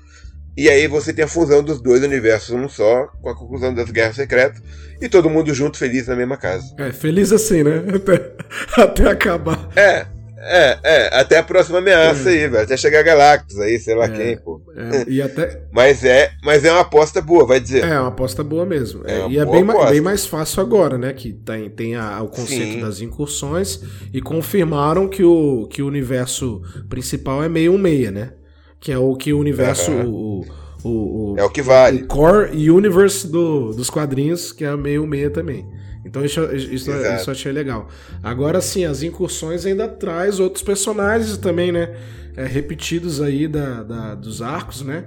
[0.55, 3.91] E aí você tem a fusão dos dois universos num só, com a conclusão das
[3.91, 4.63] Guerras Secretas,
[5.01, 6.75] e todo mundo junto feliz na mesma casa.
[6.79, 7.83] É, feliz assim, né?
[7.97, 9.69] Até, até acabar.
[9.77, 10.07] É,
[10.47, 12.33] é, é, até a próxima ameaça é.
[12.33, 12.65] aí, velho.
[12.65, 14.61] Até chegar Galactus aí, sei lá é, quem, pô.
[14.77, 15.63] É, e até...
[15.73, 17.85] mas, é, mas é uma aposta boa, vai dizer.
[17.85, 19.03] É, uma aposta boa mesmo.
[19.07, 21.13] É, e é bem, bem mais fácil agora, né?
[21.13, 22.81] Que tem, tem a, o conceito Sim.
[22.81, 23.81] das incursões
[24.13, 28.33] e confirmaram que o, que o universo principal é meio um meia, né?
[28.81, 29.91] Que é o que o universo.
[29.91, 30.47] O,
[30.85, 32.03] o, o, é o que vale.
[32.03, 35.67] O core universe do, dos quadrinhos, que é meio meia também.
[36.07, 37.89] Então isso, isso, isso eu achei legal.
[38.23, 41.95] Agora sim, as incursões ainda traz outros personagens também, né?
[42.37, 45.05] É, repetidos aí da, da, dos arcos, né?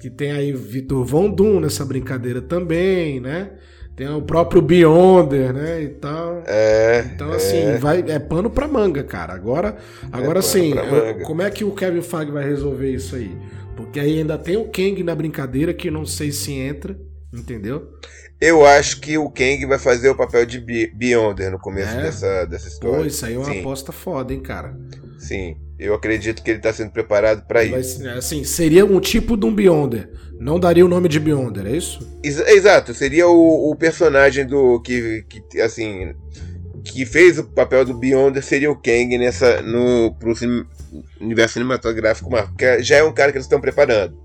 [0.00, 3.52] Que tem aí Vitor Von Doom nessa brincadeira também, né?
[3.96, 5.82] Tem o próprio Beyonder, né?
[5.82, 6.42] E tal.
[6.46, 7.10] É.
[7.14, 7.78] Então, assim, é.
[7.78, 9.32] vai, é pano pra manga, cara.
[9.32, 9.76] Agora,
[10.12, 10.74] agora é sim,
[11.24, 13.34] como é que o Kevin Feige vai resolver isso aí?
[13.76, 16.96] Porque aí ainda tem o Kang na brincadeira que não sei se entra,
[17.34, 17.90] entendeu?
[18.40, 20.60] Eu acho que o Kang vai fazer o papel de
[20.94, 22.02] Beyonder no começo é?
[22.02, 22.98] dessa, dessa história.
[22.98, 23.60] Pô, isso aí é uma Sim.
[23.60, 24.76] aposta foda, hein, cara.
[25.18, 28.06] Sim, eu acredito que ele está sendo preparado para isso.
[28.08, 30.10] Assim, seria um tipo de um Beyonder.
[30.38, 32.06] Não daria o nome de Beyonder, é isso?
[32.22, 36.14] Ex exato, seria o, o, personagem do que, que assim
[36.84, 40.34] que fez o papel do Beyonder seria o Kang nessa no pro
[41.20, 44.23] universo cinematográfico, que já é um cara que eles estão preparando.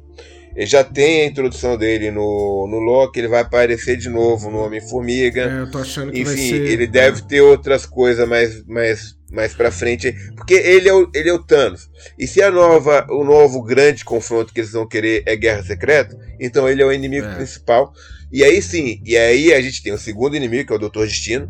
[0.60, 4.58] Ele já tem a introdução dele no, no Loki, ele vai aparecer de novo no
[4.58, 5.44] Homem-Formiga.
[5.44, 6.70] É, eu tô achando que Enfim, vai ser...
[6.70, 10.14] ele deve ter outras coisas mais, mais, mais pra frente.
[10.36, 11.90] Porque ele é, o, ele é o Thanos.
[12.20, 16.20] E se a nova, o novo grande confronto que eles vão querer é Guerra Secreta,
[16.38, 17.36] então ele é o inimigo é.
[17.36, 17.94] principal.
[18.30, 21.08] E aí sim, e aí a gente tem o segundo inimigo, que é o Doutor
[21.08, 21.50] Destino,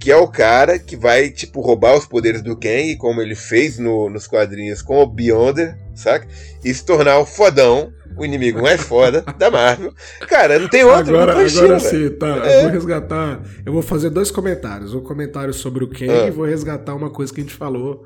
[0.00, 3.78] que é o cara que vai, tipo, roubar os poderes do Kang, como ele fez
[3.78, 6.26] no, nos quadrinhos com o Beyonder, saca?
[6.64, 9.94] E se tornar o fodão o inimigo mais foda da Marvel.
[10.28, 11.16] Cara, não tem outro.
[11.16, 12.46] Agora, não agora sim, tá.
[12.46, 12.58] É.
[12.58, 13.42] Eu vou resgatar.
[13.64, 14.92] Eu vou fazer dois comentários.
[14.92, 16.26] Um comentário sobre o Ken ah.
[16.26, 18.04] e vou resgatar uma coisa que a gente falou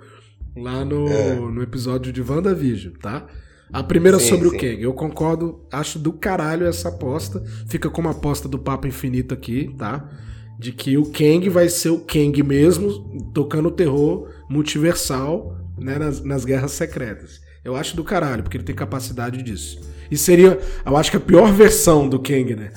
[0.56, 1.34] lá no, é.
[1.34, 3.26] no episódio de WandaVision, tá?
[3.72, 4.56] A primeira sim, sobre sim.
[4.56, 4.82] o Kang.
[4.82, 7.42] Eu concordo, acho do caralho essa aposta.
[7.66, 10.10] Fica como aposta do Papo Infinito aqui, tá?
[10.58, 16.44] De que o Kang vai ser o Kang mesmo, tocando terror multiversal né, nas, nas
[16.44, 17.40] guerras secretas.
[17.64, 19.80] Eu acho do caralho, porque ele tem capacidade disso.
[20.10, 22.70] E seria, eu acho que a pior versão do Kang, né?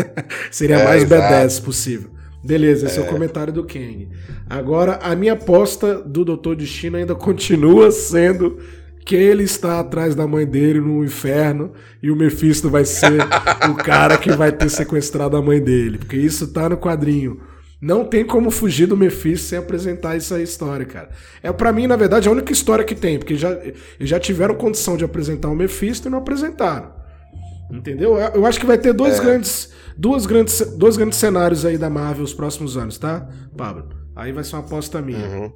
[0.50, 2.10] seria a é, mais B10 possível.
[2.44, 3.02] Beleza, esse é.
[3.02, 3.06] é.
[3.06, 4.08] o comentário do Kang.
[4.50, 8.58] Agora, a minha aposta do Doutor Destino ainda continua sendo
[9.04, 11.72] que ele está atrás da mãe dele no inferno
[12.02, 13.20] e o Mephisto vai ser
[13.70, 15.98] o cara que vai ter sequestrado a mãe dele.
[15.98, 17.40] Porque isso tá no quadrinho.
[17.82, 21.08] Não tem como fugir do Mephisto sem apresentar essa história, cara.
[21.42, 23.58] É para mim, na verdade, a única história que tem, porque já,
[23.98, 26.92] já tiveram condição de apresentar o Mephisto e não apresentaram.
[27.68, 28.16] Entendeu?
[28.16, 29.24] Eu acho que vai ter dois é.
[29.24, 33.88] grandes, duas grandes, dois grandes cenários aí da Marvel os próximos anos, tá, Pablo?
[34.14, 35.26] Aí vai ser uma aposta minha.
[35.26, 35.52] Uhum.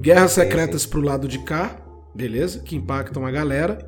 [0.00, 1.76] Guerras secretas pro lado de cá,
[2.14, 2.60] beleza?
[2.60, 3.86] Que impactam a galera.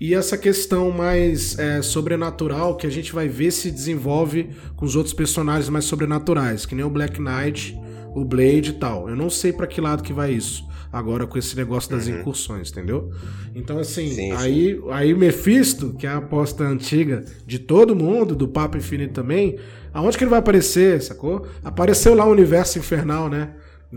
[0.00, 4.96] E essa questão mais é, sobrenatural que a gente vai ver se desenvolve com os
[4.96, 7.78] outros personagens mais sobrenaturais, que nem o Black Knight,
[8.14, 9.10] o Blade e tal.
[9.10, 12.20] Eu não sei para que lado que vai isso agora com esse negócio das uhum.
[12.20, 13.12] incursões, entendeu?
[13.54, 14.82] Então, assim, sim, aí, sim.
[14.90, 19.58] aí o Mephisto, que é a aposta antiga de todo mundo, do Papo Infinito também,
[19.92, 21.46] aonde que ele vai aparecer, sacou?
[21.62, 23.50] Apareceu lá o Universo Infernal, né?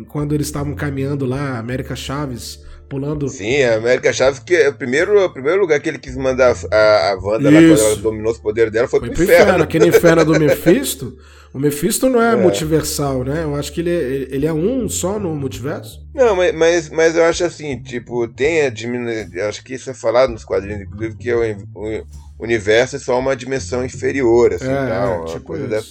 [0.07, 2.63] Quando eles estavam caminhando lá, América Chaves
[2.93, 3.27] pulando.
[3.27, 6.55] Sim, a América Chaves, que é o primeiro, o primeiro lugar que ele quis mandar
[6.71, 9.43] a, a Wanda lá quando ela dominou os poderes dela foi, foi pro, inferno.
[9.43, 9.63] inferno.
[9.63, 11.17] Aquele inferno do Mephisto.
[11.53, 13.43] O Mephisto não é, é, multiversal, né?
[13.43, 16.03] Eu acho que ele é, ele é um só no multiverso.
[16.11, 19.47] Não, mas, mas, mas eu acho assim, tipo, tem a diminuição.
[19.47, 21.43] Acho que isso é falado nos quadrinhos, inclusive, que é o,
[21.75, 22.03] o
[22.39, 25.89] universo é só uma dimensão inferior, assim, é, tal, é, tipo coisa dessa.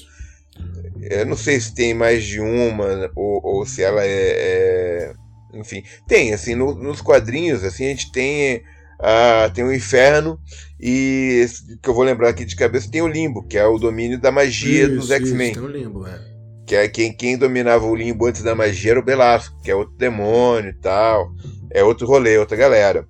[1.01, 5.13] Eu não sei se tem mais de uma ou, ou se ela é, é
[5.55, 8.59] enfim, tem, assim, no, nos quadrinhos, assim, a gente tem,
[9.01, 10.39] uh, tem o inferno
[10.81, 11.47] e,
[11.83, 14.33] que eu vou lembrar aqui de cabeça, tem o limbo, que é o domínio da
[14.33, 15.55] magia isso, dos X-Men.
[15.55, 16.19] Tem o limbo, é.
[16.67, 19.75] Que é quem, quem dominava o limbo antes da magia era o Belasco, que é
[19.75, 21.33] outro demônio e tal.
[21.71, 23.07] É outro rolê, outra galera.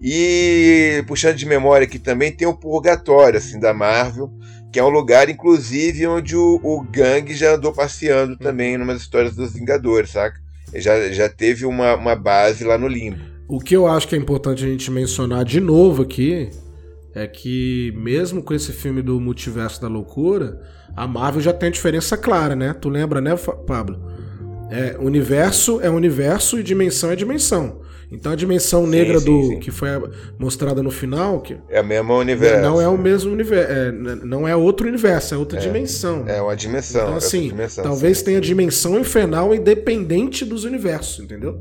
[0.00, 4.30] E puxando de memória aqui também tem o Purgatório, assim, da Marvel,
[4.72, 9.36] que é um lugar, inclusive, onde o, o Gang já andou passeando também, numas histórias
[9.36, 10.41] dos Vingadores, saca?
[10.74, 13.18] Já, já teve uma, uma base lá no limbo.
[13.48, 16.50] O que eu acho que é importante a gente mencionar de novo aqui
[17.14, 20.60] é que mesmo com esse filme do Multiverso da Loucura,
[20.96, 22.72] a Marvel já tem diferença clara, né?
[22.72, 24.00] Tu lembra, né, Pablo?
[24.72, 27.82] É, universo é universo e dimensão é dimensão.
[28.12, 29.58] Então a dimensão negra sim, do sim.
[29.58, 29.88] que foi
[30.38, 32.60] mostrada no final, que é o mesmo universo.
[32.60, 36.24] Não é o mesmo universo, é, não é outro universo, é outra é, dimensão.
[36.28, 37.00] É uma dimensão.
[37.00, 38.24] Então é assim, dimensão, talvez sim.
[38.26, 41.58] tenha dimensão infernal independente dos universos, entendeu?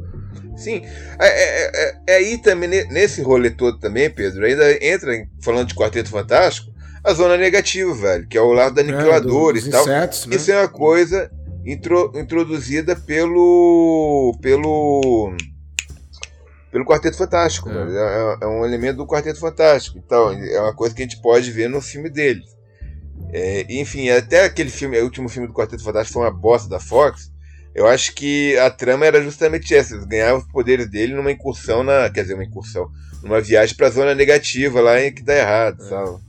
[0.57, 0.83] Sim,
[1.19, 5.73] é, é, é, é aí também nesse rolê todo também, Pedro, ainda entra falando de
[5.73, 6.69] Quarteto Fantástico,
[7.01, 9.83] a zona negativa, velho, que é o lado da aniquiladora é, e tal.
[9.83, 10.35] Insetos, né?
[10.35, 11.31] Isso é uma coisa
[11.65, 15.35] intro, introduzida pelo pelo
[16.71, 17.69] pelo Quarteto Fantástico.
[17.69, 17.73] É.
[17.73, 18.47] É, é.
[18.47, 19.97] um elemento do Quarteto Fantástico.
[19.97, 22.41] Então, é uma coisa que a gente pode ver no filme dele.
[23.33, 26.79] É, enfim, até aquele filme, o último filme do Quarteto Fantástico foi uma bosta da
[26.79, 27.31] Fox.
[27.73, 31.83] Eu acho que a trama era justamente essa: eles ganhavam os poderes dele numa incursão
[31.83, 32.09] na.
[32.09, 32.89] Quer dizer, uma incursão.
[33.21, 35.87] Numa viagem pra zona negativa lá em que dá errado, é.
[35.87, 36.19] sabe?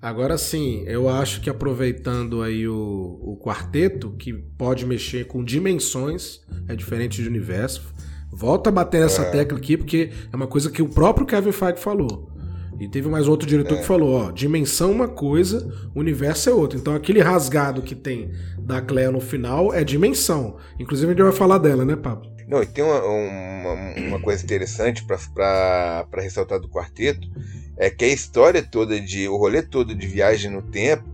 [0.00, 6.40] Agora sim, eu acho que aproveitando aí o, o quarteto, que pode mexer com dimensões,
[6.68, 7.94] é diferente de universo,
[8.36, 9.30] Volta a bater nessa é.
[9.30, 12.30] tecla aqui, porque é uma coisa que o próprio Kevin Feige falou.
[12.78, 13.80] E teve mais outro diretor é.
[13.80, 16.78] que falou, ó, dimensão é uma coisa, universo é outra.
[16.78, 20.56] Então aquele rasgado que tem da Clea no final é dimensão.
[20.78, 22.35] Inclusive a gente vai falar dela, né, Pablo?
[22.46, 27.28] Não, e tem uma, uma, uma coisa interessante para ressaltar do quarteto,
[27.76, 29.28] é que a história toda de.
[29.28, 31.04] o rolê todo de viagem no tempo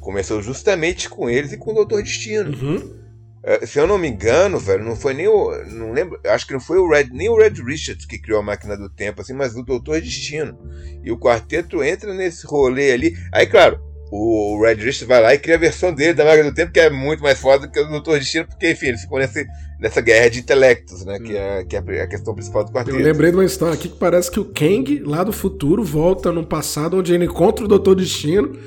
[0.00, 2.50] começou justamente com eles e com o Doutor Destino.
[2.56, 3.00] Uhum.
[3.42, 5.50] É, se eu não me engano, velho, não foi nem o.
[5.66, 6.20] Não lembro.
[6.26, 8.90] Acho que não foi o Red, nem o Red Richards que criou a máquina do
[8.90, 10.58] tempo, assim, mas o Doutor Destino.
[11.02, 13.16] E o quarteto entra nesse rolê ali.
[13.32, 13.80] Aí, claro,
[14.10, 16.80] o Red Richards vai lá e cria a versão dele da máquina do tempo, que
[16.80, 19.46] é muito mais foda do que o Doutor Destino, porque, enfim, eles ficam nesse,
[19.78, 21.18] nessa guerra de intelectos, né?
[21.20, 22.96] Que é, que é a questão principal do quarteto.
[22.96, 26.32] Eu lembrei de uma história aqui que parece que o Kang, lá do futuro, volta
[26.32, 28.58] no passado, onde ele encontra o Doutor Destino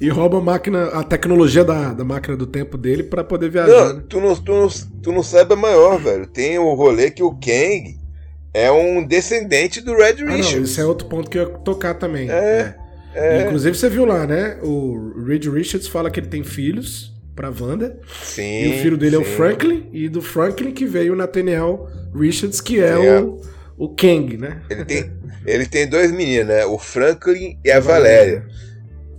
[0.00, 3.88] e rouba a máquina, a tecnologia da, da máquina do tempo dele para poder viajar.
[3.88, 4.02] Não, né?
[4.08, 4.68] tu, não, tu, não,
[5.02, 6.26] tu não sabe a maior, velho.
[6.26, 7.98] Tem o rolê que o Kang
[8.52, 10.52] é um descendente do Red Richards.
[10.52, 12.30] Ah, não, isso é outro ponto que eu ia tocar também.
[12.30, 12.79] É, é.
[13.14, 13.42] É.
[13.42, 14.58] Inclusive você viu lá, né?
[14.62, 17.98] O Red Richards fala que ele tem filhos pra Wanda.
[18.22, 18.64] Sim.
[18.64, 19.22] E o filho dele sim.
[19.22, 19.88] é o Franklin.
[19.92, 23.20] E do Franklin que veio o Nathaniel Richards, que é, é.
[23.20, 23.40] o,
[23.76, 24.62] o Kang, né?
[24.68, 25.12] Ele tem,
[25.46, 26.64] ele tem dois meninos, né?
[26.66, 28.46] O Franklin e a Valéria.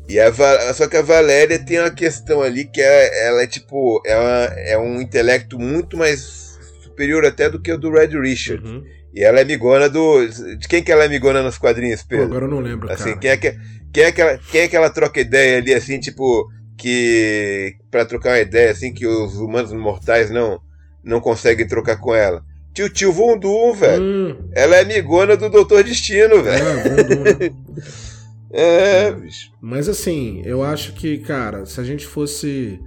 [0.07, 0.31] E a,
[0.73, 4.01] só que a Valéria tem uma questão ali que é, ela é tipo.
[4.05, 8.67] Ela é um intelecto muito mais superior até do que o do Red Richard.
[8.67, 8.83] Uhum.
[9.13, 10.27] E ela é amigona do.
[10.57, 12.25] De quem que ela é amigona nos quadrinhos, Pedro?
[12.25, 12.91] Pô, agora eu não lembro.
[12.91, 13.17] Assim, cara.
[13.17, 13.57] Quem, é que,
[13.93, 16.49] quem, é que ela, quem é que ela troca ideia ali, assim, tipo.
[16.77, 17.75] Que.
[17.91, 20.59] para trocar uma ideia, assim, que os humanos mortais não,
[21.03, 22.43] não conseguem trocar com ela.
[22.73, 24.01] Tio Tio Vundum, velho.
[24.01, 24.49] Hum.
[24.53, 26.65] Ela é amigona do Doutor Destino, velho.
[26.65, 28.11] Ah,
[28.53, 29.51] É, bicho.
[29.61, 32.79] Mas assim, eu acho que, cara, se a gente fosse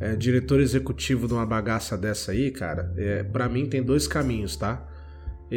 [0.00, 4.56] é, diretor executivo de uma bagaça dessa aí, cara, é, para mim tem dois caminhos,
[4.56, 4.86] tá?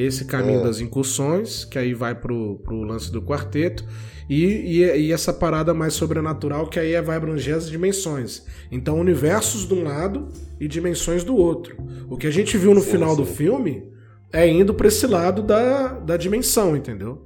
[0.06, 0.64] Esse caminho é.
[0.64, 3.84] das incursões, que aí vai pro, pro lance do quarteto,
[4.30, 8.44] e, e, e, essa parada mais sobrenatural, que aí vai abranger as dimensões.
[8.72, 10.28] Então, universos de um lado
[10.60, 11.78] e dimensões do outro.
[12.10, 13.22] O que a gente viu no sim, final sim.
[13.22, 13.90] do filme
[14.32, 17.26] é indo pra esse lado da, da dimensão, entendeu?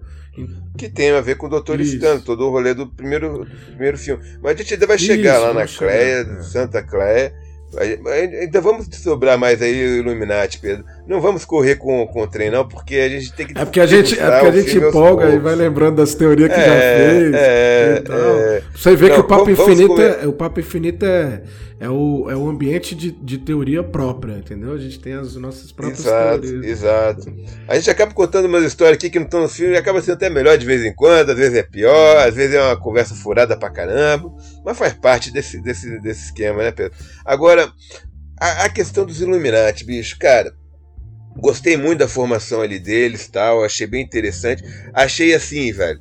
[0.77, 4.23] Que tem a ver com o Doutor Estranho, todo o rolê do primeiro, primeiro filme.
[4.41, 6.41] Mas a gente ainda vai chegar Isso, lá na Cleia, é.
[6.43, 7.33] Santa Cleia.
[7.77, 10.83] Ainda vamos sobrar mais aí o Illuminati, Pedro.
[11.07, 13.57] Não vamos correr com, com o trem, não, porque a gente tem que.
[13.57, 16.59] É porque a gente, é porque a gente empolga e vai lembrando das teorias que
[16.59, 17.33] é, já fez.
[17.33, 21.41] É, é, Você vê não, que o Papo Infinito, é, o Papo Infinito é,
[21.81, 24.71] é, o, é o ambiente de, de teoria própria, entendeu?
[24.71, 26.65] A gente tem as nossas próprias exato, teorias.
[26.65, 27.35] Exato.
[27.67, 30.13] A gente acaba contando umas histórias aqui que não estão no filme e acaba sendo
[30.13, 33.15] até melhor de vez em quando, às vezes é pior, às vezes é uma conversa
[33.15, 34.31] furada pra caramba,
[34.63, 36.95] mas faz parte desse, desse, desse esquema, né, Pedro?
[37.25, 37.73] Agora,
[38.39, 40.53] a, a questão dos Illuminati, bicho, cara.
[41.35, 44.63] Gostei muito da formação ali deles, tal, achei bem interessante.
[44.93, 45.99] Achei assim, velho.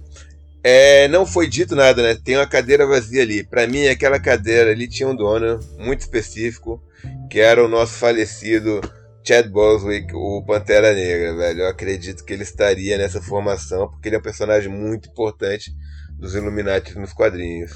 [0.63, 2.15] É, não foi dito nada, né?
[2.15, 3.43] Tem uma cadeira vazia ali.
[3.43, 6.83] Para mim, aquela cadeira ali tinha um dono muito específico,
[7.31, 8.81] que era o nosso falecido
[9.27, 11.61] Chad Boswick, o Pantera Negra, velho.
[11.61, 15.73] Eu acredito que ele estaria nessa formação, porque ele é um personagem muito importante
[16.19, 17.73] dos Illuminati nos quadrinhos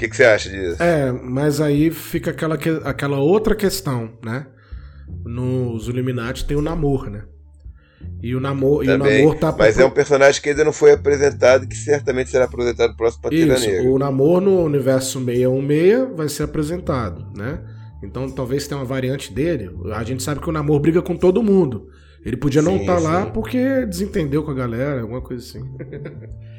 [0.00, 0.82] que, que você acha disso?
[0.82, 4.46] É, mas aí fica aquela, aquela outra questão, né?
[5.24, 7.24] Nos Illuminati tem o Namor, né?
[8.22, 10.92] E o Namor, e o Namor tá Mas é um personagem que ainda não foi
[10.92, 13.90] apresentado que certamente será apresentado no próximo Pantera Isso, Negra.
[13.90, 17.60] O Namor no universo 616 vai ser apresentado, né?
[18.02, 19.70] Então talvez tenha uma variante dele.
[19.94, 21.88] A gente sabe que o Namor briga com todo mundo.
[22.24, 25.64] Ele podia não estar tá lá porque desentendeu com a galera, alguma coisa assim.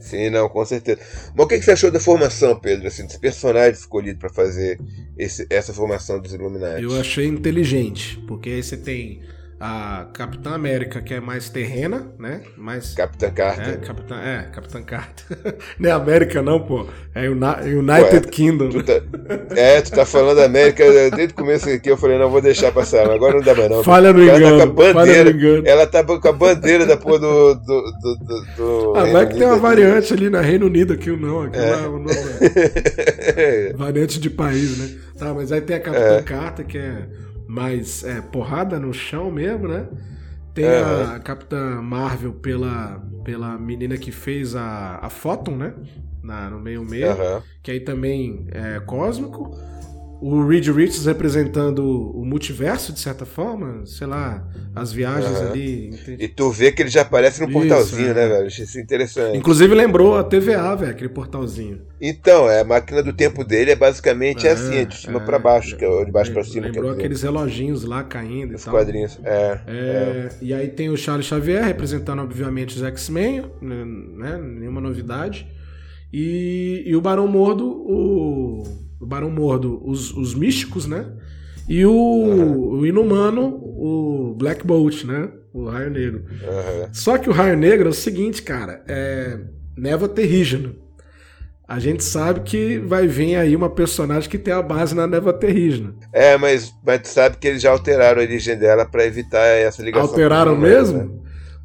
[0.00, 1.00] Sim, não, com certeza.
[1.34, 4.80] Mas o que, você achou da formação, Pedro, assim, dos personagens escolhidos para fazer
[5.16, 6.82] esse, essa formação dos Illuminati?
[6.82, 9.20] Eu achei inteligente, porque aí você tem
[9.60, 12.40] a Capitã América, que é mais terrena, né?
[12.56, 13.74] Mais, Capitã Carter.
[13.74, 15.38] É, Capitã, é, Capitã Carter.
[15.78, 16.86] não é América, não, pô.
[17.14, 18.70] É United Ué, Kingdom.
[18.70, 19.02] Tu tá,
[19.54, 21.90] é, tu tá falando América desde o começo aqui.
[21.90, 23.06] Eu falei, não, vou deixar passar.
[23.06, 23.84] Mas agora não dá mais, não.
[23.84, 24.58] Falha no engano.
[24.58, 25.62] Tá com a bandeira, engano.
[25.66, 27.54] Ela tá com a bandeira da porra do.
[27.56, 29.62] do, do, do, do ah, vai que tem uma aqui.
[29.62, 31.42] variante ali na Reino Unido aqui, não.
[31.42, 31.76] Aqui é.
[31.82, 33.72] não, não é.
[33.76, 34.98] variante de país, né?
[35.18, 36.22] Tá, mas aí tem a Capitã é.
[36.22, 37.04] Carter, que é
[37.50, 39.88] mais é, porrada no chão mesmo, né?
[40.54, 41.14] Tem uhum.
[41.16, 45.74] a Capitã Marvel pela, pela menina que fez a, a Photon, né?
[46.22, 47.10] Na, no meio meio.
[47.10, 47.42] Uhum.
[47.60, 49.50] Que aí também é cósmico
[50.20, 55.48] o Reed Richards representando o multiverso, de certa forma, sei lá, as viagens uhum.
[55.48, 56.16] ali.
[56.18, 58.14] E tu vê que ele já aparece no isso, portalzinho, é.
[58.14, 58.46] né, velho?
[58.46, 59.36] Achei isso interessante.
[59.36, 61.80] Inclusive lembrou a TVA, velho, aquele portalzinho.
[61.98, 65.24] Então, é, a máquina do tempo dele é basicamente é, assim, é de cima é,
[65.24, 66.66] para baixo, que é de baixo para cima.
[66.66, 68.74] Lembrou aqueles reloginhos lá caindo Os e tal.
[68.74, 74.38] quadrinhos, é, é, é, E aí tem o Charles Xavier representando, obviamente, os X-Men, né,
[74.38, 75.48] nenhuma novidade.
[76.12, 81.06] E, e o Barão Mordo, o o Barão Mordo, os, os místicos, né?
[81.68, 82.80] E o, uhum.
[82.80, 85.30] o Inumano, o Black Bolt, né?
[85.52, 86.24] O Raio Negro.
[86.28, 86.88] Uhum.
[86.92, 89.38] Só que o Raio Negro é o seguinte, cara, é
[89.76, 90.76] Neva Terrígeno.
[91.66, 95.32] A gente sabe que vai vir aí uma personagem que tem a base na Neva
[95.32, 95.94] Terrígena.
[96.12, 99.80] É, mas, mas tu sabe que eles já alteraram a origem dela para evitar essa
[99.80, 100.08] ligação.
[100.08, 100.98] Alteraram mesmo?
[100.98, 101.08] Né?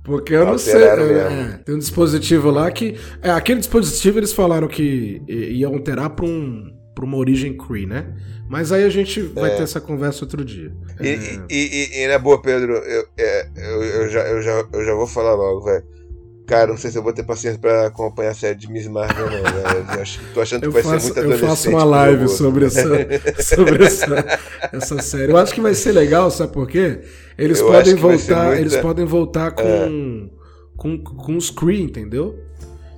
[0.03, 0.83] Porque eu não sei.
[0.83, 2.95] É, tem um dispositivo lá que.
[3.23, 8.15] É, aquele dispositivo eles falaram que iam alterar para um para uma origem Cree, né?
[8.49, 9.57] Mas aí a gente vai é.
[9.57, 10.71] ter essa conversa outro dia.
[11.01, 11.19] E, é...
[11.49, 14.93] e, e, e, na boa, Pedro, eu, é, eu, eu, já, eu, já, eu já
[14.93, 15.83] vou falar logo, velho.
[16.47, 19.25] Cara, não sei se eu vou ter paciência pra acompanhar a série de Miss Marvel,
[19.25, 20.05] não, velho.
[20.33, 21.41] Tô achando que eu vai faço, ser muito adolescente.
[21.41, 22.83] Eu faço uma live sobre, essa,
[23.43, 24.39] sobre essa,
[24.71, 25.31] essa série.
[25.31, 27.01] Eu acho que vai ser legal, sabe por quê?
[27.35, 28.61] Eles eu podem voltar, muita...
[28.61, 29.89] eles podem voltar com, é.
[30.77, 32.39] com, com os Cree, entendeu?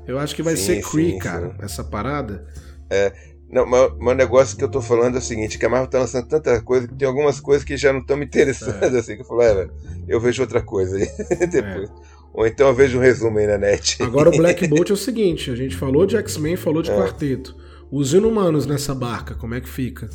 [0.05, 1.55] Eu acho que vai sim, ser Cree, sim, cara, sim.
[1.61, 2.45] essa parada.
[2.89, 3.13] É,
[3.49, 6.27] não, o negócio que eu tô falando é o seguinte, que a Marvel tá lançando
[6.27, 8.99] tanta coisa que tem algumas coisas que já não estão me interessando, é.
[8.99, 9.69] assim, que eu falo, é,
[10.07, 11.07] eu vejo outra coisa aí
[11.47, 11.89] depois.
[11.89, 11.93] É.
[12.33, 14.03] Ou então eu vejo um resumo aí na net.
[14.03, 16.95] Agora o Black Bolt é o seguinte, a gente falou de X-Men, falou de é.
[16.95, 17.55] Quarteto.
[17.89, 20.09] Os Inumanos nessa barca, como é que fica?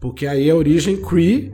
[0.00, 1.52] Porque aí a origem Kree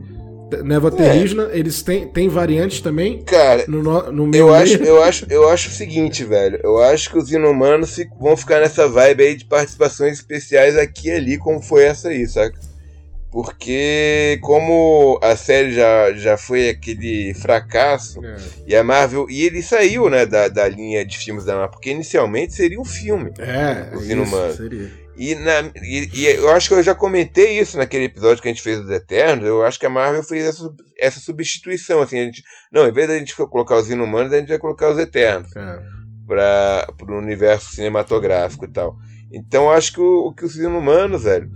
[0.63, 1.59] Neva Terrígena, é.
[1.59, 3.23] eles têm, têm variantes também?
[3.23, 3.83] Cara, no,
[4.13, 6.59] no meu eu, acho, eu, acho, eu acho o seguinte, velho.
[6.63, 11.13] Eu acho que os inumanos vão ficar nessa vibe aí de participações especiais aqui e
[11.13, 12.59] ali, como foi essa aí, saca?
[13.31, 18.37] Porque como a série já, já foi aquele fracasso, é.
[18.69, 19.27] e a Marvel.
[19.29, 22.85] E ele saiu, né, da, da linha de filmes da Marvel, porque inicialmente seria um
[22.85, 23.33] filme.
[23.39, 24.57] É, os Inumanos.
[24.57, 25.04] Seria.
[25.17, 28.53] E, na, e, e, eu acho que eu já comentei isso naquele episódio que a
[28.53, 29.47] gente fez dos Eternos.
[29.47, 32.03] Eu acho que a Marvel fez essa, essa substituição.
[32.03, 32.43] Assim, a gente,
[32.73, 35.83] não, em vez da gente colocar os Inumanos, a gente vai colocar os Eternos é.
[36.27, 38.97] para o universo cinematográfico e tal.
[39.33, 41.51] Então eu acho que, o, que os Inumanos, velho,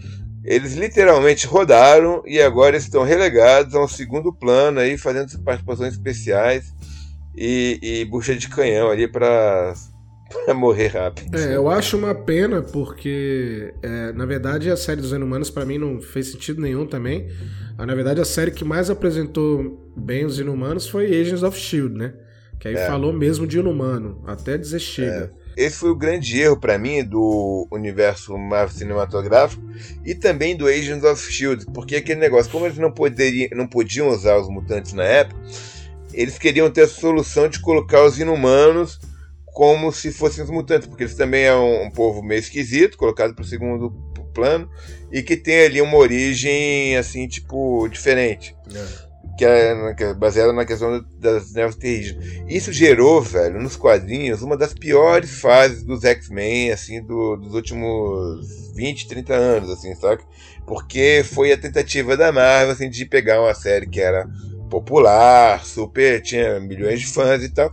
[0.44, 6.72] eles literalmente rodaram e agora estão relegados a um segundo plano aí, fazendo participações especiais
[7.36, 9.74] e, e bucha de canhão ali para
[10.28, 11.36] pra morrer rápido.
[11.36, 15.78] É, eu acho uma pena porque, é, na verdade, a série dos Inumanos para mim
[15.78, 17.28] não fez sentido nenhum também.
[17.76, 21.98] Ah, na verdade, a série que mais apresentou bem os Inumanos foi Agents of S.H.I.E.L.D.,
[21.98, 22.14] né?
[22.58, 22.86] Que aí é.
[22.86, 25.32] falou mesmo de Inumano, até dizer chega.
[25.56, 25.64] É.
[25.64, 29.62] Esse foi o grande erro para mim do universo Marvel cinematográfico
[30.05, 34.09] e também do Agents of S.H.I.E.L.D., porque aquele negócio, como eles não, poderiam, não podiam
[34.09, 35.40] usar os mutantes na época,
[36.12, 38.98] eles queriam ter a solução de colocar os inumanos
[39.59, 43.35] como se fossem os mutantes, porque eles também é um, um povo meio esquisito, colocado
[43.35, 43.90] para o segundo
[44.32, 44.70] plano,
[45.10, 48.55] e que tem ali uma origem, assim, tipo, diferente.
[48.72, 49.09] É.
[49.36, 52.24] Que é, que é baseada na questão das neves terrígenas.
[52.47, 58.72] Isso gerou, velho, nos quadrinhos, uma das piores fases dos X-Men, assim, do, dos últimos
[58.76, 60.22] 20, 30 anos, assim, sabe?
[60.68, 64.24] Porque foi a tentativa da Marvel, assim, de pegar uma série que era
[64.70, 67.72] popular, super, tinha milhões de fãs e tal,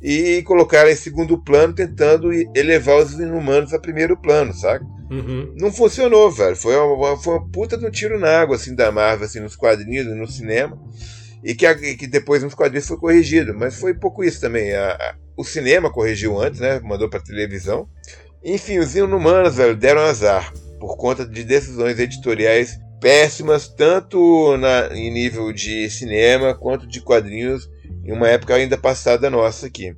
[0.00, 4.84] e colocar em segundo plano, tentando elevar os inumanos a primeiro plano, sabe?
[5.10, 5.54] Uhum.
[5.58, 6.56] Não funcionou, velho.
[6.56, 9.56] Foi uma, foi uma puta de um tiro na água, assim, da Marvel, assim, nos
[9.56, 10.78] quadrinhos, no cinema.
[11.42, 13.54] E que, que depois nos quadrinhos foi corrigido.
[13.54, 14.72] Mas foi pouco isso também.
[14.74, 16.80] A, a, o cinema corrigiu antes, né?
[16.80, 17.88] Mandou pra televisão.
[18.44, 20.52] Enfim, os inumanos, velho, deram azar.
[20.78, 27.68] Por conta de decisões editoriais péssimas, tanto na, em nível de cinema quanto de quadrinhos
[28.06, 29.94] em uma época ainda passada nossa aqui.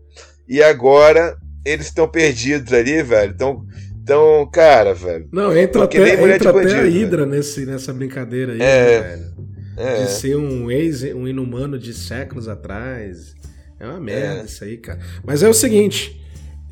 [0.48, 3.32] E agora eles estão perdidos ali, velho.
[3.34, 3.66] Então,
[4.02, 5.28] então, cara, velho.
[5.30, 9.38] Não, entra até, entra até a Hydra nesse, nessa brincadeira aí, é, né, velho.
[9.76, 10.04] É.
[10.04, 13.34] De ser um ex, um inumano de séculos atrás.
[13.78, 14.44] É uma merda é.
[14.46, 14.98] isso aí, cara.
[15.24, 16.20] Mas é o seguinte,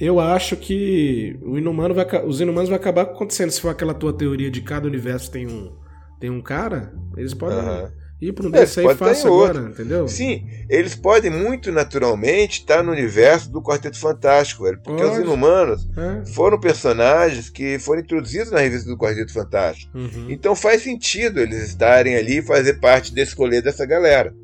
[0.00, 3.50] eu acho que o inumano vai, os inumanos vai acabar acontecendo.
[3.50, 5.76] Se for aquela tua teoria de cada universo tem um,
[6.18, 7.58] tem um cara, eles podem.
[7.58, 10.08] Uh -huh ir para um é, aí fácil agora, entendeu?
[10.08, 14.80] Sim, eles podem muito naturalmente estar no universo do Quarteto Fantástico, velho.
[14.82, 15.16] Porque Pode.
[15.16, 16.24] os Inumanos é.
[16.32, 19.96] foram personagens que foram introduzidos na revista do Quarteto Fantástico.
[19.96, 20.26] Uhum.
[20.30, 24.34] Então faz sentido eles estarem ali e fazer parte desse rolê dessa galera,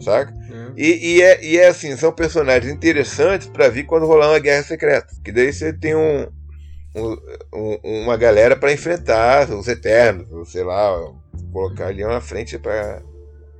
[0.00, 0.32] saca?
[0.32, 0.60] É.
[0.76, 4.64] E, e, é, e é assim, são personagens interessantes para vir quando rolar uma guerra
[4.64, 5.08] secreta.
[5.24, 6.26] Que daí você tem um,
[6.96, 10.96] um, uma galera para enfrentar os Eternos, sei lá,
[11.52, 13.02] colocar ali uma frente para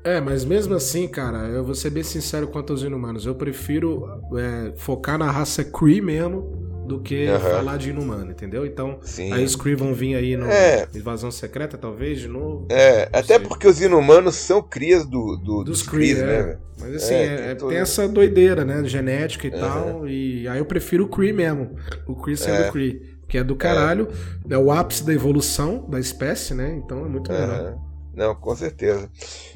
[0.02, 3.26] é, mas mesmo assim, cara, eu vou ser bem sincero quanto aos inumanos.
[3.26, 7.38] Eu prefiro é, focar na raça Kree mesmo do que uhum.
[7.38, 8.66] falar de inumano, entendeu?
[8.66, 9.32] Então, Sim.
[9.32, 10.88] aí os Kree vão vir aí no é.
[10.92, 12.66] Invasão Secreta, talvez, de novo.
[12.68, 13.40] É, até sei.
[13.40, 16.24] porque os inumanos são crias do, do dos, dos Kree, é.
[16.24, 16.58] né?
[16.80, 18.82] Mas assim, é, é, tem, tem, essa doideira, né?
[18.84, 19.60] Genética e uhum.
[19.60, 20.08] tal.
[20.08, 21.76] E aí eu prefiro o Kree mesmo.
[22.06, 23.20] O Kree sendo o Kree.
[23.28, 24.08] Que é do caralho.
[24.48, 24.58] É.
[24.58, 26.80] o ápice da evolução da espécie, né?
[26.84, 27.78] Então é muito melhor.
[28.14, 29.08] Não, com certeza.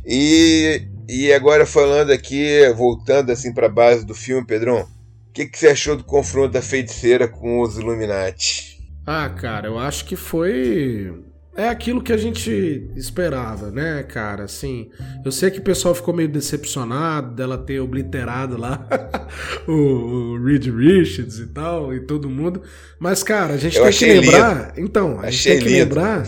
[0.05, 5.47] E, e agora falando aqui, voltando assim para a base do filme, Pedrão, o que,
[5.47, 8.81] que você achou do confronto da feiticeira com os Illuminati?
[9.07, 11.24] Ah, cara, eu acho que foi
[11.57, 14.45] é aquilo que a gente esperava, né, cara?
[14.45, 14.91] Assim,
[15.25, 18.87] eu sei que o pessoal ficou meio decepcionado dela ter obliterado lá
[19.69, 22.63] o, o Reed Richards e tal, e todo mundo.
[22.99, 24.75] Mas, cara, a gente eu tem que lembrar.
[24.77, 24.81] Lindo.
[24.81, 26.25] Então, a gente tem que lembrar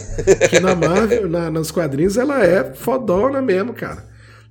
[0.49, 4.05] que na Marvel, na, nos quadrinhos, ela é fodona mesmo, cara.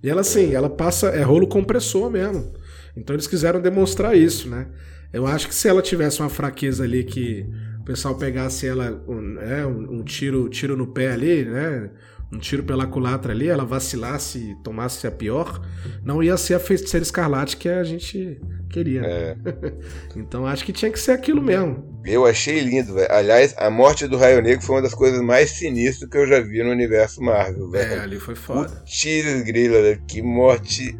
[0.04, 1.08] E ela, assim, ela passa.
[1.08, 2.54] É rolo compressor mesmo.
[2.96, 4.68] Então eles quiseram demonstrar isso, né?
[5.12, 7.46] Eu acho que se ela tivesse uma fraqueza ali que
[7.86, 11.90] pessoal pegasse ela, um, é, um, um, tiro, tiro no pé ali, né?
[12.34, 15.62] Um tiro pela culatra ali, ela vacilasse e tomasse a pior,
[16.04, 19.02] não ia ser a feiticeira escarlate que a gente queria.
[19.06, 19.38] É.
[20.18, 22.02] então acho que tinha que ser aquilo mesmo.
[22.04, 23.12] Eu achei lindo, velho.
[23.12, 26.42] Aliás, a morte do Raio Negro foi uma das coisas mais sinistras que eu já
[26.42, 27.94] vi no universo Marvel, velho.
[27.94, 28.70] É, ali foi foda.
[28.70, 30.98] Putz, grila, que morte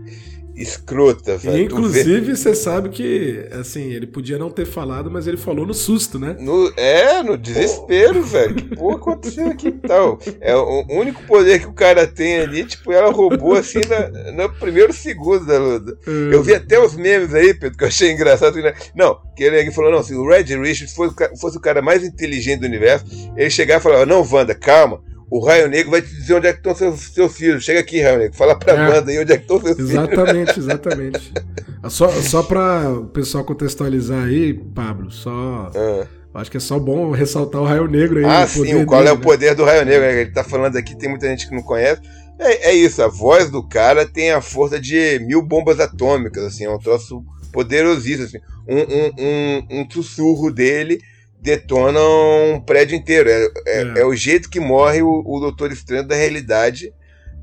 [0.56, 1.64] escrota, velho.
[1.64, 6.18] Inclusive, você sabe que, assim, ele podia não ter falado, mas ele falou no susto,
[6.18, 6.36] né?
[6.40, 8.56] No, é, no desespero, velho.
[8.56, 10.20] Que porra aconteceu aqui e tal?
[10.40, 14.50] É o único poder que o cara tem ali, tipo, ela roubou assim na, no
[14.56, 15.98] primeiro segundo da luta.
[16.08, 16.32] Hum.
[16.32, 18.56] Eu vi até os memes aí, Pedro, que eu achei engraçado.
[18.56, 18.74] Né?
[18.96, 22.62] Não, que ele falou, não, se o Red Richards fosse, fosse o cara mais inteligente
[22.62, 23.06] do universo,
[23.36, 26.54] ele chegava e falava, não, Wanda, calma o Raio Negro vai te dizer onde é
[26.54, 27.64] que estão seus, seus filhos.
[27.64, 30.54] Chega aqui, Raio Negro, fala pra é, banda aí onde é que estão seus exatamente,
[30.54, 30.58] filhos.
[30.58, 31.90] Exatamente, exatamente.
[31.90, 35.72] só, só pra o pessoal contextualizar aí, Pablo, só.
[35.74, 36.08] É.
[36.34, 38.26] Acho que é só bom ressaltar o Raio Negro aí.
[38.26, 39.24] Ah, sim, qual dele, é o né?
[39.24, 40.06] poder do Raio Negro?
[40.06, 42.02] Ele tá falando aqui, tem muita gente que não conhece.
[42.38, 46.66] É, é isso, a voz do cara tem a força de mil bombas atômicas, assim,
[46.66, 47.24] é um troço
[47.54, 48.26] poderosíssimo.
[48.26, 48.40] Assim.
[48.68, 51.00] Um, um, um, um sussurro dele
[51.46, 53.30] detonam um prédio inteiro.
[53.30, 54.00] É, é, é.
[54.00, 56.92] é o jeito que morre o, o Doutor Estranho da realidade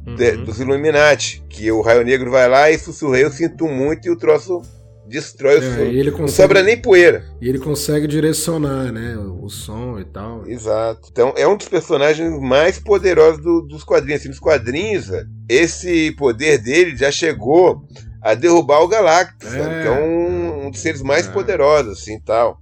[0.05, 0.16] uhum.
[0.16, 1.43] de, dos Illuminati.
[1.49, 4.61] Que o Raio Negro vai lá e sussurra, eu sinto muito, e o troço
[5.07, 5.77] destrói o é, som.
[5.77, 7.24] Consegue, não sobra nem poeira.
[7.41, 9.16] E ele consegue direcionar, né?
[9.16, 10.47] O som e tal.
[10.47, 11.09] Exato.
[11.12, 14.20] Então é um dos personagens mais poderosos do, dos quadrinhos.
[14.20, 15.07] Assim, nos quadrinhos,
[15.49, 17.87] esse poder dele já chegou
[18.20, 21.31] a derrubar o Galactus, é, que é um, um, dos seres mais é.
[21.31, 22.61] poderosos, assim, tal.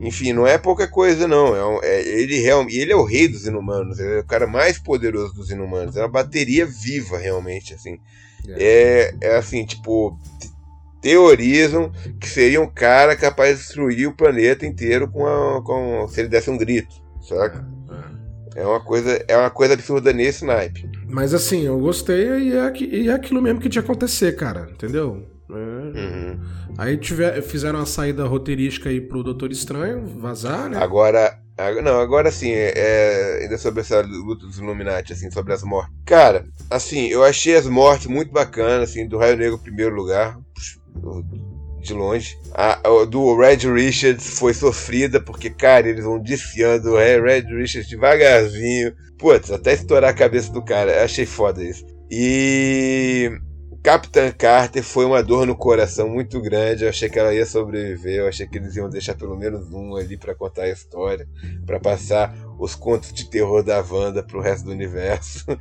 [0.00, 1.54] Enfim, não é pouca coisa, não.
[1.54, 2.78] É, um, é ele realmente.
[2.78, 3.98] Ele é o rei dos inumanos.
[3.98, 5.94] Ele é o cara mais poderoso dos inumanos.
[5.94, 7.98] É uma bateria viva, realmente, assim.
[8.48, 10.18] É, é, é assim, tipo.
[11.02, 11.90] Teorizam
[12.20, 16.28] que seria um cara capaz de destruir o planeta inteiro com, a, com se ele
[16.28, 16.94] desse um grito,
[17.26, 17.66] saca?
[18.54, 18.62] É, é.
[18.62, 20.86] é uma coisa, é uma coisa absurda nesse naipe.
[21.08, 24.68] Mas assim, eu gostei e é, e é aquilo mesmo que tinha que acontecer, cara,
[24.70, 25.26] entendeu?
[25.56, 26.40] Uhum.
[26.78, 30.78] Aí tiver, fizeram a saída roteirística aí pro Doutor Estranho vazar, né?
[30.78, 31.38] Agora,
[31.82, 35.92] não, agora sim, é, é, ainda sobre essa luta dos Illuminati, assim, sobre as mortes.
[36.06, 40.38] Cara, assim, eu achei as mortes muito bacanas, assim, do Raio Negro em primeiro lugar,
[41.80, 42.38] de longe.
[42.54, 47.88] A, a, do Red Richards foi sofrida, porque, cara, eles vão desfiando o Red Richards
[47.88, 48.92] devagarzinho.
[49.18, 51.04] Putz, até estourar a cabeça do cara.
[51.04, 51.84] Achei foda isso.
[52.10, 53.30] E
[53.82, 56.84] Capitã Carter foi uma dor no coração muito grande.
[56.84, 58.16] Eu achei que ela ia sobreviver.
[58.16, 61.26] Eu achei que eles iam deixar pelo menos um ali para contar a história,
[61.64, 65.46] para passar os contos de terror da Wanda pro resto do universo.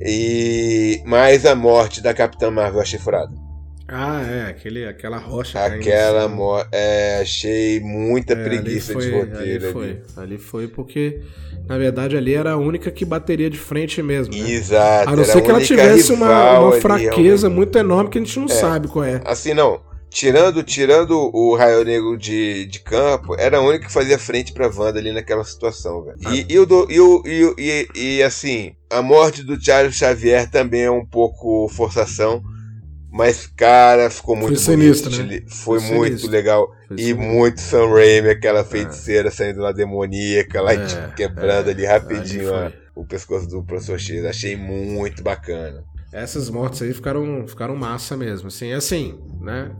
[0.00, 3.51] e mais a morte da Capitã Marvel eu achei furada.
[3.88, 5.58] Ah, é, aquele, aquela rocha.
[5.62, 6.64] Aquela mo...
[6.70, 9.72] é, achei muita é, preguiça foi, de roteiro ali.
[9.72, 9.88] Foi.
[9.88, 10.02] Ali.
[10.16, 11.20] ali foi porque,
[11.66, 14.34] na verdade, ali era a única que bateria de frente mesmo.
[14.34, 14.50] Né?
[14.50, 15.10] Exato.
[15.10, 18.38] A não ser que ela tivesse uma, uma fraqueza ali, muito enorme que a gente
[18.38, 19.20] não é, sabe qual é.
[19.24, 19.80] Assim, não.
[20.08, 24.68] Tirando, tirando o Raio Negro de, de campo, era a única que fazia frente pra
[24.68, 26.18] Wanda ali naquela situação, velho.
[26.30, 30.82] E, e, do, e, o, e, e, e, assim, a morte do Charles Xavier também
[30.82, 32.42] é um pouco forçação
[33.12, 34.94] mas, cara, ficou muito foi bonito.
[34.96, 35.42] Sinistro, né?
[35.46, 36.30] Foi, foi muito sinistro.
[36.30, 36.74] legal.
[36.88, 37.22] Foi e sinistro.
[37.22, 38.64] muito Sam Raimi, aquela é.
[38.64, 39.30] feiticeira é.
[39.30, 44.00] saindo lá demoníaca, lá é, tipo, quebrando é, ali rapidinho ó, o pescoço do professor
[44.00, 44.24] X.
[44.24, 45.84] Achei muito bacana.
[46.10, 48.48] Essas mortes aí ficaram, ficaram massa mesmo.
[48.48, 49.70] Assim, assim, né?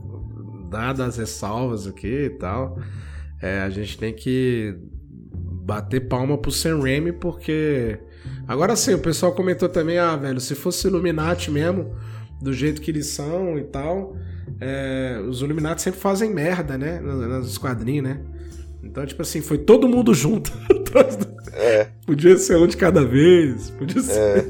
[0.69, 2.77] Dadas as ressalvas aqui e tal,
[3.41, 4.75] é, a gente tem que
[5.33, 7.97] bater palma pro Sam Raimi porque.
[8.47, 11.95] Agora sim, o pessoal comentou também, ah, velho, se fosse Illuminati mesmo
[12.43, 14.15] do jeito que eles são e tal.
[14.59, 16.99] É, os Illuminati sempre fazem merda, né?
[16.99, 18.19] Nos quadrinhos, né?
[18.83, 20.51] Então, tipo assim, foi todo mundo junto.
[21.55, 21.87] é.
[22.05, 24.19] Podia ser um de cada vez, podia ser.
[24.19, 24.45] É.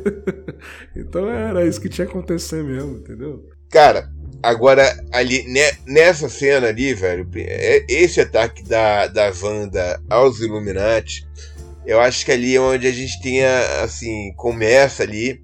[0.99, 3.47] então era isso que tinha que acontecer mesmo, entendeu?
[3.69, 4.09] Cara,
[4.41, 5.45] agora, ali,
[5.85, 11.27] nessa cena ali, velho, é, esse ataque da, da Wanda aos Illuminati,
[11.85, 15.43] eu acho que ali é onde a gente tenha, assim, começa ali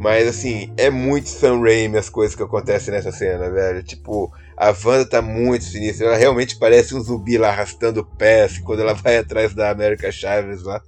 [0.00, 3.82] mas assim, é muito Sam Raimi as coisas que acontecem nessa cena, velho.
[3.82, 6.06] Tipo, a Wanda tá muito sinistra.
[6.06, 10.62] Ela realmente parece um zumbi lá arrastando pés quando ela vai atrás da América Chaves
[10.62, 10.80] lá.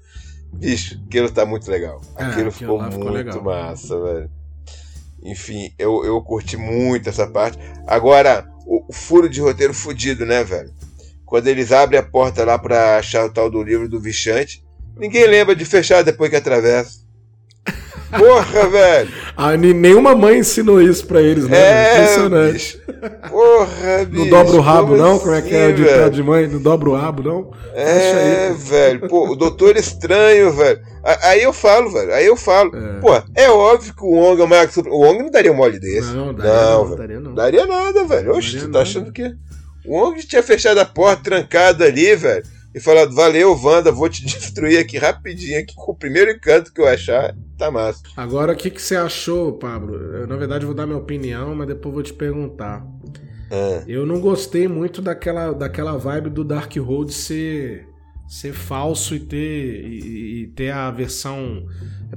[0.51, 2.01] Bicho, aquilo tá muito legal.
[2.17, 3.43] É, aquilo, aquilo ficou muito legal.
[3.43, 4.31] massa, velho.
[5.23, 7.59] Enfim, eu, eu curti muito essa parte.
[7.87, 10.73] Agora, o, o furo de roteiro fudido, né, velho?
[11.27, 14.65] Quando eles abrem a porta lá pra achar o tal do livro do Vichante,
[14.97, 17.02] ninguém lembra de fechar depois que atravessa.
[18.19, 19.11] Porra, velho!
[19.37, 21.57] Ah, nenhuma mãe ensinou isso pra eles, né?
[21.57, 22.53] É, Impressionante.
[22.53, 22.79] Bicho.
[23.31, 24.25] Porra, bicho.
[24.25, 25.13] Não dobra o rabo, não?
[25.13, 26.47] Assim, Como é que é o ditado de mãe?
[26.47, 27.51] Não dobra o rabo, não?
[27.75, 29.09] É, velho.
[29.09, 30.81] Pô, o Doutor Estranho, velho.
[31.23, 32.13] Aí eu falo, velho.
[32.13, 32.71] Aí eu falo.
[32.77, 33.01] É.
[33.01, 35.79] Pô, é óbvio que o Wong é o maior O Wong não daria um mole
[35.79, 36.13] desse.
[36.13, 37.35] Não, daria, não, não, daria não.
[37.35, 38.37] Daria nada, velho.
[38.37, 38.83] Oxe, tu tá nada.
[38.83, 39.35] achando que.
[39.85, 44.25] O Wong tinha fechado a porta trancada ali, velho e falado: Valeu, Wanda, vou te
[44.27, 47.35] destruir aqui rapidinho, aqui com o primeiro encanto que eu achar.
[47.59, 48.03] Tá massa.
[48.17, 49.95] Agora, o que, que você achou, Pablo?
[49.95, 52.85] Eu, na verdade, vou dar minha opinião, mas depois vou te perguntar.
[53.51, 53.85] É.
[53.87, 57.87] Eu não gostei muito daquela, daquela vibe do Dark Road ser,
[58.27, 61.67] ser falso e ter, e, e ter a versão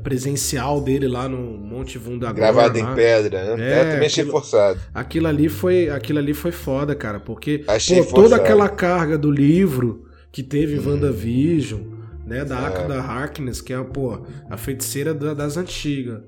[0.02, 2.36] presencial dele lá no Monte Vundagor.
[2.36, 3.70] Gravado em pedra, né?
[3.70, 4.80] É, é também achei forçado.
[4.94, 10.05] Aquilo ali foi, aquilo ali foi foda, cara, porque pô, toda aquela carga do livro
[10.36, 10.92] que teve hum.
[10.92, 11.82] WandaVision,
[12.26, 12.44] né?
[12.44, 12.66] Da é.
[12.66, 16.24] Akada Harkness, que é pô, a feiticeira da, das antigas.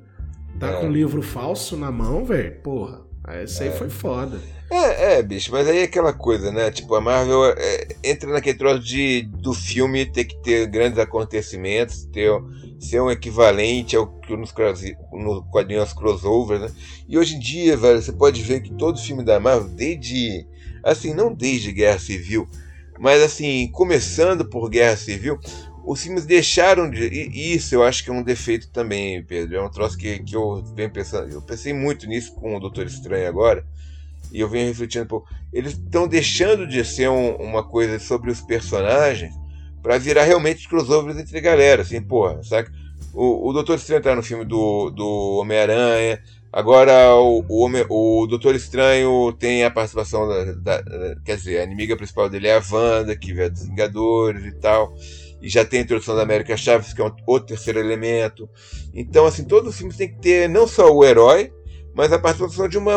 [0.58, 0.80] Tá é.
[0.80, 2.56] com um livro falso na mão, velho?
[2.62, 3.02] Porra,
[3.44, 3.74] esse aí é.
[3.74, 4.40] foi foda.
[4.72, 6.72] É, é, bicho, mas aí é aquela coisa, né?
[6.72, 12.06] Tipo, a Marvel é, entra naquele troço de, do filme ter que ter grandes acontecimentos,
[12.06, 12.32] ter,
[12.80, 14.54] ser um equivalente ao que nos,
[15.12, 16.72] nos quadrinhos crossover, né?
[17.10, 20.48] E hoje em dia, velho, você pode ver que todo filme da Marvel, desde.
[20.82, 22.48] Assim, não desde Guerra Civil,
[23.00, 25.40] mas assim, começando por Guerra Civil,
[25.88, 27.08] os filmes deixaram de.
[27.08, 29.56] E isso eu acho que é um defeito também, Pedro.
[29.56, 31.32] É um troço que, que eu venho pensando.
[31.32, 33.66] Eu pensei muito nisso com o Doutor Estranho agora.
[34.32, 35.30] E eu venho refletindo um pouco.
[35.54, 39.34] Eles estão deixando de ser um, uma coisa sobre os personagens
[39.82, 41.84] para virar realmente crossovers entre galera.
[41.84, 42.70] Assim, porra, sabe?
[43.14, 46.22] O, o Doutor Estranho tá no filme do, do Homem-Aranha.
[46.52, 51.98] Agora o, o, o Doutor Estranho tem a participação da, da, Quer dizer, a inimiga
[51.98, 54.96] principal dele é a Wanda, que vem dos Vingadores e tal.
[55.42, 58.50] E já tem a introdução da América Chaves, que é um, outro terceiro elemento.
[58.94, 61.52] Então, assim, todos os filmes tem que ter não só o herói,
[61.94, 62.94] mas a participação de uma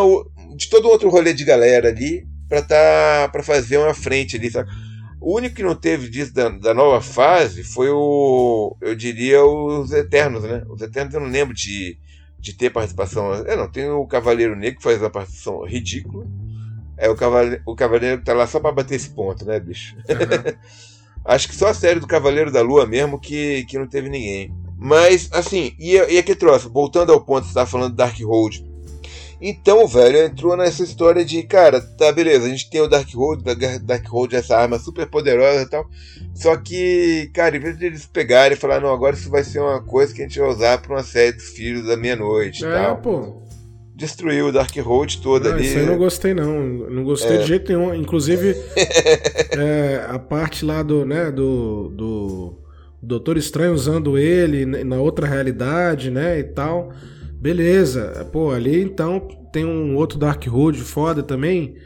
[0.57, 4.71] de todo outro rolê de galera ali para tá para fazer uma frente ali, sabe?
[5.21, 9.93] O único que não teve disso da, da, nova fase foi o, eu diria, os
[9.93, 10.65] Eternos, né?
[10.67, 11.99] Os Eternos eu não lembro de
[12.41, 13.33] de ter participação.
[13.35, 16.27] É, não, tem o Cavaleiro Negro que faz uma participação ridícula.
[16.97, 19.97] É o Cavaleiro, o Cavaleiro que tá lá só pra bater esse ponto, né, bicho?
[19.97, 20.55] Uhum.
[21.25, 24.55] Acho que só a série do Cavaleiro da Lua mesmo que, que não teve ninguém.
[24.77, 28.19] Mas, assim, e, e aqui troço, voltando ao ponto que você tá falando do Dark
[28.21, 28.65] Road.
[29.41, 33.43] Então, velho, entrou nessa história de, cara, tá beleza, a gente tem o Dark Road,
[33.83, 35.89] Dark Road essa arma super poderosa e tal.
[36.35, 39.61] Só que, cara, em vez de eles pegarem e falar, não, agora isso vai ser
[39.61, 42.67] uma coisa que a gente vai usar pra uma série dos filhos da meia-noite e
[42.67, 42.99] é, tal.
[42.99, 43.43] pô.
[43.95, 45.67] Destruiu o Dark Road toda não, ali.
[45.67, 46.61] Isso aí eu não gostei, não.
[46.61, 47.39] Não gostei é.
[47.39, 47.95] de jeito nenhum.
[47.95, 48.57] Inclusive,
[49.57, 52.59] é, a parte lá do, né, do, do
[53.03, 56.93] Doutor Estranho usando ele na outra realidade, né, e tal.
[57.41, 61.77] Beleza, pô, ali então tem um outro Dark Road foda também.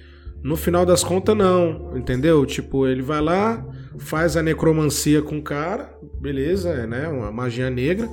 [0.43, 2.45] No final das contas, não, entendeu?
[2.45, 3.65] Tipo, ele vai lá,
[3.99, 7.09] faz a necromancia com o cara, beleza, é, né?
[7.09, 8.11] Uma magia negra,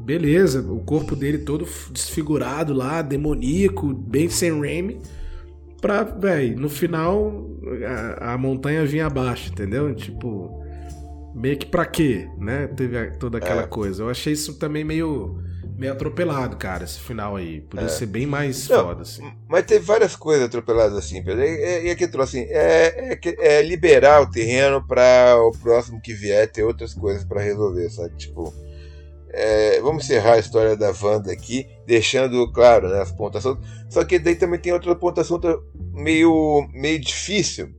[0.00, 0.60] beleza.
[0.60, 5.00] O corpo dele todo desfigurado lá, demoníaco, bem sem Raimi.
[5.80, 7.48] Pra, velho, no final
[7.86, 9.94] a, a, montanha vinha abaixo, entendeu?
[9.94, 10.62] Tipo,
[11.34, 12.66] meio que pra quê, né?
[12.66, 13.66] Teve toda aquela é.
[13.66, 14.02] coisa.
[14.02, 15.38] Eu achei isso também meio
[15.76, 17.60] meio atropelado, cara, esse final aí.
[17.62, 17.88] Podia é.
[17.88, 19.32] ser bem mais Não, foda, assim.
[19.48, 21.42] Mas teve várias coisas atropeladas assim, Pedro.
[21.42, 26.50] E, aqui trouxe assim, é, é, é, liberar o terreno para o próximo que vier
[26.50, 28.14] ter outras coisas para resolver, sabe?
[28.16, 28.52] Tipo.
[29.36, 33.58] É, vamos encerrar a história da Wanda aqui, deixando claro né, as pontuações.
[33.90, 35.40] Só que daí também tem outra pontuação
[35.92, 37.74] meio, meio difícil,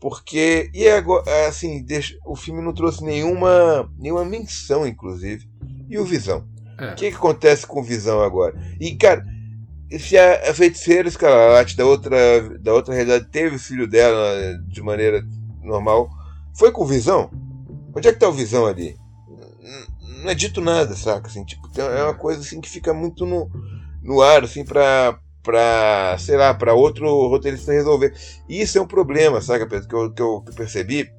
[0.00, 5.44] porque e agora, assim, deixa, o filme não trouxe nenhuma, nenhuma menção, inclusive,
[5.88, 6.46] e o Visão.
[6.78, 6.92] É.
[6.92, 8.54] O que, que acontece com Visão agora?
[8.80, 9.24] E, cara,
[9.98, 12.16] se a, a feiticeira Escarlate da outra,
[12.58, 15.24] da outra realidade teve o filho dela de maneira
[15.62, 16.10] normal,
[16.54, 17.30] foi com Visão?
[17.94, 18.96] Onde é que tá o Visão ali?
[20.22, 21.28] Não é dito nada, saca?
[21.28, 23.50] Assim, tipo, é uma coisa assim que fica muito no,
[24.02, 28.14] no ar, assim, pra, pra sei lá, pra outro roteirista resolver.
[28.48, 31.10] E isso é um problema, saca, Pedro, que eu, que eu percebi.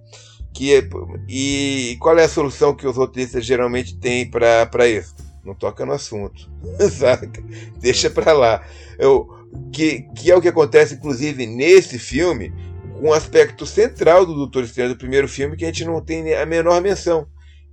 [0.54, 0.90] Que é,
[1.30, 5.16] e qual é a solução que os roteiristas geralmente têm para isso?
[5.48, 6.52] Não toca no assunto,
[6.92, 7.42] saca?
[7.80, 8.64] Deixa pra lá.
[9.00, 9.28] Eu,
[9.72, 12.54] que, que é o que acontece, inclusive, nesse filme,
[12.94, 16.34] com um aspecto central do Doutor Estranho do primeiro filme que a gente não tem
[16.36, 17.28] a menor menção,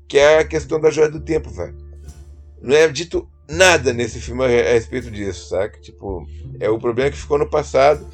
[0.06, 1.76] que é a questão da joia do tempo, velho.
[2.62, 5.80] Não é dito nada nesse filme a, respeito disso, saca?
[5.80, 6.26] Tipo,
[6.60, 8.06] é o problema que ficou no passado.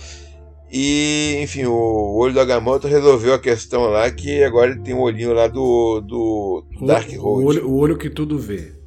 [0.72, 5.00] E, enfim, o olho do Agamotto resolveu a questão lá que agora ele tem um
[5.00, 7.44] olhinho lá do, do Dark Road.
[7.44, 8.79] O olho, o olho que tudo vê.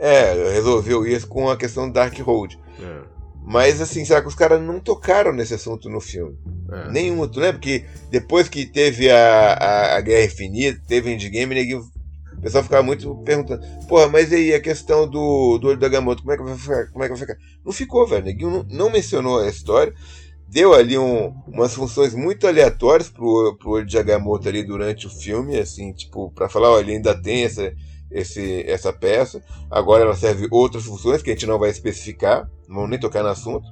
[0.00, 2.58] É, resolveu isso com a questão do Dark Road.
[2.80, 3.00] É.
[3.44, 6.38] Mas assim, será que os caras não tocaram nesse assunto no filme?
[6.72, 6.90] É.
[6.90, 7.28] Nenhum.
[7.28, 11.80] Tu lembra que depois que teve a, a, a Guerra Infinita, teve Endgame, neguinho,
[12.32, 16.22] o pessoal ficava muito perguntando: Porra, mas aí a questão do, do olho da Gamoto,
[16.22, 16.86] como é que vai ficar?
[16.86, 17.36] Como é que vai ficar?
[17.62, 18.24] Não ficou, velho.
[18.24, 19.92] Neguinho não, não mencionou a história.
[20.48, 25.10] Deu ali um, umas funções muito aleatórias pro, pro olho de Agamotto ali durante o
[25.10, 27.72] filme, assim, tipo, pra falar, olha, ainda tem essa
[28.10, 29.42] esse, essa peça.
[29.70, 33.22] Agora ela serve outras funções que a gente não vai especificar, não vamos nem tocar
[33.22, 33.66] no assunto.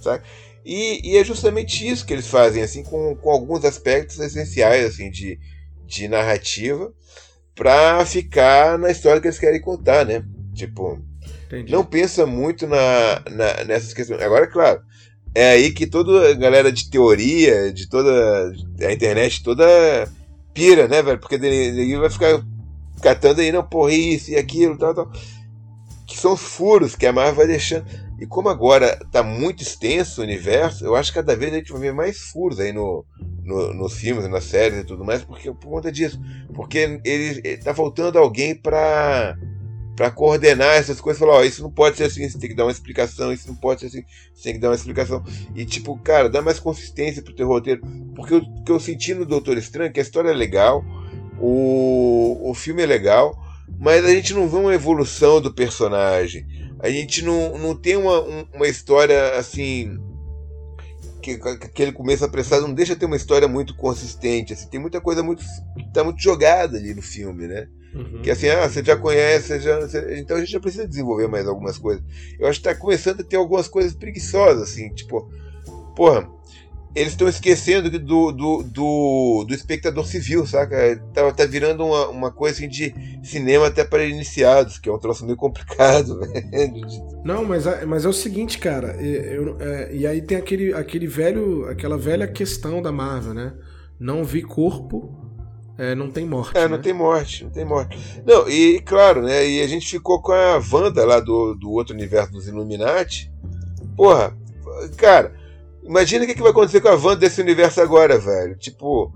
[0.00, 0.24] Sabe?
[0.64, 5.10] E, e, é justamente isso que eles fazem, assim, com, com alguns aspectos essenciais assim,
[5.10, 5.38] de,
[5.86, 6.92] de narrativa
[7.54, 10.24] para ficar na história que eles querem contar, né?
[10.54, 11.00] Tipo,
[11.46, 11.72] Entendi.
[11.72, 14.22] não pensa muito na, na, nessas questões.
[14.22, 14.82] Agora, claro,
[15.34, 19.64] é aí que toda a galera de teoria, de toda a internet toda
[20.54, 21.18] pira, né, velho?
[21.18, 22.42] Porque ele vai ficar
[23.02, 25.12] catando aí, não, porra, isso e aquilo, tal, tal.
[26.06, 27.84] Que são os furos que a Marvel vai deixando.
[28.18, 31.72] E como agora está muito extenso o universo, eu acho que cada vez a gente
[31.72, 33.04] vai ver mais furos aí no,
[33.42, 36.20] no, nos filmes, nas séries e tudo mais, porque, por conta disso.
[36.54, 39.36] Porque ele, está faltando alguém para
[39.94, 42.56] para coordenar essas coisas, falar, ó, oh, isso não pode ser assim, você tem que
[42.56, 44.02] dar uma explicação, isso não pode ser assim,
[44.34, 45.22] você tem que dar uma explicação.
[45.54, 47.82] E tipo, cara, dá mais consistência pro teu roteiro.
[48.16, 50.82] Porque o que eu senti no Doutor Estranho, é que a história é legal,
[51.38, 53.38] o, o filme é legal,
[53.78, 56.46] mas a gente não vê uma evolução do personagem.
[56.78, 58.20] A gente não, não tem uma,
[58.52, 59.98] uma história assim.
[61.22, 64.52] Que, aquele começo apressado não deixa ter uma história muito consistente.
[64.52, 65.44] Assim, tem muita coisa muito.
[65.94, 67.68] tá muito jogada ali no filme, né?
[67.94, 68.22] Uhum.
[68.22, 71.28] Que assim, ah, você já conhece, você já, você, então a gente já precisa desenvolver
[71.28, 72.02] mais algumas coisas.
[72.38, 75.30] Eu acho que tá começando a ter algumas coisas preguiçosas, assim, tipo,
[75.94, 76.28] porra,
[76.94, 80.96] eles estão esquecendo do, do, do, do, espectador civil, saca?
[81.14, 84.98] Tá, tá virando uma, uma coisa assim de cinema até para iniciados, que é um
[84.98, 86.82] troço meio complicado, velho.
[87.24, 91.66] Não, mas, mas é o seguinte, cara, eu, é, e aí tem aquele, aquele velho,
[91.66, 93.54] aquela velha questão da Marvel, né?
[93.98, 95.16] Não vi corpo,
[95.78, 96.58] é, não tem morte.
[96.58, 96.82] É, não né?
[96.82, 98.22] tem morte, não tem morte.
[98.26, 99.48] Não, e claro, né?
[99.48, 103.32] E a gente ficou com a Wanda lá do, do outro universo dos Illuminati.
[103.96, 104.36] Porra,
[104.96, 105.41] cara
[105.82, 108.56] Imagina o que, que vai acontecer com a Wanda desse universo agora, velho.
[108.56, 109.12] Tipo,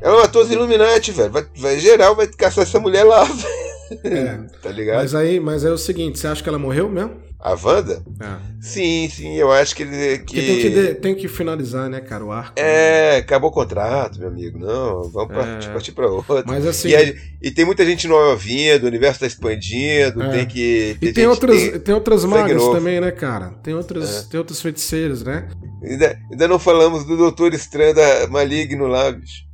[0.00, 1.30] ela matou os Illuminati, velho.
[1.30, 3.70] Vai, vai geral, vai caçar essa mulher lá, velho.
[4.04, 4.38] É.
[4.62, 4.96] tá ligado?
[4.98, 7.30] Mas aí, mas é o seguinte, você acha que ela morreu mesmo?
[7.42, 8.02] A Wanda?
[8.20, 8.36] É.
[8.60, 10.18] Sim, sim, eu acho que ele.
[10.18, 10.34] Que...
[10.36, 12.52] Tem, que de, tem que finalizar, né, cara, o arco.
[12.56, 13.16] É, né?
[13.16, 14.58] acabou o contrato, meu amigo.
[14.58, 15.68] Não, vamos é.
[15.72, 16.44] partir pra outra.
[16.46, 16.90] Mas assim.
[16.90, 20.28] E, e, tem muita gente nova vindo, o universo tá expandindo, é.
[20.28, 20.96] tem que.
[21.00, 23.54] Tem e tem outras, tem, tem outras magas também, né, cara?
[23.62, 24.30] Tem outras, é.
[24.30, 25.48] tem outros feiticeiros, né?
[25.82, 27.94] Ainda, ainda não falamos do Doutor Estranho
[28.30, 29.48] Maligno lá, bicho.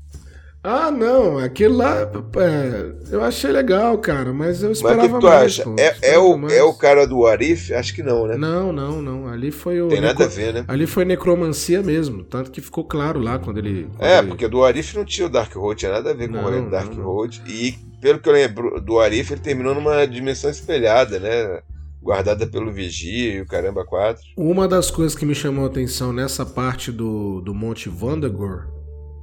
[0.68, 5.20] Ah, não, aquele lá é, eu achei legal, cara, mas eu esperava Mas o que
[5.20, 5.62] tu mais, acha?
[5.62, 7.72] pô, É, é, o, é o cara do Arif?
[7.72, 8.36] Acho que não, né?
[8.36, 9.28] Não, não, não.
[9.28, 9.86] Ali foi o.
[9.86, 10.64] Tem nada a ver, né?
[10.66, 12.24] Ali foi necromancia mesmo.
[12.24, 13.88] Tanto que ficou claro lá quando ele.
[13.96, 16.26] quando É, ele- porque do Arif não tinha o Dark Road, tinha nada a ver
[16.28, 16.92] com Não, o Dark.
[16.94, 17.42] Road.
[17.46, 21.60] E pelo que eu lembro do Arif, ele terminou numa dimensão espelhada, né?
[22.06, 24.22] Guardada pelo Vigia e o Caramba 4.
[24.36, 28.68] Uma das coisas que me chamou a atenção nessa parte do, do Monte Vandagor,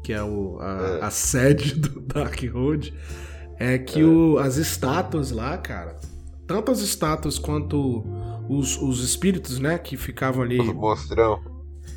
[0.04, 1.06] que é o, a, É.
[1.06, 2.94] a sede do Dark Road,
[3.58, 5.98] é que o, as estátuas lá, cara,
[6.46, 8.04] tanto as estátuas quanto
[8.50, 11.40] os, os espíritos, né, que ficavam ali, O monstrão.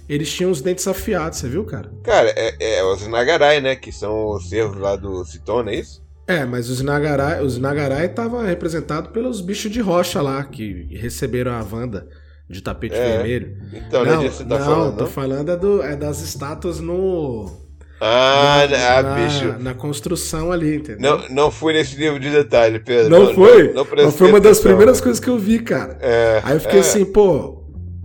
[0.08, 1.92] eles tinham os dentes afiados, você viu, cara?
[2.04, 3.74] Cara, é, é os Nagarai, né?
[3.74, 6.05] Que são os servos lá do Citona, é isso?
[6.26, 11.52] É, mas os Nagarai, os Nagarai estavam representados pelos bichos de rocha lá, que receberam
[11.52, 12.08] a Wanda
[12.50, 13.16] de tapete É.
[13.18, 13.56] vermelho.
[13.72, 15.10] Então, não, é que você tá não, falando, tô não?
[15.10, 17.64] falando é, do- é das estátuas no...
[18.00, 19.54] Ah, na, ah, na- bicho.
[19.58, 20.98] na construção ali, entendeu?
[21.18, 23.08] Não, não fui nesse nível de detalhe, Pedro.
[23.08, 23.72] Não foi?
[23.72, 25.96] Não, Mas foi uma das primeiras coisas que eu vi, cara.
[26.00, 26.80] É, Aí eu fiquei é.
[26.80, 27.64] assim, pô,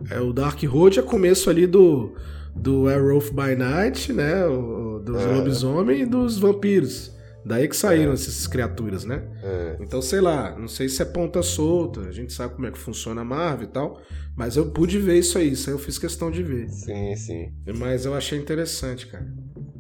[0.10, 2.14] é, o Dark Road é começo ali do,
[2.56, 4.46] do Werewolf by Night, né?
[4.46, 5.26] o- dos É.
[5.26, 7.12] lobisomens e dos vampiros.
[7.46, 9.24] Daí que saíram essas criaturas, né?
[9.44, 9.78] É.
[9.80, 12.78] Então, sei lá, não sei se é ponta solta, a gente sabe como é que
[12.78, 14.00] funciona a Marvel e tal,
[14.36, 16.70] mas eu pude ver isso aí, isso aí eu fiz questão de ver.
[16.70, 17.54] Sim, sim.
[17.78, 19.28] Mas eu achei interessante, cara.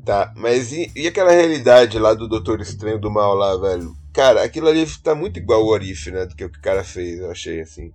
[0.04, 3.94] Tá, mas e, e aquela realidade lá do Doutor Estranho do Mal lá, velho?
[4.12, 6.26] Cara, aquilo ali tá muito igual o Orif, né?
[6.26, 7.94] Do que o que o cara fez, eu achei assim.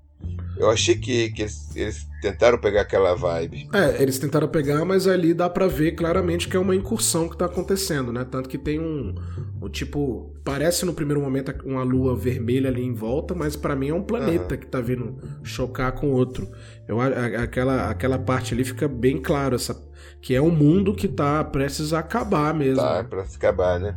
[0.58, 3.68] Eu achei que, que eles, eles tentaram pegar aquela vibe.
[3.74, 7.36] É, eles tentaram pegar, mas ali dá pra ver claramente que é uma incursão que
[7.36, 8.24] tá acontecendo, né?
[8.24, 9.14] Tanto que tem um,
[9.60, 13.90] um tipo, parece no primeiro momento uma lua vermelha ali em volta, mas pra mim
[13.90, 16.48] é um planeta que tá vindo chocar com outro.
[16.88, 17.08] Eu, a-
[17.42, 19.84] aquela, aquela parte ali fica bem claro essa
[20.22, 22.76] que é um mundo que tá prestes a acabar mesmo.
[22.82, 23.96] Tá, pra acabar, né?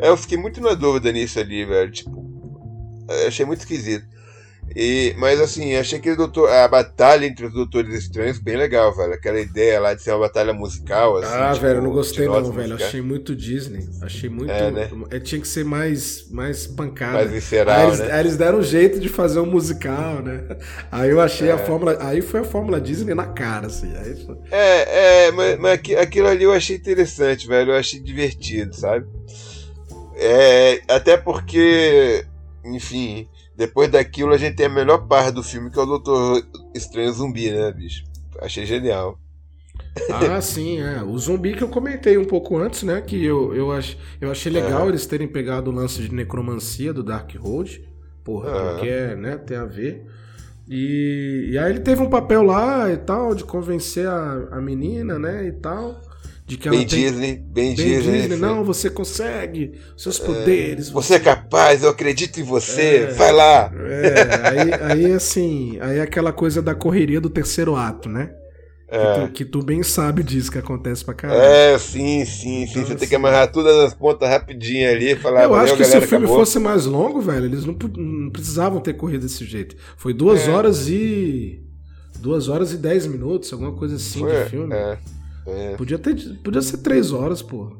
[0.00, 0.06] É.
[0.06, 1.90] É, eu fiquei muito na dúvida nisso ali, velho.
[1.90, 2.24] Tipo,
[3.08, 4.06] eu achei muito esquisito.
[4.74, 9.14] E, mas assim, achei que doutor, a batalha entre os Doutores Estranhos bem legal, velho.
[9.14, 11.16] Aquela ideia lá de ser uma batalha musical.
[11.16, 12.74] Assim, Ah, tipo, velho, eu não gostei não, velho.
[12.74, 13.88] Achei muito Disney.
[14.02, 14.50] Achei muito.
[14.50, 14.90] É, né?
[15.10, 17.18] é, tinha que ser mais, mais pancada.
[17.18, 18.12] Mais visceral, aí, eles, né?
[18.12, 20.44] aí eles deram um jeito de fazer um musical, né?
[20.92, 21.52] Aí eu achei É.
[21.52, 21.96] a fórmula.
[22.00, 23.92] Aí foi a fórmula Disney na cara, assim.
[24.26, 27.72] Foi- É, é, mas, mas aqui- aquilo ali eu achei interessante, velho.
[27.72, 29.06] Eu achei divertido, sabe?
[30.16, 32.24] É, até porque,
[32.64, 36.42] enfim, depois daquilo a gente tem a melhor parte do filme, que é o Doutor
[36.74, 38.04] Estranho Zumbi, né, bicho?
[38.40, 39.18] Achei genial.
[40.10, 41.02] Ah, sim, é.
[41.02, 43.00] O zumbi que eu comentei um pouco antes, né?
[43.00, 44.88] Que eu, eu, ach, eu achei legal É.
[44.88, 47.82] eles terem pegado o lance de necromancia do Dark Road.
[48.22, 48.70] Porra, É.
[48.72, 50.06] porque é, né, tem a ver.
[50.68, 55.18] E, e aí ele teve um papel lá e tal, de convencer a, a menina,
[55.18, 55.46] né?
[55.46, 56.00] E tal.
[56.46, 58.12] De que ela Bem tem, Disney, bem, Bem Disney.
[58.20, 58.40] Disney, sim.
[58.40, 60.88] não, você consegue, seus poderes.
[60.90, 63.12] Você é capaz, eu acredito em você, É.
[63.14, 63.72] vai lá.
[63.74, 68.30] É, aí, aí assim, aí é aquela coisa da correria do terceiro ato, né?
[68.88, 71.40] Que, É, tu, que tu bem sabe disso que acontece pra caralho.
[71.42, 72.62] é sim, sim, sim.
[72.70, 75.76] Então, Você tem assim- que amarrar todas as pontas rapidinho ali e falar, Eu acho
[75.76, 76.38] que se o filme acabou.
[76.38, 79.74] fosse mais longo, velho, eles não, não precisavam ter corrido desse jeito.
[79.96, 80.50] Foi duas É.
[80.52, 81.60] horas e.
[82.20, 84.72] Duas horas e dez minutos, alguma coisa assim Foi, de filme.
[84.72, 84.96] é,
[85.46, 85.74] é.
[85.76, 87.70] Podia, ter, podia ser três horas, pô.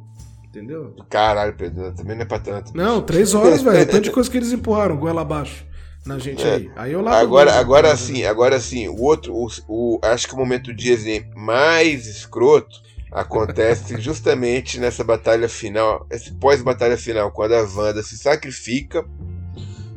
[0.45, 0.95] Entendeu?
[1.11, 2.75] Caralho, Pedro, também não é pra tanto.
[2.75, 3.87] Não, três horas, velho.
[3.87, 5.67] Tanto de coisa que eles empurraram, goela abaixo
[6.07, 6.55] na gente É.
[6.55, 6.71] aí.
[6.77, 10.37] Aí eu lá Agora, agora sim, agora sim, o outro, o, o- acho que o
[10.39, 12.81] momento Disney mais escroto
[13.13, 19.05] acontece justamente nessa batalha final, esse pós-batalha final, quando a Wanda se sacrifica,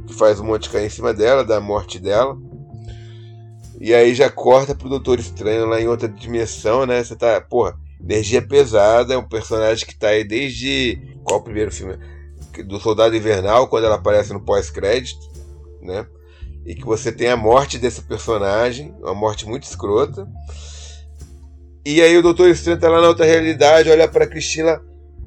[0.07, 2.35] que faz um monte cair em cima dela, da morte dela.
[3.79, 7.03] E aí já corta pro Doutor Estranho lá em outra dimensão, né?
[7.03, 11.71] Você tá, porra, energia pesada, é um personagem que tá aí desde qual o primeiro
[11.71, 11.97] filme?
[12.65, 15.29] Do Soldado Invernal, quando ela aparece no pós-crédito,
[15.81, 16.05] né?
[16.65, 20.27] e que você tem a morte desse personagem, uma morte muito escrota.
[21.85, 24.81] E aí o Doutor Estranho tá lá na outra realidade, olha pra Cristina,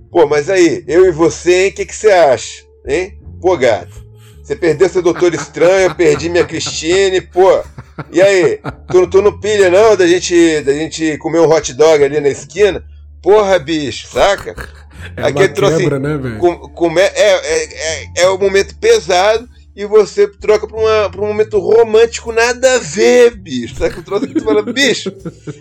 [0.08, 2.62] pô, mas aí, eu e você, hein, o que, você acha?
[2.86, 3.20] Hein?
[3.40, 4.06] Pô, gato,
[4.42, 7.62] você perdeu seu Doutor Estranho, eu perdi minha Christine, pô.
[8.10, 8.60] E aí,
[8.90, 12.28] tu, tu não pilha não da gente, da gente comer um hot dog ali na
[12.28, 12.82] esquina?
[13.22, 14.54] Porra, bicho, saca?
[15.16, 16.38] é aqui trouxe- né, velho?
[16.38, 21.28] Com- é, é, é, é um momento pesado e você troca pra, uma, pra um
[21.28, 23.74] momento romântico, nada a ver, bicho.
[23.76, 24.00] Saca?
[24.00, 25.10] O troço que tu fala, bicho,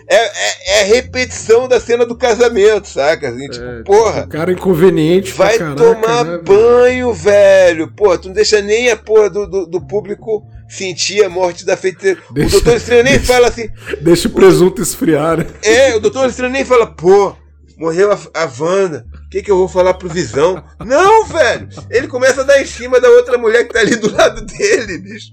[0.08, 3.30] é, é, é a repetição da cena do casamento, saca?
[3.30, 4.24] Assim, tipo, É, porra.
[4.24, 7.90] O cara inconveniente Vai caraca, tomar né, banho, velho.
[7.96, 11.76] Pô, tu não deixa nem a porra do, do, do público sentir a morte da
[11.76, 12.20] feiticeira.
[12.32, 13.68] Deixa- O doutor Estranho nem fala assim.
[14.00, 15.46] Deixa o presunto esfriar, né?
[15.62, 17.34] É, o doutor Estranho nem fala, pô,
[17.78, 19.04] morreu a, a Wanda.
[19.32, 20.62] Que, que eu vou falar pro Visão?
[20.84, 21.66] Não, velho!
[21.88, 24.98] Ele começa a dar em cima da outra mulher que tá ali do lado dele,
[24.98, 25.32] bicho.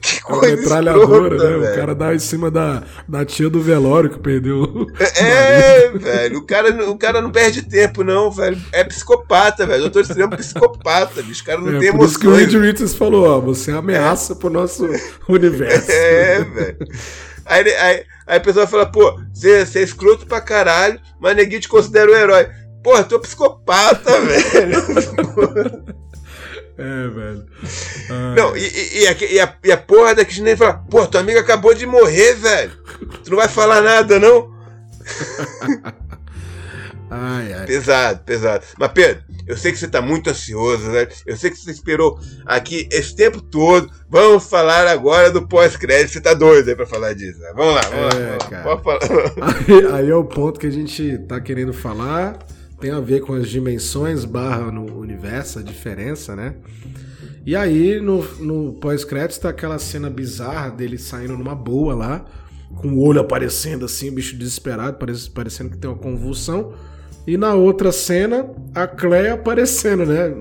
[0.00, 1.58] Que é coisa metralhadora, escrota, né?
[1.58, 1.72] Velho.
[1.72, 4.86] O cara dá em cima da, da tia do velório que perdeu.
[5.16, 6.38] É, velho.
[6.38, 8.56] O cara, o cara não perde tempo, não, velho.
[8.70, 9.80] É psicopata, velho.
[9.80, 11.42] Doutor Estranho é um psicopata, bicho.
[11.42, 12.10] O cara não é, tem por emoções.
[12.10, 14.36] Isso que o Reed Richards falou, ó, você é ameaça é.
[14.36, 14.88] pro nosso
[15.28, 15.90] universo.
[15.90, 16.78] É, velho.
[17.44, 21.60] Aí, aí, aí a pessoa fala, pô, você, você é escroto pra caralho, mas neguinho
[21.60, 22.48] te considera um herói.
[22.82, 24.76] Porra, tu é psicopata, velho.
[26.78, 27.46] É, velho.
[28.08, 28.34] Ai.
[28.34, 31.74] Não, e, e, e, a, e a porra da Cristina fala, pô, tua amiga acabou
[31.74, 32.72] de morrer, velho.
[33.22, 34.50] Tu não vai falar nada, não?
[37.10, 37.66] ai, ai.
[37.66, 38.64] Pesado, pesado.
[38.78, 41.06] Mas, Pedro, eu sei que você tá muito ansioso, né?
[41.26, 43.90] Eu sei que você esperou aqui esse tempo todo.
[44.08, 46.12] Vamos falar agora do pós-crédito.
[46.12, 47.40] Você tá doido aí pra falar disso.
[47.40, 47.52] Né?
[47.54, 48.38] Vamos lá, vamos é, lá.
[48.38, 48.62] Vamos lá.
[48.62, 49.00] Pode falar.
[49.68, 52.38] Aí, aí é o ponto que a gente tá querendo falar
[52.80, 56.56] tem a ver com as dimensões barra no universo, a diferença, né?
[57.44, 62.24] E aí, no, no pós-crédito, tá aquela cena bizarra dele saindo numa boa lá,
[62.76, 66.74] com o olho aparecendo assim, o bicho desesperado, parece, parecendo que tem uma convulsão.
[67.26, 70.34] E na outra cena, a Cleia aparecendo, né?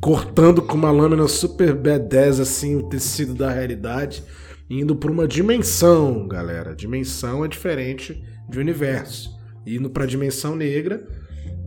[0.00, 4.24] Cortando com uma lâmina super B10, assim, o tecido da realidade,
[4.68, 6.74] indo para uma dimensão, galera.
[6.74, 9.35] Dimensão é diferente de universo
[9.66, 11.04] indo para a dimensão negra.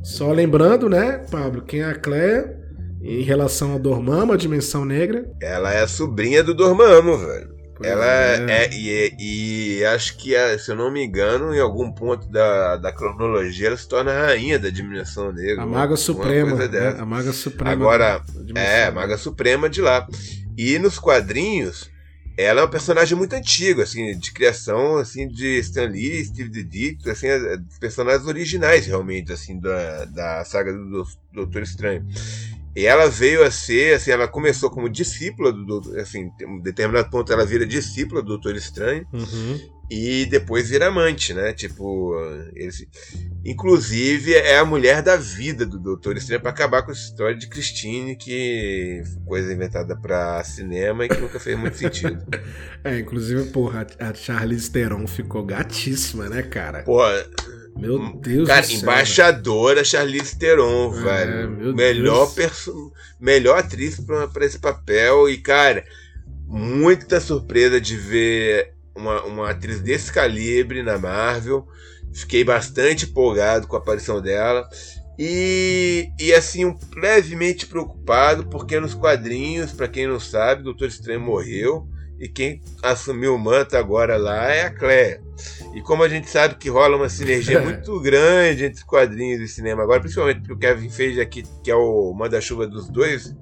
[0.03, 2.57] Só lembrando, né, Pablo, quem é a Cleia
[3.01, 5.29] em relação ao Dormammu, a dimensão negra?
[5.41, 7.59] Ela é a sobrinha do Dormammu, velho.
[7.75, 9.15] Pois ela é, é e,
[9.79, 13.77] e, acho que, se eu não me engano, em algum ponto da, da cronologia, ela
[13.77, 15.63] se torna a rainha da dimensão negra.
[15.63, 16.55] A Maga Suprema.
[16.55, 16.95] Né?
[16.99, 17.71] A Maga Suprema.
[17.71, 18.21] Agora,
[18.53, 20.05] é, a Maga Suprema de lá.
[20.57, 21.89] E nos quadrinhos,
[22.43, 27.09] ela é um personagem muito antigo, assim, de criação, assim, de Stan Lee, Steve Ditko,
[27.09, 32.05] assim, é, personagens originais, realmente, assim, da, da saga do Doutor Estranho.
[32.75, 37.09] E ela veio a ser, assim, ela começou como discípula do Doutor, assim, em determinado
[37.09, 39.05] ponto ela vira discípula do Doutor Estranho.
[39.11, 41.51] Uhum e depois vira amante, né?
[41.51, 42.13] Tipo,
[42.55, 42.85] eles...
[43.43, 47.47] inclusive é a mulher da vida do Doutor Estranho para acabar com essa história de
[47.47, 52.23] Christine, que coisa inventada para cinema e que nunca fez muito sentido.
[52.83, 56.83] é, inclusive, porra, a Charlize Theron ficou gatíssima, né, cara?
[56.83, 57.25] Porra,
[57.75, 61.75] meu Deus Cara, do céu, embaixadora Charlize Theron, é, velho.
[61.75, 62.93] Melhor, perso...
[63.19, 63.99] melhor atriz
[64.31, 65.27] para esse papel.
[65.29, 65.83] E, cara,
[66.45, 71.67] muita surpresa de ver uma, uma atriz desse calibre na Marvel.
[72.13, 74.67] Fiquei bastante empolgado com a aparição dela.
[75.17, 80.87] E, e assim, um, levemente preocupado, porque nos quadrinhos, para quem não sabe, o Doutor
[80.87, 81.87] Estranho morreu.
[82.19, 85.21] E quem assumiu o manto agora lá é a Claire.
[85.73, 89.83] E como a gente sabe que rola uma sinergia muito grande entre quadrinhos e cinema
[89.83, 93.33] agora, principalmente porque o Kevin Feige aqui, que é o manda-chuva dos dois,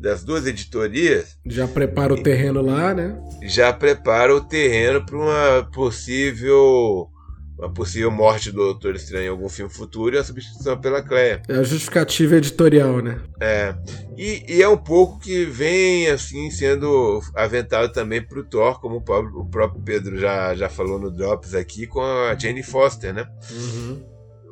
[0.00, 1.36] das duas editorias.
[1.46, 3.20] Já prepara o terreno lá, né?
[3.42, 7.10] Já prepara o terreno para uma possível
[7.58, 11.42] uma possível morte do Doutor Estranho em algum filme futuro e a substituição pela Cleia.
[11.46, 13.20] É a justificativa editorial, né?
[13.38, 13.74] É.
[14.16, 18.96] E, e é um pouco que vem assim sendo aventado também para o Thor, como
[18.96, 23.12] o próprio, o próprio, Pedro já, já falou no Drops aqui, com a Jane Foster,
[23.12, 23.28] né?
[23.50, 24.02] Uhum.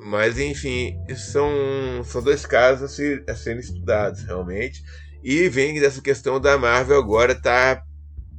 [0.05, 1.51] Mas enfim, são,
[2.05, 4.83] são dois casos a, ser, a serem estudados realmente.
[5.23, 7.83] E vem dessa questão da Marvel agora tá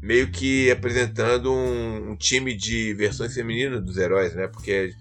[0.01, 4.47] meio que apresentando um, um, time de versões femininas dos heróis, né?
[4.47, 4.93] Porque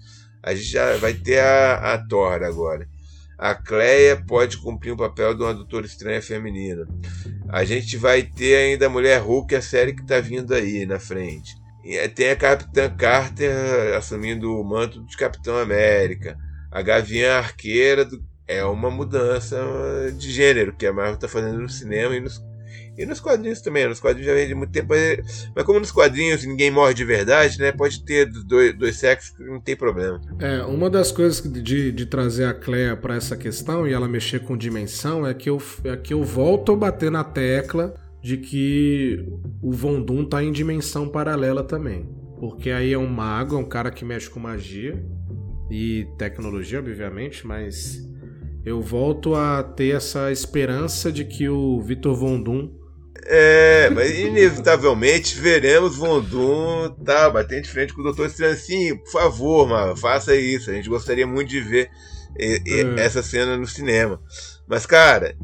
[0.43, 2.87] a gente já vai ter a, a Thor agora.
[3.37, 6.85] A Cleia pode cumprir o papel de uma doutora estranha feminina.
[7.47, 10.99] A gente vai ter ainda a Mulher Hulk, a série que tá vindo aí na
[10.99, 11.55] frente.
[11.83, 16.37] E tem a Capitã Carter assumindo o manto de Capitão América.
[16.69, 19.59] A Gavião Arqueira do, é uma mudança
[20.17, 22.43] de gênero que a Marvel está fazendo no cinema e nos,
[22.97, 23.87] e nos quadrinhos também.
[23.87, 24.91] Nos quadrinhos já vem de muito tempo,
[25.55, 27.71] mas como nos quadrinhos ninguém morre de verdade, né?
[27.71, 30.19] Pode ter dois, dois sexos, não tem problema.
[30.39, 34.39] É, uma das coisas de, de trazer a Clea para essa questão e ela mexer
[34.39, 39.27] com dimensão é que eu, é que eu volto a bater na tecla de que
[39.61, 42.09] o Vondum tá em dimensão paralela também.
[42.39, 44.99] Porque aí é um mago, é um cara que mexe com magia
[45.69, 48.08] e tecnologia, obviamente, mas
[48.69, 52.71] eu volto a ter essa esperança de que o Vitor Vondum.
[53.25, 58.55] É, mas inevitavelmente veremos Vondum tá batendo de frente com o Doutor Estranho.
[58.55, 60.69] Sim, por favor, mano, faça isso.
[60.69, 61.89] A gente gostaria muito de ver
[62.37, 63.03] é.
[63.03, 64.21] essa cena no cinema.
[64.67, 65.35] Mas, cara,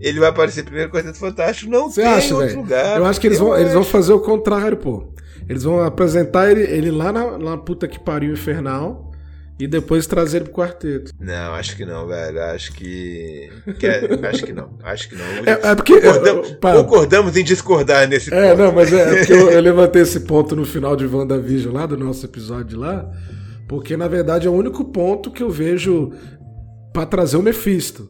[0.00, 1.72] ele vai aparecer primeiro com o Quarteto Fantástico.
[1.72, 2.60] Não Você tem acha, outro véio?
[2.60, 2.98] lugar.
[2.98, 5.12] Eu acho que eles vão, eles vão fazer o contrário, pô.
[5.48, 9.07] Eles vão apresentar ele, ele lá na, na puta que pariu infernal
[9.58, 11.12] e depois trazer ele pro quarteto.
[11.18, 12.42] Não, acho que não, velho.
[12.44, 13.50] Acho que.
[13.78, 14.08] que é...
[14.28, 14.78] acho que não.
[14.84, 15.24] Acho que não.
[15.24, 16.00] É, é porque.
[16.00, 18.62] Concordamos, eu, concordamos, em discordar nesse é, ponto.
[18.62, 21.86] É, não, mas é, porque eu, eu, levantei esse ponto no final de WandaVision lá,
[21.86, 23.10] do nosso episódio lá.
[23.66, 26.12] Porque, na verdade, é o único ponto que eu vejo
[26.92, 28.08] para trazer o Mephisto.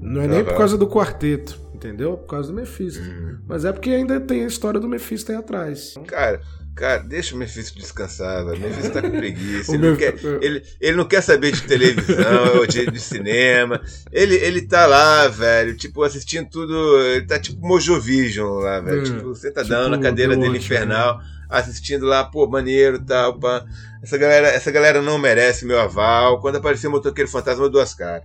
[0.00, 2.16] Não é nem por causa do quarteto, entendeu?
[2.16, 3.02] Por causa do Mephisto.
[3.02, 3.38] Uhum.
[3.46, 5.94] Mas é porque ainda tem a história do Mephisto aí atrás.
[6.06, 6.40] Cara,
[6.80, 8.56] Cara, deixa o Mephisto descansar, velho.
[8.56, 9.72] O Mephisto tá com preguiça.
[9.76, 13.82] Ele não, quer, ele, ele não quer saber de televisão ou de, de, cinema.
[14.10, 16.98] Ele, ele tá lá, velho, tipo, assistindo tudo.
[17.02, 19.02] Ele tá tipo Mojovision lá, velho.
[19.02, 21.24] Hum, tipo, sentadão tipo, na cadeira dele infernal, né?
[21.50, 23.62] assistindo lá, pô, maneiro e tal, pá.
[24.02, 26.40] Essa galera, essa galera não merece meu aval.
[26.40, 28.22] Quando aparecer o motoqueiro fantasma, eu dou as caras.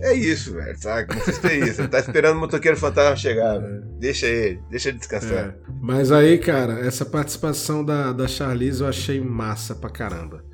[0.00, 1.14] É isso, velho, sabe?
[1.14, 1.80] Não é isso.
[1.82, 3.82] Ele tá esperando o motoqueiro fantasma chegar, velho.
[3.98, 5.48] Deixa ele, deixa ele descansar.
[5.48, 5.54] É.
[5.80, 10.44] Mas aí, cara, essa participação da, da Charlize eu achei massa pra caramba.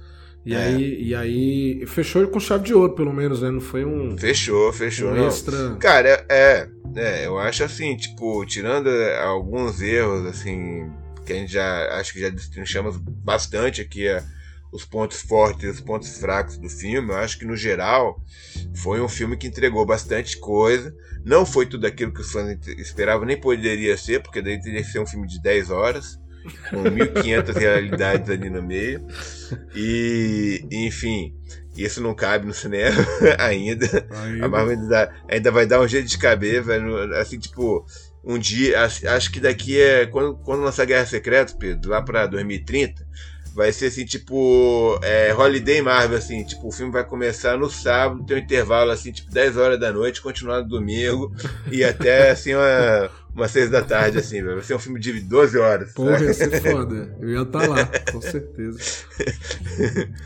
[0.46, 0.58] E, é.
[0.58, 3.50] aí, e aí, fechou com chave de ouro, pelo menos, né?
[3.50, 4.16] Não foi um.
[4.16, 5.10] Fechou, fechou.
[5.10, 5.74] Um extra.
[5.74, 8.88] Cara, é, é, eu acho assim, tipo, tirando
[9.24, 10.88] alguns erros, assim,
[11.24, 14.06] que a gente já acho que já destrinchamos bastante aqui.
[14.06, 14.22] É,
[14.72, 17.10] os pontos fortes e os pontos fracos do filme.
[17.10, 18.20] Eu acho que, no geral,
[18.74, 20.94] foi um filme que entregou bastante coisa.
[21.24, 24.90] Não foi tudo aquilo que os fãs esperavam, nem poderia ser, porque daí teria que
[24.90, 26.18] ser um filme de 10 horas,
[26.70, 29.06] com 1.500 realidades ali no meio.
[29.74, 31.34] E, enfim,
[31.76, 32.96] isso não cabe no cinema
[33.38, 34.06] ainda.
[34.10, 34.46] ainda.
[34.46, 37.14] A Marvel ainda, ainda vai dar um jeito de caber, velho.
[37.16, 37.84] Assim, tipo,
[38.24, 40.06] um dia, acho que daqui é.
[40.06, 43.06] Quando, quando lançar Guerra Secreta, Pedro, lá pra 2030
[43.56, 48.22] Vai ser assim, tipo, é, Holiday Marvel, assim, tipo, o filme vai começar no sábado,
[48.26, 51.32] tem um intervalo, assim, tipo, 10 horas da noite, continuar no domingo,
[51.72, 55.56] e até, assim, uma, umas 6 da tarde, assim, vai ser um filme de 12
[55.56, 55.90] horas.
[55.94, 57.16] Porra, ia ser foda.
[57.18, 58.78] Eu ia estar tá lá, com certeza.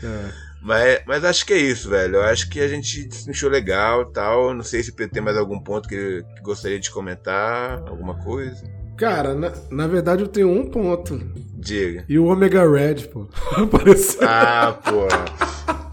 [0.03, 0.51] É.
[0.63, 2.17] Mas, mas acho que é isso, velho.
[2.17, 4.53] Eu acho que a gente achou legal tal.
[4.53, 8.63] Não sei se tem mais algum ponto que, que gostaria de comentar, alguma coisa.
[9.01, 11.19] Cara, na, na verdade eu tenho um ponto.
[11.57, 12.05] Diga.
[12.07, 13.27] E o Omega Red, pô.
[13.57, 14.19] Apareceu.
[14.21, 15.07] Ah, pô.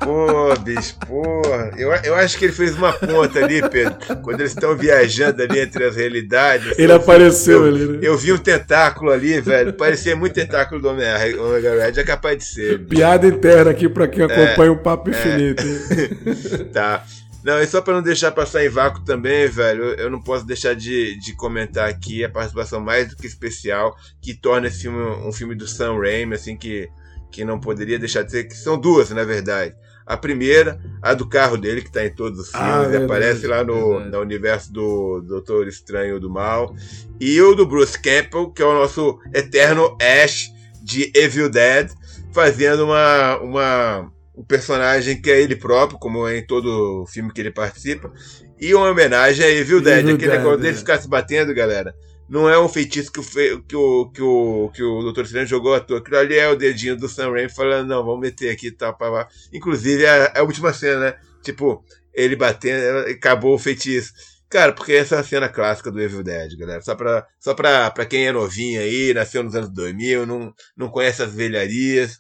[0.04, 1.70] Pô, bicho, porra.
[1.78, 3.96] Eu, eu acho que ele fez uma ponta ali, Pedro.
[4.22, 6.78] Quando eles estão viajando ali entre as realidades.
[6.78, 7.98] Ele apareceu eu, ali, né?
[8.02, 9.72] Eu vi um tentáculo ali, velho.
[9.72, 11.98] Parecia muito tentáculo do Omega Red.
[11.98, 12.86] É capaz de ser.
[12.88, 15.62] Piada interna aqui pra quem acompanha é, o Papo Infinito.
[15.62, 16.64] É.
[16.72, 17.06] tá.
[17.48, 20.74] Não, e só para não deixar passar em vácuo também, velho, eu não posso deixar
[20.74, 25.32] de, de comentar aqui a participação mais do que especial que torna esse filme um
[25.32, 26.90] filme do Sam Raimi, assim, que,
[27.32, 29.74] que não poderia deixar de ser, que são duas, na verdade.
[30.04, 33.46] A primeira, a do carro dele, que está em todos os ah, filmes, ah, aparece
[33.46, 36.76] lá no, no universo do Doutor Estranho do Mal.
[37.18, 40.52] E o do Bruce Campbell, que é o nosso eterno Ash
[40.82, 41.90] de Evil Dead,
[42.30, 47.40] fazendo uma, uma o personagem que é ele próprio, como é em todo filme que
[47.40, 48.12] ele participa,
[48.60, 50.78] e uma homenagem a Evil Dead, aquele negócio dele é.
[50.78, 51.92] ficar se batendo, galera.
[52.28, 53.60] Não é um feitiço que o, fe...
[53.66, 55.22] que o, que o, que o Dr.
[55.22, 55.98] Strange jogou à toa.
[55.98, 58.96] Aquilo ali é o dedinho do Sam Raimi falando, não, vamos meter aqui e tal.
[58.96, 61.14] Pá, Inclusive, é a, a última cena, né?
[61.42, 61.82] Tipo,
[62.14, 64.12] ele batendo, acabou o feitiço.
[64.48, 66.80] Cara, porque essa é a cena clássica do Evil Dead, galera.
[66.82, 70.88] Só pra, só pra, pra quem é novinho aí, nasceu nos anos 2000, não, não
[70.88, 72.18] conhece as velharias.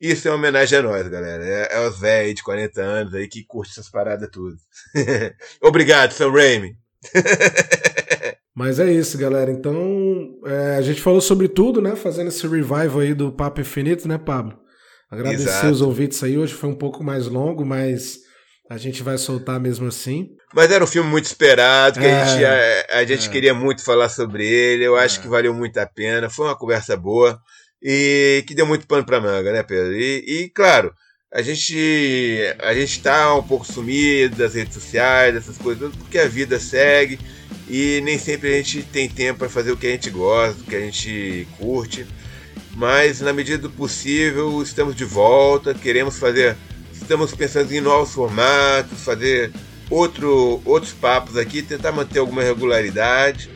[0.00, 1.44] Isso é uma homenagem a nós, galera.
[1.44, 4.56] É, é os velhos de 40 anos aí que curte essas paradas tudo.
[5.60, 6.76] Obrigado, Sam Raimi.
[8.54, 9.50] Mas é isso, galera.
[9.50, 11.96] Então, é, a gente falou sobre tudo, né?
[11.96, 14.58] Fazendo esse revival aí do Papo Infinito, né, Pablo?
[15.10, 15.70] Agradecer Exato.
[15.70, 16.38] os ouvintes aí.
[16.38, 18.20] Hoje foi um pouco mais longo, mas
[18.70, 20.30] a gente vai soltar mesmo assim.
[20.54, 23.32] Mas era um filme muito esperado, que é, a gente, a, a gente é.
[23.32, 24.84] queria muito falar sobre ele.
[24.84, 25.22] Eu acho é.
[25.22, 26.30] que valeu muito a pena.
[26.30, 27.38] Foi uma conversa boa
[27.82, 29.94] e que deu muito pano para manga, né, Pedro?
[29.94, 30.94] E, e, claro,
[31.32, 36.28] a gente a gente está um pouco sumido das redes sociais, dessas coisas, porque a
[36.28, 37.18] vida segue
[37.68, 40.64] e nem sempre a gente tem tempo para fazer o que a gente gosta, o
[40.64, 42.06] que a gente curte.
[42.74, 46.56] Mas na medida do possível, estamos de volta, queremos fazer,
[46.92, 49.52] estamos pensando em novos formatos, fazer
[49.88, 53.50] outro, outros papos aqui, tentar manter alguma regularidade.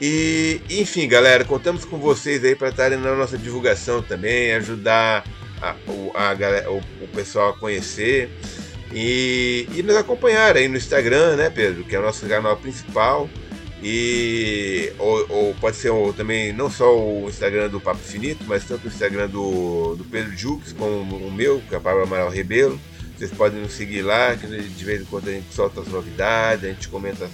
[0.00, 5.24] E, enfim, galera, contamos com vocês aí para estarem na nossa divulgação também, ajudar
[5.60, 5.70] a,
[6.14, 8.30] a, a, o, o, pessoal a conhecer
[8.92, 11.82] e, e nos acompanhar aí no Instagram, né, Pedro?
[11.82, 13.28] Que é o nosso canal principal.
[13.82, 18.64] E ou, ou pode ser ou, também não só o Instagram do Papo Infinito, mas
[18.64, 22.28] tanto o Instagram do, do Pedro Jux como o meu, que é o Pablo Amaral
[22.28, 22.78] Rebelo.
[23.16, 26.64] Vocês podem nos seguir lá, que de vez em quando a gente solta as novidades,
[26.64, 27.28] a gente comenta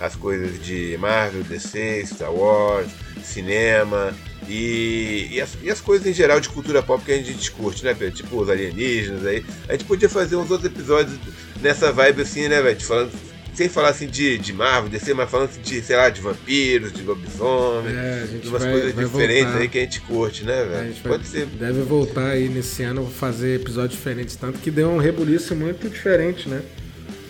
[0.00, 2.88] as coisas de Marvel, DC, Star Wars,
[3.22, 4.14] cinema,
[4.48, 7.82] E, e, as, e as coisas em geral de cultura pop que a gente discute,
[7.82, 8.14] né, Pedro?
[8.14, 9.44] Tipo os alienígenas aí.
[9.68, 11.18] A gente podia fazer uns outros episódios
[11.62, 12.78] nessa vibe assim, né, velho?
[12.82, 13.10] Falando
[13.54, 16.92] sem falar assim de, de Marvel, DC, mas falando assim de, sei lá, de vampiros,
[16.92, 19.60] de lobisomem, é, de umas vai, coisas vai diferentes voltar.
[19.60, 20.94] aí que a gente curte, né, velho?
[21.04, 21.46] Pode ser.
[21.46, 26.48] Deve voltar aí nesse ano fazer episódios diferentes, tanto que deu um rebuliço muito diferente,
[26.48, 26.62] né?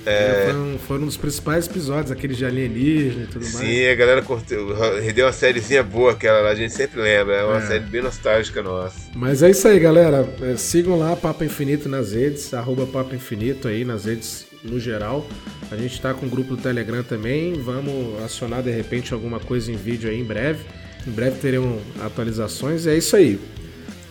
[0.06, 0.44] É...
[0.46, 3.66] Foi, um, foi um dos principais episódios, aqueles de alienígena e tudo Sim, mais.
[3.66, 7.44] Sim, a galera curtiu, rendeu uma sériezinha boa, aquela lá, a gente sempre lembra, é
[7.44, 7.66] uma é.
[7.66, 8.98] série bem nostálgica nossa.
[9.14, 10.28] Mas é isso aí, galera.
[10.42, 15.26] É, sigam lá Papo Infinito nas redes, arroba Papo Infinito aí nas redes no geral.
[15.70, 17.54] A gente está com o grupo do Telegram também.
[17.54, 20.64] Vamos acionar de repente alguma coisa em vídeo aí em breve.
[21.06, 22.86] Em breve teremos atualizações.
[22.86, 23.38] E é isso aí.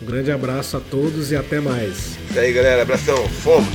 [0.02, 2.18] Um grande abraço a todos e até mais.
[2.30, 2.82] Isso aí, galera.
[2.82, 3.18] Abração.
[3.30, 3.68] Fomos.